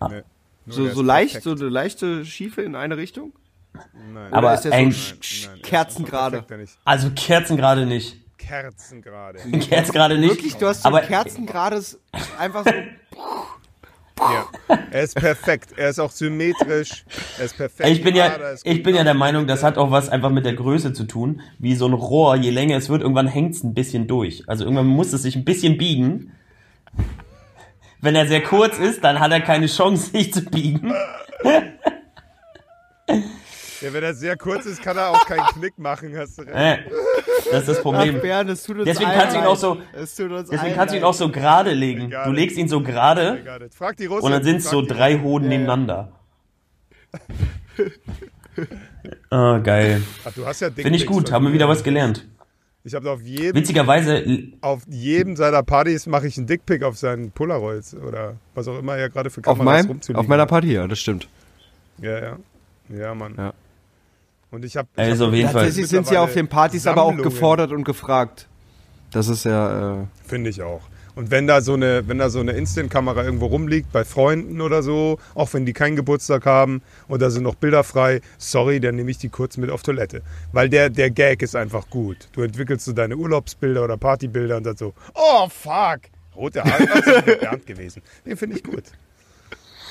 Ah. 0.00 0.08
Nee. 0.08 0.22
So, 0.66 0.88
so 0.88 1.02
leicht, 1.02 1.34
perfekt. 1.34 1.58
so 1.58 1.64
eine 1.64 1.68
leichte 1.70 2.24
Schiefe 2.24 2.62
in 2.62 2.74
eine 2.74 2.96
Richtung? 2.96 3.34
Nein. 4.12 4.32
Aber 4.32 4.46
Oder 4.48 4.54
ist 4.54 4.62
der 4.62 4.70
so 4.72 4.76
ein- 4.78 4.84
Nein, 4.88 4.94
nicht. 6.60 6.78
also 6.84 7.10
Kerzen 7.10 7.56
gerade 7.56 7.86
nicht. 7.86 8.16
Kerzen 8.38 9.02
gerade. 9.02 9.38
Kerzen 9.60 9.92
gerade 9.92 10.18
nicht. 10.18 10.30
Wirklich, 10.30 10.56
du 10.56 10.66
hast 10.66 10.82
so 10.82 10.88
aber 10.88 11.00
ein 11.00 11.08
kerzengerades, 11.08 11.98
einfach 12.38 12.64
so. 12.64 12.72
Ja. 14.16 14.46
Er 14.92 15.02
ist 15.02 15.16
perfekt. 15.16 15.70
Er 15.76 15.90
ist 15.90 15.98
auch 15.98 16.10
symmetrisch. 16.10 17.04
Er 17.36 17.44
ist 17.46 17.56
perfekt. 17.56 17.88
ich 17.90 18.02
bin 18.02 18.14
ja, 18.14 18.30
ich 18.62 18.82
bin 18.82 18.94
ja 18.94 19.02
der 19.02 19.12
auf- 19.12 19.18
Meinung, 19.18 19.46
das 19.48 19.62
hat 19.64 19.76
auch 19.76 19.90
was 19.90 20.08
einfach 20.08 20.30
mit 20.30 20.46
der 20.46 20.54
Größe 20.54 20.92
zu 20.92 21.04
tun. 21.04 21.40
Wie 21.58 21.74
so 21.74 21.86
ein 21.86 21.92
Rohr, 21.92 22.36
je 22.36 22.50
länger 22.50 22.76
es 22.76 22.88
wird, 22.88 23.02
irgendwann 23.02 23.26
hängt 23.26 23.54
es 23.54 23.64
ein 23.64 23.74
bisschen 23.74 24.06
durch. 24.06 24.44
Also 24.48 24.64
irgendwann 24.64 24.86
muss 24.86 25.12
es 25.12 25.22
sich 25.22 25.34
ein 25.36 25.44
bisschen 25.44 25.76
biegen. 25.78 26.32
Wenn 28.00 28.14
er 28.14 28.28
sehr 28.28 28.42
kurz 28.42 28.78
ist, 28.78 29.02
dann 29.02 29.18
hat 29.18 29.32
er 29.32 29.40
keine 29.40 29.66
Chance, 29.66 30.10
sich 30.10 30.32
zu 30.32 30.42
biegen. 30.44 30.94
Ja, 33.84 33.92
wenn 33.92 34.02
er 34.02 34.14
sehr 34.14 34.36
kurz 34.36 34.66
ist, 34.66 34.82
kann 34.82 34.96
er 34.96 35.10
auch 35.10 35.26
keinen 35.26 35.44
Knick 35.46 35.78
machen. 35.78 36.16
Hast 36.16 36.38
du 36.38 36.42
recht. 36.42 36.54
Äh, 36.54 36.78
das 37.50 37.60
ist 37.60 37.68
das 37.68 37.82
Problem. 37.82 38.14
Ach, 38.18 38.22
Bernd, 38.22 38.50
es 38.50 38.62
tut 38.62 38.76
uns 38.78 38.84
Deswegen 38.86 39.10
kannst 39.10 39.34
du 39.34 39.38
ihn 39.38 39.44
leid. 39.44 39.52
auch 39.52 39.56
so- 39.56 39.78
Deswegen 39.94 40.74
kannst 40.74 40.94
du 40.94 40.98
ihn 40.98 41.04
auch 41.04 41.14
so 41.14 41.30
gerade 41.30 41.72
legen. 41.72 42.10
Du 42.24 42.32
legst 42.32 42.56
ihn 42.56 42.68
so 42.68 42.80
gerade 42.82 43.38
Egal. 43.40 43.68
Frag 43.70 43.96
die 43.96 44.06
Russen. 44.06 44.24
und 44.24 44.32
dann 44.32 44.42
sind 44.44 44.56
es 44.58 44.70
so 44.70 44.82
drei. 44.82 45.18
Hoden 45.20 45.48
nebeneinander. 45.48 46.12
Ah, 49.30 49.58
geil. 49.58 50.02
Ach, 50.24 50.32
du 50.32 50.46
hast 50.46 50.60
ja 50.60 50.70
Finde 50.70 50.96
ich 50.96 51.06
gut, 51.06 51.30
haben 51.32 51.44
wir 51.46 51.52
wieder 51.52 51.68
was 51.68 51.82
gelernt. 51.82 52.26
Ich 52.86 52.94
habe 52.94 53.10
auf 53.10 53.22
jedem, 53.22 53.54
Witzigerweise, 53.54 54.24
auf 54.60 54.82
jedem 54.88 55.36
seiner 55.36 55.62
Partys 55.62 56.06
mache 56.06 56.26
ich 56.26 56.36
einen 56.36 56.46
Dickpick 56.46 56.82
auf 56.82 56.98
seinen 56.98 57.30
Polaroids 57.30 57.94
oder 57.94 58.36
was 58.54 58.68
auch 58.68 58.78
immer 58.78 58.96
er 58.96 59.08
gerade 59.08 59.30
für 59.30 59.40
Auf, 59.46 59.58
Kameras 59.58 59.64
meinem, 59.82 59.86
rumzuliegen 59.88 60.20
auf 60.20 60.28
meiner. 60.28 60.44
Party, 60.46 60.72
ja, 60.74 60.86
das 60.86 60.98
stimmt. 60.98 61.26
Ja, 61.98 62.18
ja. 62.22 62.36
Ja, 62.90 63.14
Mann. 63.14 63.34
Ja. 63.38 63.54
Und 64.54 64.64
ich 64.64 64.76
habe 64.76 64.88
Also 64.96 65.26
auf 65.26 65.34
jeden 65.34 65.50
Fall. 65.50 65.64
Tatsächlich 65.64 65.88
sind 65.88 66.06
sie 66.06 66.16
auf 66.16 66.32
den 66.32 66.46
Partys 66.46 66.86
aber 66.86 67.02
auch 67.02 67.08
Sammlungen. 67.08 67.30
gefordert 67.30 67.72
und 67.72 67.84
gefragt. 67.84 68.48
Das 69.10 69.28
ist 69.28 69.44
ja, 69.44 70.02
äh, 70.02 70.06
Finde 70.26 70.50
ich 70.50 70.62
auch. 70.62 70.82
Und 71.16 71.30
wenn 71.30 71.46
da 71.46 71.60
so 71.60 71.74
eine, 71.74 72.06
wenn 72.08 72.18
da 72.18 72.28
so 72.28 72.40
eine 72.40 72.52
Instant-Kamera 72.52 73.22
irgendwo 73.24 73.46
rumliegt, 73.46 73.92
bei 73.92 74.04
Freunden 74.04 74.60
oder 74.60 74.82
so, 74.82 75.18
auch 75.34 75.52
wenn 75.54 75.64
die 75.64 75.72
keinen 75.72 75.94
Geburtstag 75.96 76.46
haben 76.46 76.82
und 77.06 77.22
da 77.22 77.30
sind 77.30 77.44
noch 77.44 77.54
Bilder 77.54 77.84
frei, 77.84 78.20
sorry, 78.38 78.80
dann 78.80 78.96
nehme 78.96 79.10
ich 79.10 79.18
die 79.18 79.28
kurz 79.28 79.56
mit 79.56 79.70
auf 79.70 79.82
Toilette. 79.82 80.22
Weil 80.52 80.68
der, 80.68 80.90
der 80.90 81.10
Gag 81.10 81.42
ist 81.42 81.54
einfach 81.54 81.88
gut. 81.88 82.28
Du 82.32 82.42
entwickelst 82.42 82.84
so 82.84 82.92
deine 82.92 83.16
Urlaubsbilder 83.16 83.84
oder 83.84 83.96
Partybilder 83.96 84.56
und 84.56 84.66
dann 84.66 84.76
so, 84.76 84.94
oh 85.14 85.48
fuck, 85.48 86.00
rote 86.34 86.64
Haare, 86.64 87.58
gewesen. 87.64 88.02
Den 88.26 88.36
finde 88.36 88.56
ich 88.56 88.64
gut. 88.64 88.84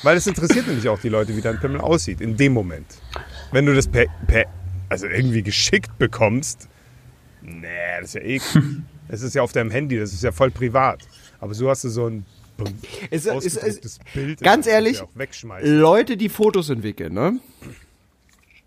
Weil 0.04 0.16
es 0.16 0.26
interessiert 0.26 0.66
nämlich 0.66 0.88
auch 0.88 1.00
die 1.00 1.08
Leute, 1.08 1.36
wie 1.36 1.40
dein 1.40 1.58
Pimmel 1.58 1.80
aussieht, 1.80 2.20
in 2.20 2.36
dem 2.36 2.52
Moment. 2.52 2.86
Wenn 3.50 3.66
du 3.66 3.74
das 3.74 3.88
per, 3.88 4.06
per 4.26 4.46
also 4.88 5.06
irgendwie 5.06 5.42
geschickt 5.42 5.98
bekommst, 5.98 6.68
nee, 7.42 7.66
das 8.00 8.10
ist 8.10 8.14
ja 8.14 8.20
eklig. 8.22 8.64
Es 9.06 9.20
ist 9.20 9.34
ja 9.34 9.42
auf 9.42 9.52
deinem 9.52 9.70
Handy, 9.70 9.98
das 9.98 10.14
ist 10.14 10.22
ja 10.22 10.32
voll 10.32 10.50
privat. 10.50 11.06
Aber 11.38 11.52
so 11.52 11.68
hast 11.68 11.84
du 11.84 11.90
so 11.90 12.06
ein 12.06 12.24
es, 13.10 13.26
es, 13.26 13.54
es, 13.56 13.98
Bild. 14.14 14.40
ganz 14.40 14.66
ehrlich. 14.66 15.02
Leute, 15.60 16.16
die 16.16 16.30
Fotos 16.30 16.70
entwickeln, 16.70 17.12
ne? 17.12 17.38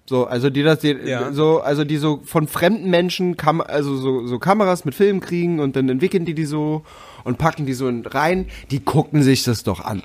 So, 0.05 0.25
also 0.27 0.51
die 0.51 0.61
das, 0.61 0.79
die, 0.79 0.91
Ja. 0.91 1.33
so, 1.33 1.59
also 1.61 1.83
die 1.85 1.97
so 1.97 2.21
von 2.23 2.47
fremden 2.47 2.91
Menschen, 2.91 3.35
kam, 3.35 3.61
also 3.61 3.97
so, 3.97 4.27
so 4.27 4.38
Kameras 4.38 4.85
mit 4.85 4.93
Film 4.93 5.21
kriegen 5.21 5.59
und 5.59 5.75
dann 5.75 5.89
entwickeln 5.89 6.23
die 6.23 6.35
die 6.35 6.45
so 6.45 6.83
und 7.23 7.39
packen 7.39 7.65
die 7.65 7.73
so 7.73 7.88
in- 7.88 8.05
rein. 8.05 8.45
Die 8.69 8.79
gucken 8.79 9.23
sich 9.23 9.43
das 9.43 9.63
doch 9.63 9.79
an. 9.79 10.03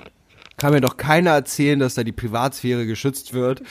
Kann 0.57 0.73
mir 0.73 0.81
doch 0.81 0.97
keiner 0.97 1.31
erzählen, 1.31 1.79
dass 1.79 1.95
da 1.95 2.03
die 2.03 2.11
Privatsphäre 2.11 2.85
geschützt 2.85 3.33
wird. 3.33 3.61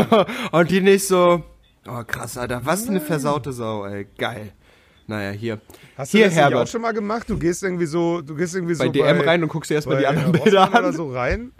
und 0.52 0.70
die 0.70 0.80
nicht 0.80 1.06
so, 1.06 1.44
oh 1.86 2.02
krass, 2.06 2.38
Alter, 2.38 2.64
was 2.64 2.88
eine 2.88 3.00
versaute 3.00 3.52
Sau, 3.52 3.84
ey, 3.86 4.06
geil. 4.18 4.52
Naja, 5.06 5.30
hier. 5.30 5.60
Hast 5.96 6.14
du 6.14 6.18
hier, 6.18 6.26
das 6.26 6.34
nicht 6.34 6.44
auch 6.44 6.50
Herbert, 6.50 6.68
schon 6.68 6.82
mal 6.82 6.92
gemacht? 6.92 7.28
Du 7.28 7.38
gehst 7.38 7.62
irgendwie 7.62 7.86
so, 7.86 8.22
du 8.22 8.34
gehst 8.34 8.54
irgendwie 8.54 8.74
bei 8.74 8.86
so 8.86 8.92
DM 8.92 9.18
bei, 9.18 9.24
rein 9.26 9.42
und 9.42 9.48
guckst 9.48 9.70
dir 9.70 9.74
erstmal 9.74 9.98
die 9.98 10.06
anderen 10.06 10.34
Rossmann 10.34 10.44
Bilder 10.44 10.68
oder 10.70 10.88
an. 10.88 10.92
so 10.94 11.12
rein. 11.12 11.52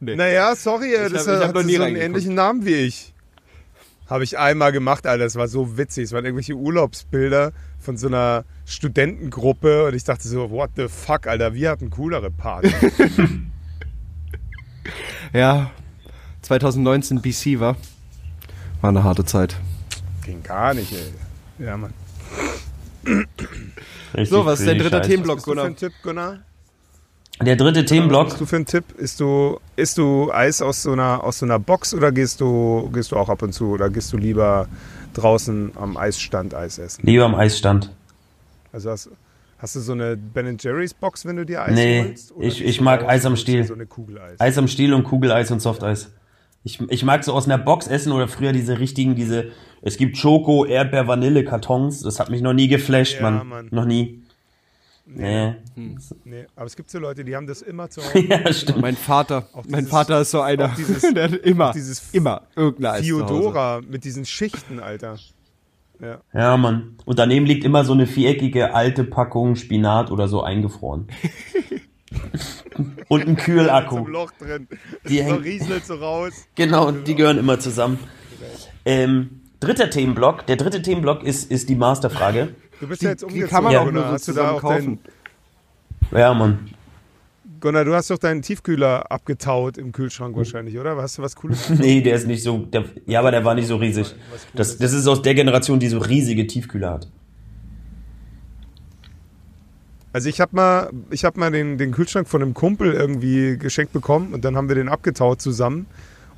Nee. 0.00 0.16
Naja, 0.16 0.54
sorry, 0.56 0.92
das 0.92 1.12
hab- 1.12 1.14
ist, 1.14 1.26
ich 1.26 1.32
hab 1.32 1.48
hat 1.48 1.54
noch 1.54 1.62
nie 1.62 1.76
so 1.76 1.82
einen 1.82 1.96
ähnlichen 1.96 2.34
Namen 2.34 2.64
wie 2.64 2.74
ich. 2.74 3.14
Habe 4.08 4.24
ich 4.24 4.38
einmal 4.38 4.72
gemacht, 4.72 5.06
Alter. 5.06 5.24
Das 5.24 5.36
war 5.36 5.46
so 5.46 5.78
witzig. 5.78 6.04
Es 6.04 6.12
waren 6.12 6.24
irgendwelche 6.24 6.54
Urlaubsbilder 6.54 7.52
von 7.78 7.96
so 7.96 8.08
einer 8.08 8.44
Studentengruppe 8.66 9.86
und 9.86 9.94
ich 9.94 10.02
dachte 10.02 10.26
so, 10.26 10.50
what 10.50 10.70
the 10.76 10.88
fuck, 10.88 11.26
Alter, 11.28 11.54
wir 11.54 11.70
hatten 11.70 11.90
coolere 11.90 12.30
Party. 12.30 12.72
Ja, 15.32 15.70
2019 16.42 17.20
BC 17.20 17.60
war. 17.60 17.76
War 18.80 18.90
eine 18.90 19.04
harte 19.04 19.24
Zeit. 19.24 19.56
Ging 20.24 20.42
gar 20.42 20.74
nicht, 20.74 20.92
ey. 20.92 21.64
Ja, 21.66 21.76
Mann. 21.76 21.92
Richtig 24.14 24.28
So, 24.28 24.44
was 24.44 24.60
ist 24.60 24.66
dein 24.68 24.78
dritter 24.78 24.98
Scheiß. 24.98 25.06
Themenblock, 25.06 25.38
Was 25.38 25.44
bist 25.44 25.46
du 25.46 25.50
für 25.50 25.54
Gunnar? 25.56 25.64
ein 25.66 25.76
Tipp, 25.76 25.92
Gunnar? 26.02 26.38
Der 27.42 27.56
dritte 27.56 27.80
Was 27.82 27.88
Themenblock. 27.88 28.26
hast 28.32 28.40
du 28.40 28.46
für 28.46 28.56
einen 28.56 28.66
Tipp? 28.66 28.84
Isst 28.98 29.20
du, 29.20 29.60
isst 29.76 29.96
du 29.98 30.30
Eis 30.32 30.60
aus 30.60 30.82
so, 30.82 30.92
einer, 30.92 31.24
aus 31.24 31.38
so 31.38 31.46
einer 31.46 31.58
Box 31.58 31.94
oder 31.94 32.12
gehst 32.12 32.40
du, 32.40 32.90
gehst 32.92 33.12
du 33.12 33.16
auch 33.16 33.28
ab 33.28 33.42
und 33.42 33.52
zu 33.52 33.70
oder 33.70 33.88
gehst 33.88 34.12
du 34.12 34.16
lieber 34.18 34.68
draußen 35.14 35.72
am 35.76 35.96
Eisstand 35.96 36.54
Eis 36.54 36.78
essen? 36.78 37.06
Lieber 37.06 37.24
am 37.24 37.34
Eisstand. 37.34 37.90
Also 38.72 38.90
hast, 38.90 39.08
hast 39.60 39.76
du 39.76 39.80
so 39.80 39.92
eine 39.92 40.16
Ben 40.16 40.56
Jerry's 40.58 40.94
Box, 40.94 41.24
wenn 41.26 41.36
du 41.36 41.44
dir 41.46 41.62
Eis 41.62 41.74
Nee, 41.74 42.02
holst? 42.04 42.32
Oder 42.32 42.46
ich- 42.46 42.64
ich 42.64 42.80
mag 42.80 43.04
Eis 43.08 43.24
am 43.26 43.36
Stiel. 43.36 43.64
So 43.64 43.74
eine 43.74 43.86
Kugel 43.86 44.18
Eis. 44.20 44.40
Eis 44.40 44.58
am 44.58 44.68
Stiel 44.68 44.92
und 44.94 45.04
Kugeleis 45.04 45.50
und 45.50 45.60
Softeis. 45.60 46.10
Ich, 46.62 46.78
ich 46.90 47.04
mag 47.04 47.24
so 47.24 47.32
aus 47.32 47.46
einer 47.46 47.56
Box 47.58 47.86
essen 47.86 48.12
oder 48.12 48.28
früher 48.28 48.52
diese 48.52 48.78
richtigen, 48.78 49.14
diese, 49.14 49.52
es 49.80 49.96
gibt 49.96 50.18
Schoko, 50.18 50.66
Erdbeer, 50.66 51.06
Vanille, 51.08 51.42
Kartons. 51.44 52.02
Das 52.02 52.20
hat 52.20 52.28
mich 52.30 52.42
noch 52.42 52.52
nie 52.52 52.68
geflasht, 52.68 53.16
Ja, 53.16 53.30
Mann. 53.30 53.46
Mann. 53.48 53.68
Noch 53.70 53.86
nie. 53.86 54.22
Nee. 55.12 55.54
Nee, 56.24 56.46
aber 56.54 56.66
es 56.66 56.76
gibt 56.76 56.88
so 56.90 56.98
Leute, 57.00 57.24
die 57.24 57.34
haben 57.34 57.46
das 57.46 57.62
immer 57.62 57.88
zu 57.90 58.00
Hause. 58.04 58.20
ja, 58.26 58.52
stimmt. 58.52 58.80
Mein 58.80 58.94
Vater, 58.96 59.48
mein 59.54 59.80
dieses- 59.80 59.90
Vater 59.90 60.20
ist 60.20 60.30
so 60.30 60.40
einer, 60.40 60.66
auch 60.66 60.74
dieses- 60.76 61.02
der 61.14 61.24
hat 61.24 61.32
immer, 61.32 61.70
auch 61.70 61.72
dieses 61.72 62.10
immer 62.12 62.42
irgendein 62.54 62.92
Eis 62.92 63.06
zu 63.06 63.14
Hause. 63.14 63.26
Theodora 63.26 63.80
mit 63.88 64.04
diesen 64.04 64.24
Schichten, 64.24 64.78
Alter. 64.80 65.18
Ja. 66.00 66.20
Ja, 66.32 66.56
Mann. 66.56 66.96
Und 67.04 67.18
daneben 67.18 67.46
liegt 67.46 67.64
immer 67.64 67.84
so 67.84 67.92
eine 67.92 68.06
viereckige 68.06 68.74
alte 68.74 69.04
Packung 69.04 69.56
Spinat 69.56 70.10
oder 70.10 70.28
so 70.28 70.42
eingefroren. 70.42 71.08
und 73.08 73.26
ein 73.26 73.36
Kühlakku. 73.36 73.96
Zum 73.96 74.06
Loch 74.08 74.32
drin. 74.32 74.66
Die 75.08 75.18
so 75.18 75.24
hängt- 75.24 75.44
rieselt 75.44 75.84
so 75.84 75.94
raus. 75.94 76.32
Genau, 76.54 76.90
die 76.90 77.14
gehören 77.14 77.38
immer 77.38 77.58
zusammen. 77.58 77.98
Ähm, 78.84 79.42
dritter 79.60 79.90
Themenblock. 79.90 80.46
Der 80.46 80.56
dritte 80.56 80.80
Themenblock 80.82 81.22
ist, 81.22 81.50
ist 81.50 81.68
die 81.68 81.74
Masterfrage. 81.76 82.54
Du 82.80 82.88
bist 82.88 83.02
Die, 83.02 83.04
ja 83.06 83.10
jetzt 83.12 83.20
die 83.22 83.26
umgezogen, 83.26 83.50
kann 83.50 83.64
man 83.64 83.72
Ja. 83.74 83.80
auch 83.82 83.92
so 83.92 84.04
Hast 84.04 84.28
du 84.28 84.32
da 84.32 84.40
zusammen 84.40 84.56
auch 84.56 84.60
kaufen. 84.60 84.98
Ja, 86.12 86.34
Mann. 86.34 86.70
Gunnar, 87.60 87.84
du 87.84 87.94
hast 87.94 88.10
doch 88.10 88.18
deinen 88.18 88.42
Tiefkühler 88.42 89.10
abgetaut 89.10 89.76
im 89.76 89.92
Kühlschrank 89.92 90.36
wahrscheinlich, 90.36 90.78
oder? 90.78 90.96
Hast 90.96 91.18
du 91.18 91.22
was 91.22 91.36
Cooles? 91.36 91.70
Nee, 91.78 92.00
der 92.00 92.16
ist 92.16 92.26
nicht 92.26 92.42
so. 92.42 92.58
Der, 92.58 92.84
ja, 93.06 93.20
aber 93.20 93.30
der 93.30 93.44
war 93.44 93.54
nicht 93.54 93.68
so 93.68 93.76
riesig. 93.76 94.14
Das, 94.54 94.78
das 94.78 94.92
ist 94.92 95.06
aus 95.06 95.22
der 95.22 95.34
Generation, 95.34 95.78
die 95.78 95.88
so 95.88 95.98
riesige 95.98 96.46
Tiefkühler 96.46 96.90
hat. 96.90 97.08
Also 100.12 100.28
ich 100.28 100.40
habe 100.40 100.56
mal, 100.56 100.90
ich 101.10 101.24
hab 101.24 101.36
mal 101.36 101.52
den, 101.52 101.78
den 101.78 101.92
Kühlschrank 101.92 102.28
von 102.28 102.42
einem 102.42 102.54
Kumpel 102.54 102.92
irgendwie 102.92 103.56
geschenkt 103.58 103.92
bekommen 103.92 104.34
und 104.34 104.44
dann 104.44 104.56
haben 104.56 104.68
wir 104.68 104.74
den 104.74 104.88
abgetaut 104.88 105.40
zusammen. 105.40 105.86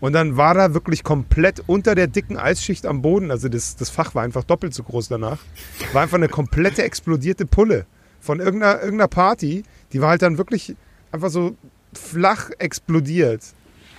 Und 0.00 0.14
dann 0.14 0.36
war 0.36 0.54
da 0.54 0.74
wirklich 0.74 1.04
komplett 1.04 1.62
unter 1.68 1.94
der 1.94 2.08
dicken 2.08 2.36
Eisschicht 2.36 2.86
am 2.86 3.02
Boden, 3.02 3.30
also 3.30 3.48
das, 3.48 3.76
das 3.76 3.88
Fach 3.88 4.16
war 4.16 4.24
einfach 4.24 4.42
doppelt 4.42 4.74
so 4.74 4.82
groß 4.82 5.06
danach, 5.06 5.38
war 5.92 6.02
einfach 6.02 6.16
eine 6.16 6.28
komplette 6.28 6.82
explodierte 6.82 7.46
Pulle 7.46 7.86
von 8.20 8.40
irgendeiner, 8.40 8.80
irgendeiner 8.82 9.06
Party. 9.06 9.62
Die 9.92 10.00
war 10.00 10.10
halt 10.10 10.22
dann 10.22 10.38
wirklich 10.38 10.74
einfach 11.12 11.30
so 11.30 11.56
flach 11.94 12.50
explodiert. 12.58 13.42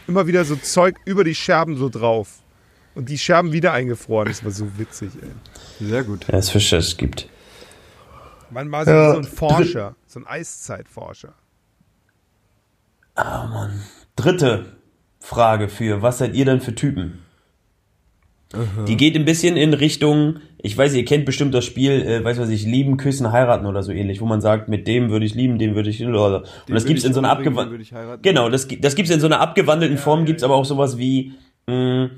Immer 0.07 0.27
wieder 0.27 0.43
so 0.43 0.55
Zeug 0.55 0.97
über 1.05 1.23
die 1.23 1.35
Scherben 1.35 1.77
so 1.77 1.87
drauf. 1.89 2.39
Und 2.95 3.09
die 3.09 3.17
Scherben 3.17 3.51
wieder 3.53 3.71
eingefroren. 3.73 4.27
Das 4.27 4.43
war 4.43 4.51
so 4.51 4.77
witzig, 4.77 5.11
ey. 5.21 5.87
Sehr 5.87 6.03
gut. 6.03 6.27
Ja, 6.27 6.37
es 6.37 6.49
Fischer 6.49 6.77
es 6.77 6.97
gibt. 6.97 7.27
Man 8.51 8.71
war 8.71 8.85
so, 8.85 8.91
Ja. 8.91 9.11
so 9.13 9.17
ein 9.19 9.23
Forscher, 9.23 9.95
so 10.05 10.19
ein 10.19 10.27
Eiszeitforscher. 10.27 11.33
Dritte 14.15 14.77
Frage 15.19 15.69
für, 15.69 16.01
was 16.01 16.17
seid 16.19 16.35
ihr 16.35 16.45
denn 16.45 16.61
für 16.61 16.75
Typen? 16.75 17.23
Die 18.87 18.97
geht 18.97 19.15
ein 19.15 19.25
bisschen 19.25 19.57
in 19.57 19.73
Richtung, 19.73 20.37
ich 20.61 20.77
weiß, 20.77 20.93
ihr 20.93 21.05
kennt 21.05 21.25
bestimmt 21.25 21.53
das 21.53 21.65
Spiel, 21.65 21.91
äh, 21.91 22.23
weiß 22.23 22.37
was 22.39 22.49
ich, 22.49 22.65
lieben, 22.65 22.97
küssen, 22.97 23.31
heiraten 23.31 23.65
oder 23.65 23.81
so 23.81 23.91
ähnlich, 23.91 24.21
wo 24.21 24.25
man 24.25 24.41
sagt, 24.41 24.69
mit 24.69 24.87
dem 24.87 25.09
würde 25.09 25.25
ich 25.25 25.33
lieben, 25.33 25.57
den 25.57 25.75
würde 25.75 25.89
ich, 25.89 26.05
und 26.05 26.13
das 26.67 26.85
gibt's 26.85 27.03
in 27.03 27.13
so 27.13 27.19
einer 27.19 27.31
abgewandelten, 27.31 28.21
Genau, 28.21 28.49
das, 28.49 28.67
das 28.67 28.95
gibt's 28.95 29.11
in 29.11 29.19
so 29.19 29.25
einer 29.25 29.39
abgewandelten 29.39 29.97
Form, 29.97 30.25
gibt's 30.25 30.43
aber 30.43 30.55
auch 30.55 30.65
sowas 30.65 30.97
wie, 30.97 31.33
mh, 31.67 32.09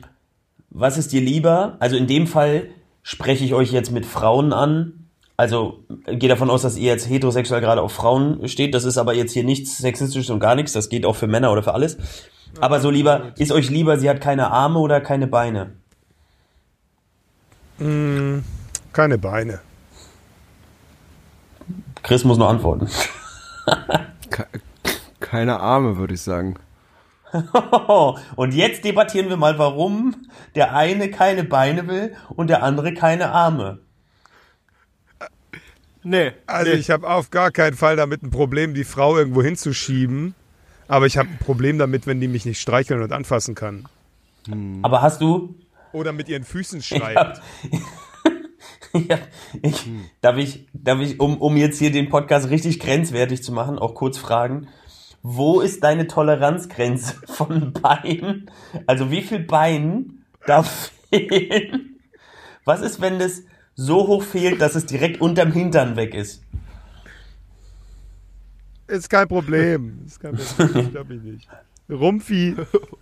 was 0.69 0.97
ist 0.97 1.13
dir 1.13 1.21
lieber? 1.21 1.77
Also 1.79 1.95
in 1.95 2.05
dem 2.07 2.27
Fall 2.27 2.63
spreche 3.01 3.45
ich 3.45 3.53
euch 3.53 3.71
jetzt 3.71 3.91
mit 3.91 4.05
Frauen 4.05 4.51
an. 4.51 5.05
Also 5.38 5.86
äh, 6.05 6.17
gehe 6.17 6.27
davon 6.29 6.49
aus, 6.49 6.63
dass 6.63 6.77
ihr 6.77 6.91
jetzt 6.91 7.09
heterosexuell 7.09 7.61
gerade 7.61 7.81
auf 7.81 7.93
Frauen 7.93 8.45
steht. 8.49 8.73
Das 8.73 8.83
ist 8.83 8.97
aber 8.97 9.13
jetzt 9.13 9.31
hier 9.31 9.43
nichts 9.45 9.77
sexistisches 9.77 10.29
und 10.29 10.39
gar 10.39 10.55
nichts. 10.55 10.73
Das 10.73 10.89
geht 10.89 11.05
auch 11.05 11.15
für 11.15 11.27
Männer 11.27 11.51
oder 11.51 11.63
für 11.63 11.73
alles. 11.73 11.97
Aber 12.59 12.79
so 12.79 12.89
lieber, 12.89 13.33
ist 13.38 13.51
euch 13.51 13.69
lieber, 13.69 13.97
sie 13.97 14.09
hat 14.09 14.21
keine 14.21 14.51
Arme 14.51 14.79
oder 14.79 15.01
keine 15.01 15.27
Beine? 15.27 15.73
Keine 17.78 19.17
Beine. 19.17 19.59
Chris 22.03 22.23
muss 22.23 22.38
noch 22.38 22.49
antworten. 22.49 22.88
Ke- 24.30 24.47
Keine 25.19 25.59
Arme, 25.59 25.97
würde 25.97 26.13
ich 26.13 26.21
sagen. 26.21 26.55
und 28.36 28.53
jetzt 28.53 28.86
debattieren 28.86 29.28
wir 29.30 29.38
mal, 29.38 29.57
warum 29.57 30.15
der 30.55 30.73
eine 30.76 31.09
keine 31.11 31.43
Beine 31.43 31.88
will 31.88 32.15
und 32.30 32.49
der 32.49 32.63
andere 32.63 32.93
keine 32.93 33.32
Arme. 33.32 33.80
Nee. 36.03 36.32
Also 36.45 36.71
ich 36.71 36.91
habe 36.91 37.09
auf 37.09 37.32
gar 37.32 37.51
keinen 37.51 37.76
Fall 37.76 37.95
damit 37.95 38.21
ein 38.21 38.30
Problem, 38.30 38.73
die 38.76 38.84
Frau 38.84 39.17
irgendwo 39.17 39.41
hinzuschieben. 39.41 40.36
Aber 40.88 41.07
ich 41.07 41.17
habe 41.17 41.30
ein 41.30 41.39
Problem 41.39 41.80
damit, 41.80 42.05
wenn 42.05 42.21
die 42.21 42.28
mich 42.28 42.45
nicht 42.45 42.61
streicheln 42.61 43.01
und 43.01 43.11
anfassen 43.11 43.55
kann. 43.55 43.86
Aber 44.84 45.01
hast 45.01 45.19
du 45.19 45.55
Oder 45.95 46.11
mit 46.13 46.27
ihren 46.29 46.43
Füßen 46.43 46.79
Ja. 46.89 46.97
schreibt. 46.99 47.41
ja, 48.93 49.17
ich, 49.61 49.87
darf 50.21 50.37
ich, 50.37 50.67
darf 50.73 50.99
ich, 50.99 51.19
um, 51.19 51.37
um 51.37 51.55
jetzt 51.57 51.79
hier 51.79 51.91
den 51.91 52.09
Podcast 52.09 52.49
richtig 52.49 52.79
grenzwertig 52.79 53.41
zu 53.43 53.51
machen, 53.51 53.79
auch 53.79 53.95
kurz 53.95 54.17
fragen, 54.17 54.67
wo 55.23 55.61
ist 55.61 55.83
deine 55.83 56.07
Toleranzgrenze 56.07 57.15
von 57.25 57.73
Beinen? 57.73 58.51
Also 58.85 59.09
wie 59.09 59.21
viel 59.21 59.39
Bein 59.39 60.25
darf 60.45 60.91
fehlen? 61.09 61.95
Was 62.65 62.81
ist, 62.81 62.99
wenn 63.01 63.19
das 63.19 63.43
so 63.75 64.07
hoch 64.07 64.23
fehlt, 64.23 64.61
dass 64.61 64.75
es 64.75 64.85
direkt 64.85 65.21
unterm 65.21 65.51
Hintern 65.51 65.95
weg 65.95 66.13
ist? 66.13 66.43
Ist 68.87 69.09
kein 69.09 69.27
Problem. 69.27 69.99
Ist 70.05 70.19
kein 70.19 70.35
Problem. 70.35 70.85
Ich 70.85 70.91
glaube 70.91 71.13
ich 71.15 71.21
nicht. 71.21 71.47
Rumpfi 71.89 72.55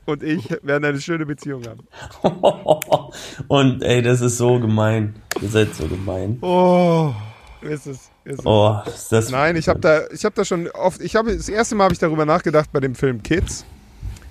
und 0.06 0.24
ich 0.24 0.50
werden 0.62 0.84
eine 0.84 1.00
schöne 1.00 1.26
Beziehung 1.26 1.64
haben. 1.66 1.88
Und 3.48 3.82
ey, 3.82 4.02
das 4.02 4.22
ist 4.22 4.38
so 4.38 4.60
gemein. 4.60 5.16
Ihr 5.42 5.50
seid 5.50 5.74
so 5.74 5.88
gemein. 5.88 6.38
Oh. 6.42 7.14
Ist 7.62 7.88
es, 7.88 8.10
ist 8.26 8.40
es. 8.40 8.46
Oh, 8.46 8.78
ist 8.86 9.12
das. 9.12 9.30
Nein, 9.32 9.56
ich 9.56 9.70
habe 9.70 9.80
da, 9.80 10.02
ich 10.12 10.26
habe 10.26 10.36
da 10.36 10.44
schon 10.44 10.68
oft, 10.72 11.02
ich 11.02 11.16
habe 11.16 11.36
das 11.36 11.48
erste 11.48 11.76
Mal 11.76 11.86
habe 11.86 11.94
ich 11.94 12.00
darüber 12.00 12.26
nachgedacht 12.26 12.70
bei 12.74 12.82
dem 12.82 12.94
Film 12.94 13.24
Kids, 13.24 13.66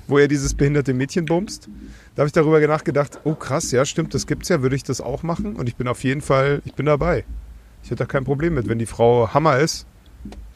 wo 0.06 0.18
er 0.18 0.28
dieses 0.28 0.52
behinderte 0.52 0.92
Mädchen 0.92 1.24
bumst. 1.24 1.68
Da 2.14 2.20
habe 2.20 2.26
ich 2.26 2.32
darüber 2.32 2.60
nachgedacht, 2.66 3.20
oh 3.24 3.34
krass, 3.34 3.72
ja 3.72 3.86
stimmt, 3.86 4.12
das 4.12 4.26
gibt's 4.26 4.50
ja, 4.50 4.60
würde 4.60 4.76
ich 4.76 4.84
das 4.84 5.00
auch 5.00 5.22
machen? 5.22 5.56
Und 5.56 5.66
ich 5.66 5.76
bin 5.76 5.88
auf 5.88 6.04
jeden 6.04 6.20
Fall, 6.20 6.60
ich 6.66 6.74
bin 6.74 6.84
dabei. 6.84 7.24
Ich 7.82 7.90
hätte 7.90 8.00
da 8.00 8.06
kein 8.06 8.24
Problem 8.24 8.54
mit, 8.54 8.68
wenn 8.68 8.78
die 8.78 8.86
Frau 8.86 9.32
Hammer 9.32 9.58
ist, 9.58 9.86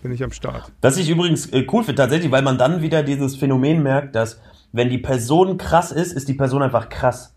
bin 0.07 0.15
ich 0.15 0.23
am 0.23 0.33
Start. 0.33 0.73
Was 0.81 0.97
ich 0.97 1.11
übrigens 1.11 1.47
äh, 1.53 1.67
cool 1.73 1.83
finde, 1.83 2.01
tatsächlich, 2.01 2.31
weil 2.31 2.43
man 2.43 2.59
dann 2.59 2.83
wieder 2.83 3.03
dieses 3.03 3.37
Phänomen 3.37 3.83
merkt, 3.83 4.15
dass 4.15 4.41
wenn 4.73 4.89
die 4.89 4.99
Person 4.99 5.59
krass 5.59 5.93
ist, 5.93 6.13
ist 6.13 6.29
die 6.29 6.35
Person 6.35 6.63
einfach 6.63 6.89
krass. 6.89 7.35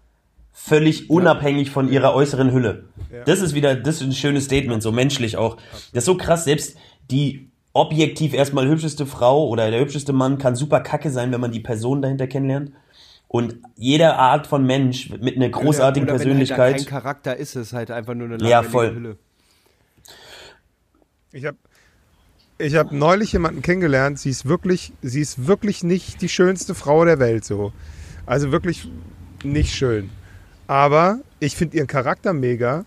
Völlig 0.51 1.09
unabhängig 1.09 1.71
von 1.71 1.89
ihrer 1.89 2.13
äußeren 2.13 2.51
Hülle. 2.51 2.85
Ja. 3.11 3.23
Das 3.23 3.41
ist 3.41 3.55
wieder, 3.55 3.75
das 3.75 3.95
ist 3.95 4.01
ein 4.01 4.11
schönes 4.13 4.45
Statement, 4.45 4.83
so 4.83 4.91
menschlich 4.91 5.37
auch. 5.37 5.57
Das 5.93 6.03
ist 6.03 6.05
so 6.05 6.17
krass, 6.17 6.43
selbst 6.43 6.77
die 7.09 7.49
objektiv 7.73 8.33
erstmal 8.33 8.67
hübscheste 8.67 9.05
Frau 9.05 9.47
oder 9.47 9.71
der 9.71 9.79
hübscheste 9.79 10.11
Mann 10.13 10.37
kann 10.37 10.55
super 10.55 10.81
kacke 10.81 11.09
sein, 11.11 11.31
wenn 11.31 11.41
man 11.41 11.51
die 11.51 11.59
Person 11.59 12.01
dahinter 12.01 12.27
kennenlernt. 12.27 12.71
Und 13.27 13.59
jede 13.75 14.15
Art 14.15 14.47
von 14.47 14.65
Mensch 14.65 15.09
mit 15.09 15.35
einer 15.35 15.49
großartigen 15.49 16.07
Oder- 16.07 16.15
oder 16.15 16.23
Persönlichkeit. 16.23 16.57
Wenn 16.57 16.65
halt 16.65 16.77
kein 16.77 17.01
Charakter 17.01 17.37
ist, 17.37 17.55
es 17.55 17.73
halt 17.73 17.91
einfach 17.91 18.15
nur 18.15 18.27
eine 18.27 18.43
Ja, 18.47 18.63
voll. 18.63 18.93
Hülle. 18.93 19.17
Ich 21.31 21.45
habe 21.45 21.57
ich 22.59 22.75
hab 22.75 22.91
neulich 22.91 23.31
jemanden 23.31 23.61
kennengelernt, 23.61 24.19
sie 24.19 24.29
ist 24.29 24.45
wirklich, 24.45 24.91
sie 25.01 25.21
ist 25.21 25.47
wirklich 25.47 25.83
nicht 25.83 26.21
die 26.21 26.29
schönste 26.29 26.75
Frau 26.75 27.05
der 27.05 27.17
Welt 27.17 27.45
so. 27.45 27.71
Also 28.25 28.51
wirklich 28.51 28.87
nicht 29.43 29.73
schön. 29.73 30.09
Aber 30.67 31.19
ich 31.39 31.55
finde 31.55 31.77
ihren 31.77 31.87
Charakter 31.87 32.33
mega 32.33 32.85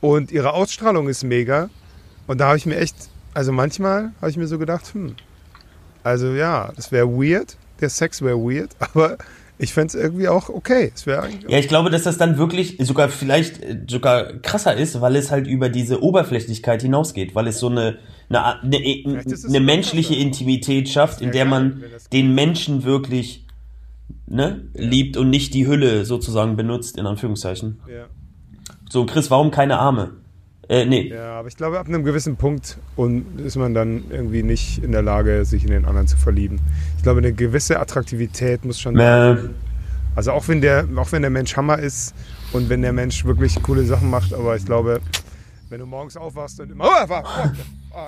und 0.00 0.30
ihre 0.30 0.54
Ausstrahlung 0.54 1.08
ist 1.08 1.24
mega. 1.24 1.68
Und 2.28 2.38
da 2.38 2.46
habe 2.46 2.56
ich 2.56 2.66
mir 2.66 2.76
echt, 2.76 2.94
also 3.34 3.50
manchmal 3.50 4.12
habe 4.20 4.30
ich 4.30 4.36
mir 4.36 4.46
so 4.46 4.58
gedacht, 4.58 4.94
hm, 4.94 5.16
also 6.04 6.28
ja, 6.28 6.72
das 6.76 6.92
wäre 6.92 7.08
weird, 7.08 7.56
der 7.80 7.90
Sex 7.90 8.22
wäre 8.22 8.38
weird, 8.38 8.70
aber 8.78 9.18
ich 9.60 9.74
fände 9.74 9.88
es 9.88 9.94
irgendwie 9.94 10.28
auch 10.28 10.48
okay. 10.48 10.90
Ja, 11.48 11.58
ich 11.58 11.68
glaube, 11.68 11.90
dass 11.90 12.04
das 12.04 12.16
dann 12.16 12.38
wirklich 12.38 12.78
sogar 12.80 13.08
vielleicht 13.08 13.62
äh, 13.62 13.80
sogar 13.88 14.38
krasser 14.38 14.74
ist, 14.74 15.00
weil 15.00 15.16
es 15.16 15.30
halt 15.30 15.46
über 15.46 15.68
diese 15.68 16.02
Oberflächlichkeit 16.02 16.82
hinausgeht, 16.82 17.34
weil 17.34 17.46
es 17.46 17.58
so 17.58 17.68
eine 17.68 17.98
eine, 18.30 18.62
eine, 18.62 19.22
es 19.26 19.44
eine 19.44 19.60
menschliche. 19.60 20.14
Intimität 20.14 20.88
schafft, 20.88 21.20
in 21.20 21.32
der 21.32 21.44
man 21.44 21.82
den 22.12 22.34
Menschen 22.34 22.84
wirklich 22.84 23.44
ne, 24.26 24.68
liebt 24.74 25.16
und 25.16 25.30
nicht 25.30 25.52
die 25.54 25.66
Hülle 25.66 26.04
sozusagen 26.04 26.56
benutzt, 26.56 26.96
in 26.96 27.06
Anführungszeichen. 27.06 27.80
So, 28.88 29.04
Chris, 29.06 29.30
warum 29.30 29.50
keine 29.50 29.78
Arme? 29.78 30.12
Äh, 30.70 30.84
nee. 30.84 31.08
Ja, 31.08 31.32
aber 31.40 31.48
ich 31.48 31.56
glaube, 31.56 31.80
ab 31.80 31.88
einem 31.88 32.04
gewissen 32.04 32.36
Punkt 32.36 32.78
und 32.94 33.40
ist 33.40 33.56
man 33.56 33.74
dann 33.74 34.04
irgendwie 34.08 34.44
nicht 34.44 34.82
in 34.84 34.92
der 34.92 35.02
Lage, 35.02 35.44
sich 35.44 35.64
in 35.64 35.70
den 35.70 35.84
anderen 35.84 36.06
zu 36.06 36.16
verlieben. 36.16 36.60
Ich 36.96 37.02
glaube, 37.02 37.18
eine 37.18 37.32
gewisse 37.32 37.80
Attraktivität 37.80 38.64
muss 38.64 38.78
schon. 38.78 38.96
Äh, 38.96 39.36
Also 40.14 40.30
auch 40.32 40.46
wenn 40.46 40.60
der, 40.60 40.86
auch 40.96 41.10
wenn 41.10 41.22
der 41.22 41.30
Mensch 41.30 41.56
Hammer 41.56 41.78
ist 41.80 42.14
und 42.52 42.68
wenn 42.68 42.82
der 42.82 42.92
Mensch 42.92 43.24
wirklich 43.24 43.60
coole 43.62 43.82
Sachen 43.84 44.10
macht, 44.10 44.32
aber 44.32 44.54
ich 44.54 44.64
glaube, 44.64 45.00
wenn 45.70 45.80
du 45.80 45.86
morgens 45.86 46.16
aufwachst 46.16 46.60
und 46.60 46.70
immer. 46.70 46.84
Oh, 46.84 47.08
war, 47.08 47.24
oh, 47.92 47.98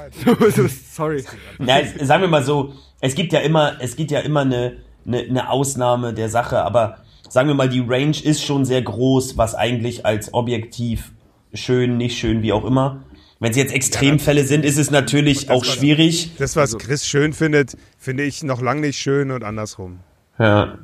jetzt- 0.48 0.94
Sorry. 0.94 1.24
na, 1.58 1.78
sagen 2.04 2.22
wir 2.22 2.28
mal 2.28 2.44
so, 2.44 2.74
es 3.00 3.14
gibt 3.16 3.32
ja 3.32 3.40
immer, 3.40 3.74
es 3.80 3.96
gibt 3.96 4.10
ja 4.12 4.20
immer 4.20 4.40
eine, 4.42 4.76
eine, 5.06 5.18
eine 5.18 5.50
Ausnahme 5.50 6.12
der 6.14 6.28
Sache, 6.28 6.58
aber 6.62 6.98
sagen 7.28 7.48
wir 7.48 7.54
mal, 7.54 7.68
die 7.68 7.80
Range 7.80 8.16
ist 8.22 8.44
schon 8.44 8.64
sehr 8.64 8.82
groß, 8.82 9.36
was 9.36 9.54
eigentlich 9.56 10.04
als 10.06 10.32
objektiv 10.32 11.10
schön, 11.54 11.96
nicht 11.96 12.18
schön, 12.18 12.42
wie 12.42 12.52
auch 12.52 12.64
immer. 12.64 13.04
Wenn 13.40 13.50
es 13.50 13.56
jetzt 13.56 13.72
Extremfälle 13.72 14.44
sind, 14.44 14.64
ist 14.64 14.78
es 14.78 14.90
natürlich 14.92 15.50
auch 15.50 15.64
schwierig. 15.64 16.32
das, 16.38 16.54
was 16.54 16.78
Chris 16.78 17.04
schön 17.06 17.32
findet, 17.32 17.76
finde 17.98 18.22
ich 18.22 18.44
noch 18.44 18.62
lang 18.62 18.80
nicht 18.80 18.98
schön 18.98 19.32
und 19.32 19.42
andersrum. 19.42 19.98
Ja, 20.38 20.78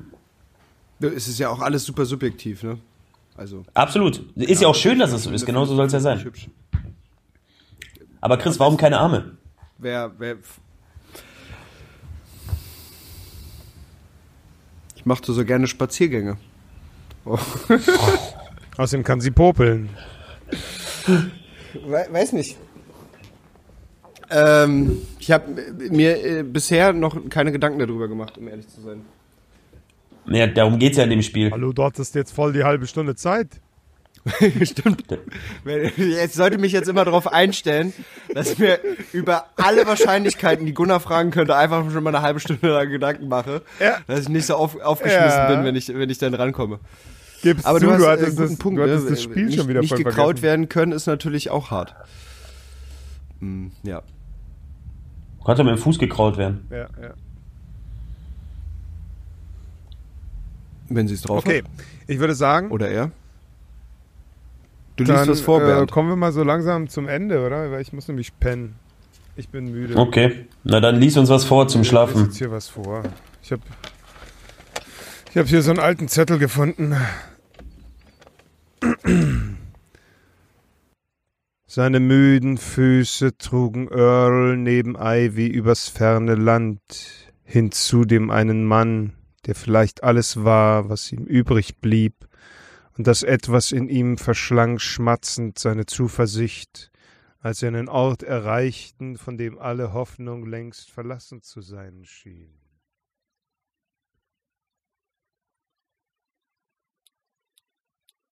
Es 1.01 1.29
ist 1.29 1.39
ja 1.39 1.51
auch 1.51 1.61
alles 1.61 1.85
super 1.85 2.05
subjektiv, 2.05 2.65
ne? 2.65 2.79
Also. 3.37 3.65
absolut. 3.75 4.25
Ist 4.35 4.61
ja 4.61 4.67
auch 4.67 4.75
schön, 4.75 4.99
dass 4.99 5.13
es 5.13 5.23
so 5.23 5.31
ist. 5.31 5.47
Genauso 5.47 5.77
soll 5.77 5.87
es 5.87 5.93
ja 5.93 6.01
sein. 6.01 6.23
Hübsch. 6.25 6.49
Aber 8.21 8.37
Chris, 8.37 8.59
warum 8.59 8.77
keine 8.77 8.99
Arme? 8.99 9.37
Wer, 9.79 10.11
wer. 10.19 10.37
Ich 14.97 15.07
machte 15.07 15.33
so 15.33 15.45
gerne 15.45 15.69
Spaziergänge. 15.69 16.37
Oh. 17.25 17.39
Außerdem 18.77 19.05
kann 19.05 19.21
sie 19.21 19.31
popeln. 19.31 19.91
We 21.75 22.07
weiß 22.11 22.33
nicht. 22.33 22.57
Ähm, 24.31 25.03
ich 25.19 25.31
habe 25.31 25.45
mir 25.91 26.25
äh, 26.25 26.43
bisher 26.43 26.93
noch 26.93 27.17
keine 27.31 27.51
Gedanken 27.53 27.79
darüber 27.79 28.09
gemacht, 28.09 28.37
um 28.37 28.49
ehrlich 28.49 28.69
zu 28.69 28.81
sein. 28.83 29.03
Ja, 30.27 30.47
darum 30.47 30.79
geht's 30.79 30.99
ja 30.99 31.05
in 31.05 31.11
dem 31.11 31.23
Spiel. 31.23 31.51
Hallo, 31.51 31.73
dort 31.73 31.99
ist 31.99 32.15
jetzt 32.15 32.33
voll 32.33 32.53
die 32.53 32.65
halbe 32.65 32.87
Stunde 32.87 33.15
Zeit. 33.15 33.49
Stimmt. 34.63 35.05
Jetzt 35.97 36.35
sollte 36.35 36.59
mich 36.59 36.73
jetzt 36.73 36.89
immer 36.89 37.07
darauf 37.07 37.33
einstellen, 37.33 37.95
dass 38.35 38.53
ich 38.53 38.59
mir 38.59 38.79
über 39.15 39.47
alle 39.57 39.87
Wahrscheinlichkeiten, 39.87 40.67
die 40.67 40.75
Gunnar 40.75 41.01
fragen 41.01 41.31
könnte, 41.31 41.57
einfach 41.57 41.91
schon 41.91 42.03
mal 42.03 42.15
eine 42.15 42.21
halbe 42.23 42.41
Stunde 42.41 42.69
lang 42.69 42.91
Gedanken 42.91 43.29
mache. 43.29 43.63
Ja. 43.81 43.99
Dass 44.07 44.21
ich 44.21 44.29
nicht 44.29 44.45
so 44.45 44.57
auf, 44.57 44.79
aufgeschmissen 44.81 45.39
Ja. 45.39 45.55
bin, 45.55 45.65
wenn 45.65 45.77
ich, 45.77 45.89
wenn 45.89 46.11
ich 46.11 46.19
dann 46.19 46.35
rankomme. 46.35 46.79
Gib's 47.43 47.65
Aber 47.65 47.79
zu, 47.79 47.87
du, 47.87 47.93
hast, 47.93 48.01
du 48.01 48.05
äh, 48.05 48.09
hattest, 48.11 48.37
guten 48.37 48.49
das, 48.51 48.59
Punkt, 48.59 48.79
du 48.79 48.83
hattest 48.83 49.05
ne? 49.05 49.11
das 49.11 49.23
Spiel 49.23 49.47
nicht, 49.47 49.59
schon 49.59 49.69
wieder 49.69 49.81
Nicht 49.81 49.91
voll 49.91 49.99
gekraut 49.99 50.17
vergessen. 50.39 50.43
werden 50.43 50.69
können, 50.69 50.93
ist 50.93 51.07
natürlich 51.07 51.51
auch 51.51 51.71
hart. 51.71 51.95
Hm, 53.41 53.71
ja. 53.85 54.03
Du 55.39 55.45
kannst 55.45 55.61
doch 55.61 55.65
mit 55.65 55.75
dem 55.77 55.79
Fuß 55.79 55.99
gekraut 55.99 56.37
werden. 56.37 56.67
Ja, 56.71 56.89
ja. 57.01 57.15
Wenn 60.89 61.07
sie 61.07 61.15
es 61.15 61.23
drauf 61.23 61.39
Okay, 61.45 61.59
hat. 61.63 61.71
ich 62.07 62.19
würde 62.19 62.35
sagen, 62.35 62.71
Oder 62.71 62.89
er. 62.89 63.11
Du 64.97 65.05
dann 65.05 65.17
liest 65.19 65.31
was 65.31 65.41
vor, 65.43 65.63
äh, 65.63 65.67
Bernd. 65.67 65.93
kommen 65.93 66.09
wir 66.09 66.17
mal 66.17 66.33
so 66.33 66.43
langsam 66.43 66.89
zum 66.89 67.07
Ende, 67.09 67.45
oder? 67.47 67.71
Weil 67.71 67.83
ich 67.83 67.93
muss 67.93 68.09
nämlich 68.09 68.37
pennen. 68.41 68.75
Ich 69.37 69.49
bin 69.51 69.71
müde. 69.71 69.97
Okay. 69.97 70.47
Na 70.65 70.81
dann 70.81 70.97
lies 70.97 71.17
uns 71.17 71.29
was 71.29 71.45
vor 71.45 71.69
zum 71.69 71.83
Ich 71.83 71.87
lese 71.87 71.91
Schlafen. 71.91 72.25
jetzt 72.25 72.37
hier 72.39 72.51
was 72.51 72.69
vor. 72.69 73.05
Ich 73.43 73.53
habe 73.53 73.63
ich 75.31 75.37
hab 75.37 75.47
hier 75.47 75.63
so 75.63 75.71
einen 75.71 75.81
alten 75.81 76.09
Zettel 76.09 76.39
gefunden. 76.39 76.97
Seine 81.67 82.01
müden 82.01 82.57
Füße 82.57 83.37
trugen 83.37 83.89
Earl 83.89 84.57
neben 84.57 84.97
Ivy 84.99 85.47
übers 85.49 85.89
ferne 85.89 86.35
Land, 86.35 87.33
hin 87.45 87.73
zu 87.73 88.05
dem 88.05 88.31
einen 88.31 88.65
Mann, 88.65 89.13
der 89.47 89.55
vielleicht 89.55 90.03
alles 90.03 90.45
war, 90.45 90.89
was 90.89 91.13
ihm 91.13 91.25
übrig 91.25 91.79
blieb, 91.79 92.27
und 92.97 93.07
das 93.07 93.23
etwas 93.23 93.71
in 93.71 93.89
ihm 93.89 94.19
verschlang 94.19 94.79
schmatzend 94.79 95.59
seine 95.59 95.87
Zuversicht, 95.87 96.91
als 97.41 97.61
sie 97.61 97.69
einen 97.69 97.89
Ort 97.89 98.23
erreichten, 98.23 99.17
von 99.17 99.39
dem 99.39 99.59
alle 99.59 99.93
Hoffnung 99.93 100.47
längst 100.47 100.91
verlassen 100.91 101.43
zu 101.43 101.61
sein 101.61 102.05
schien. 102.05 102.58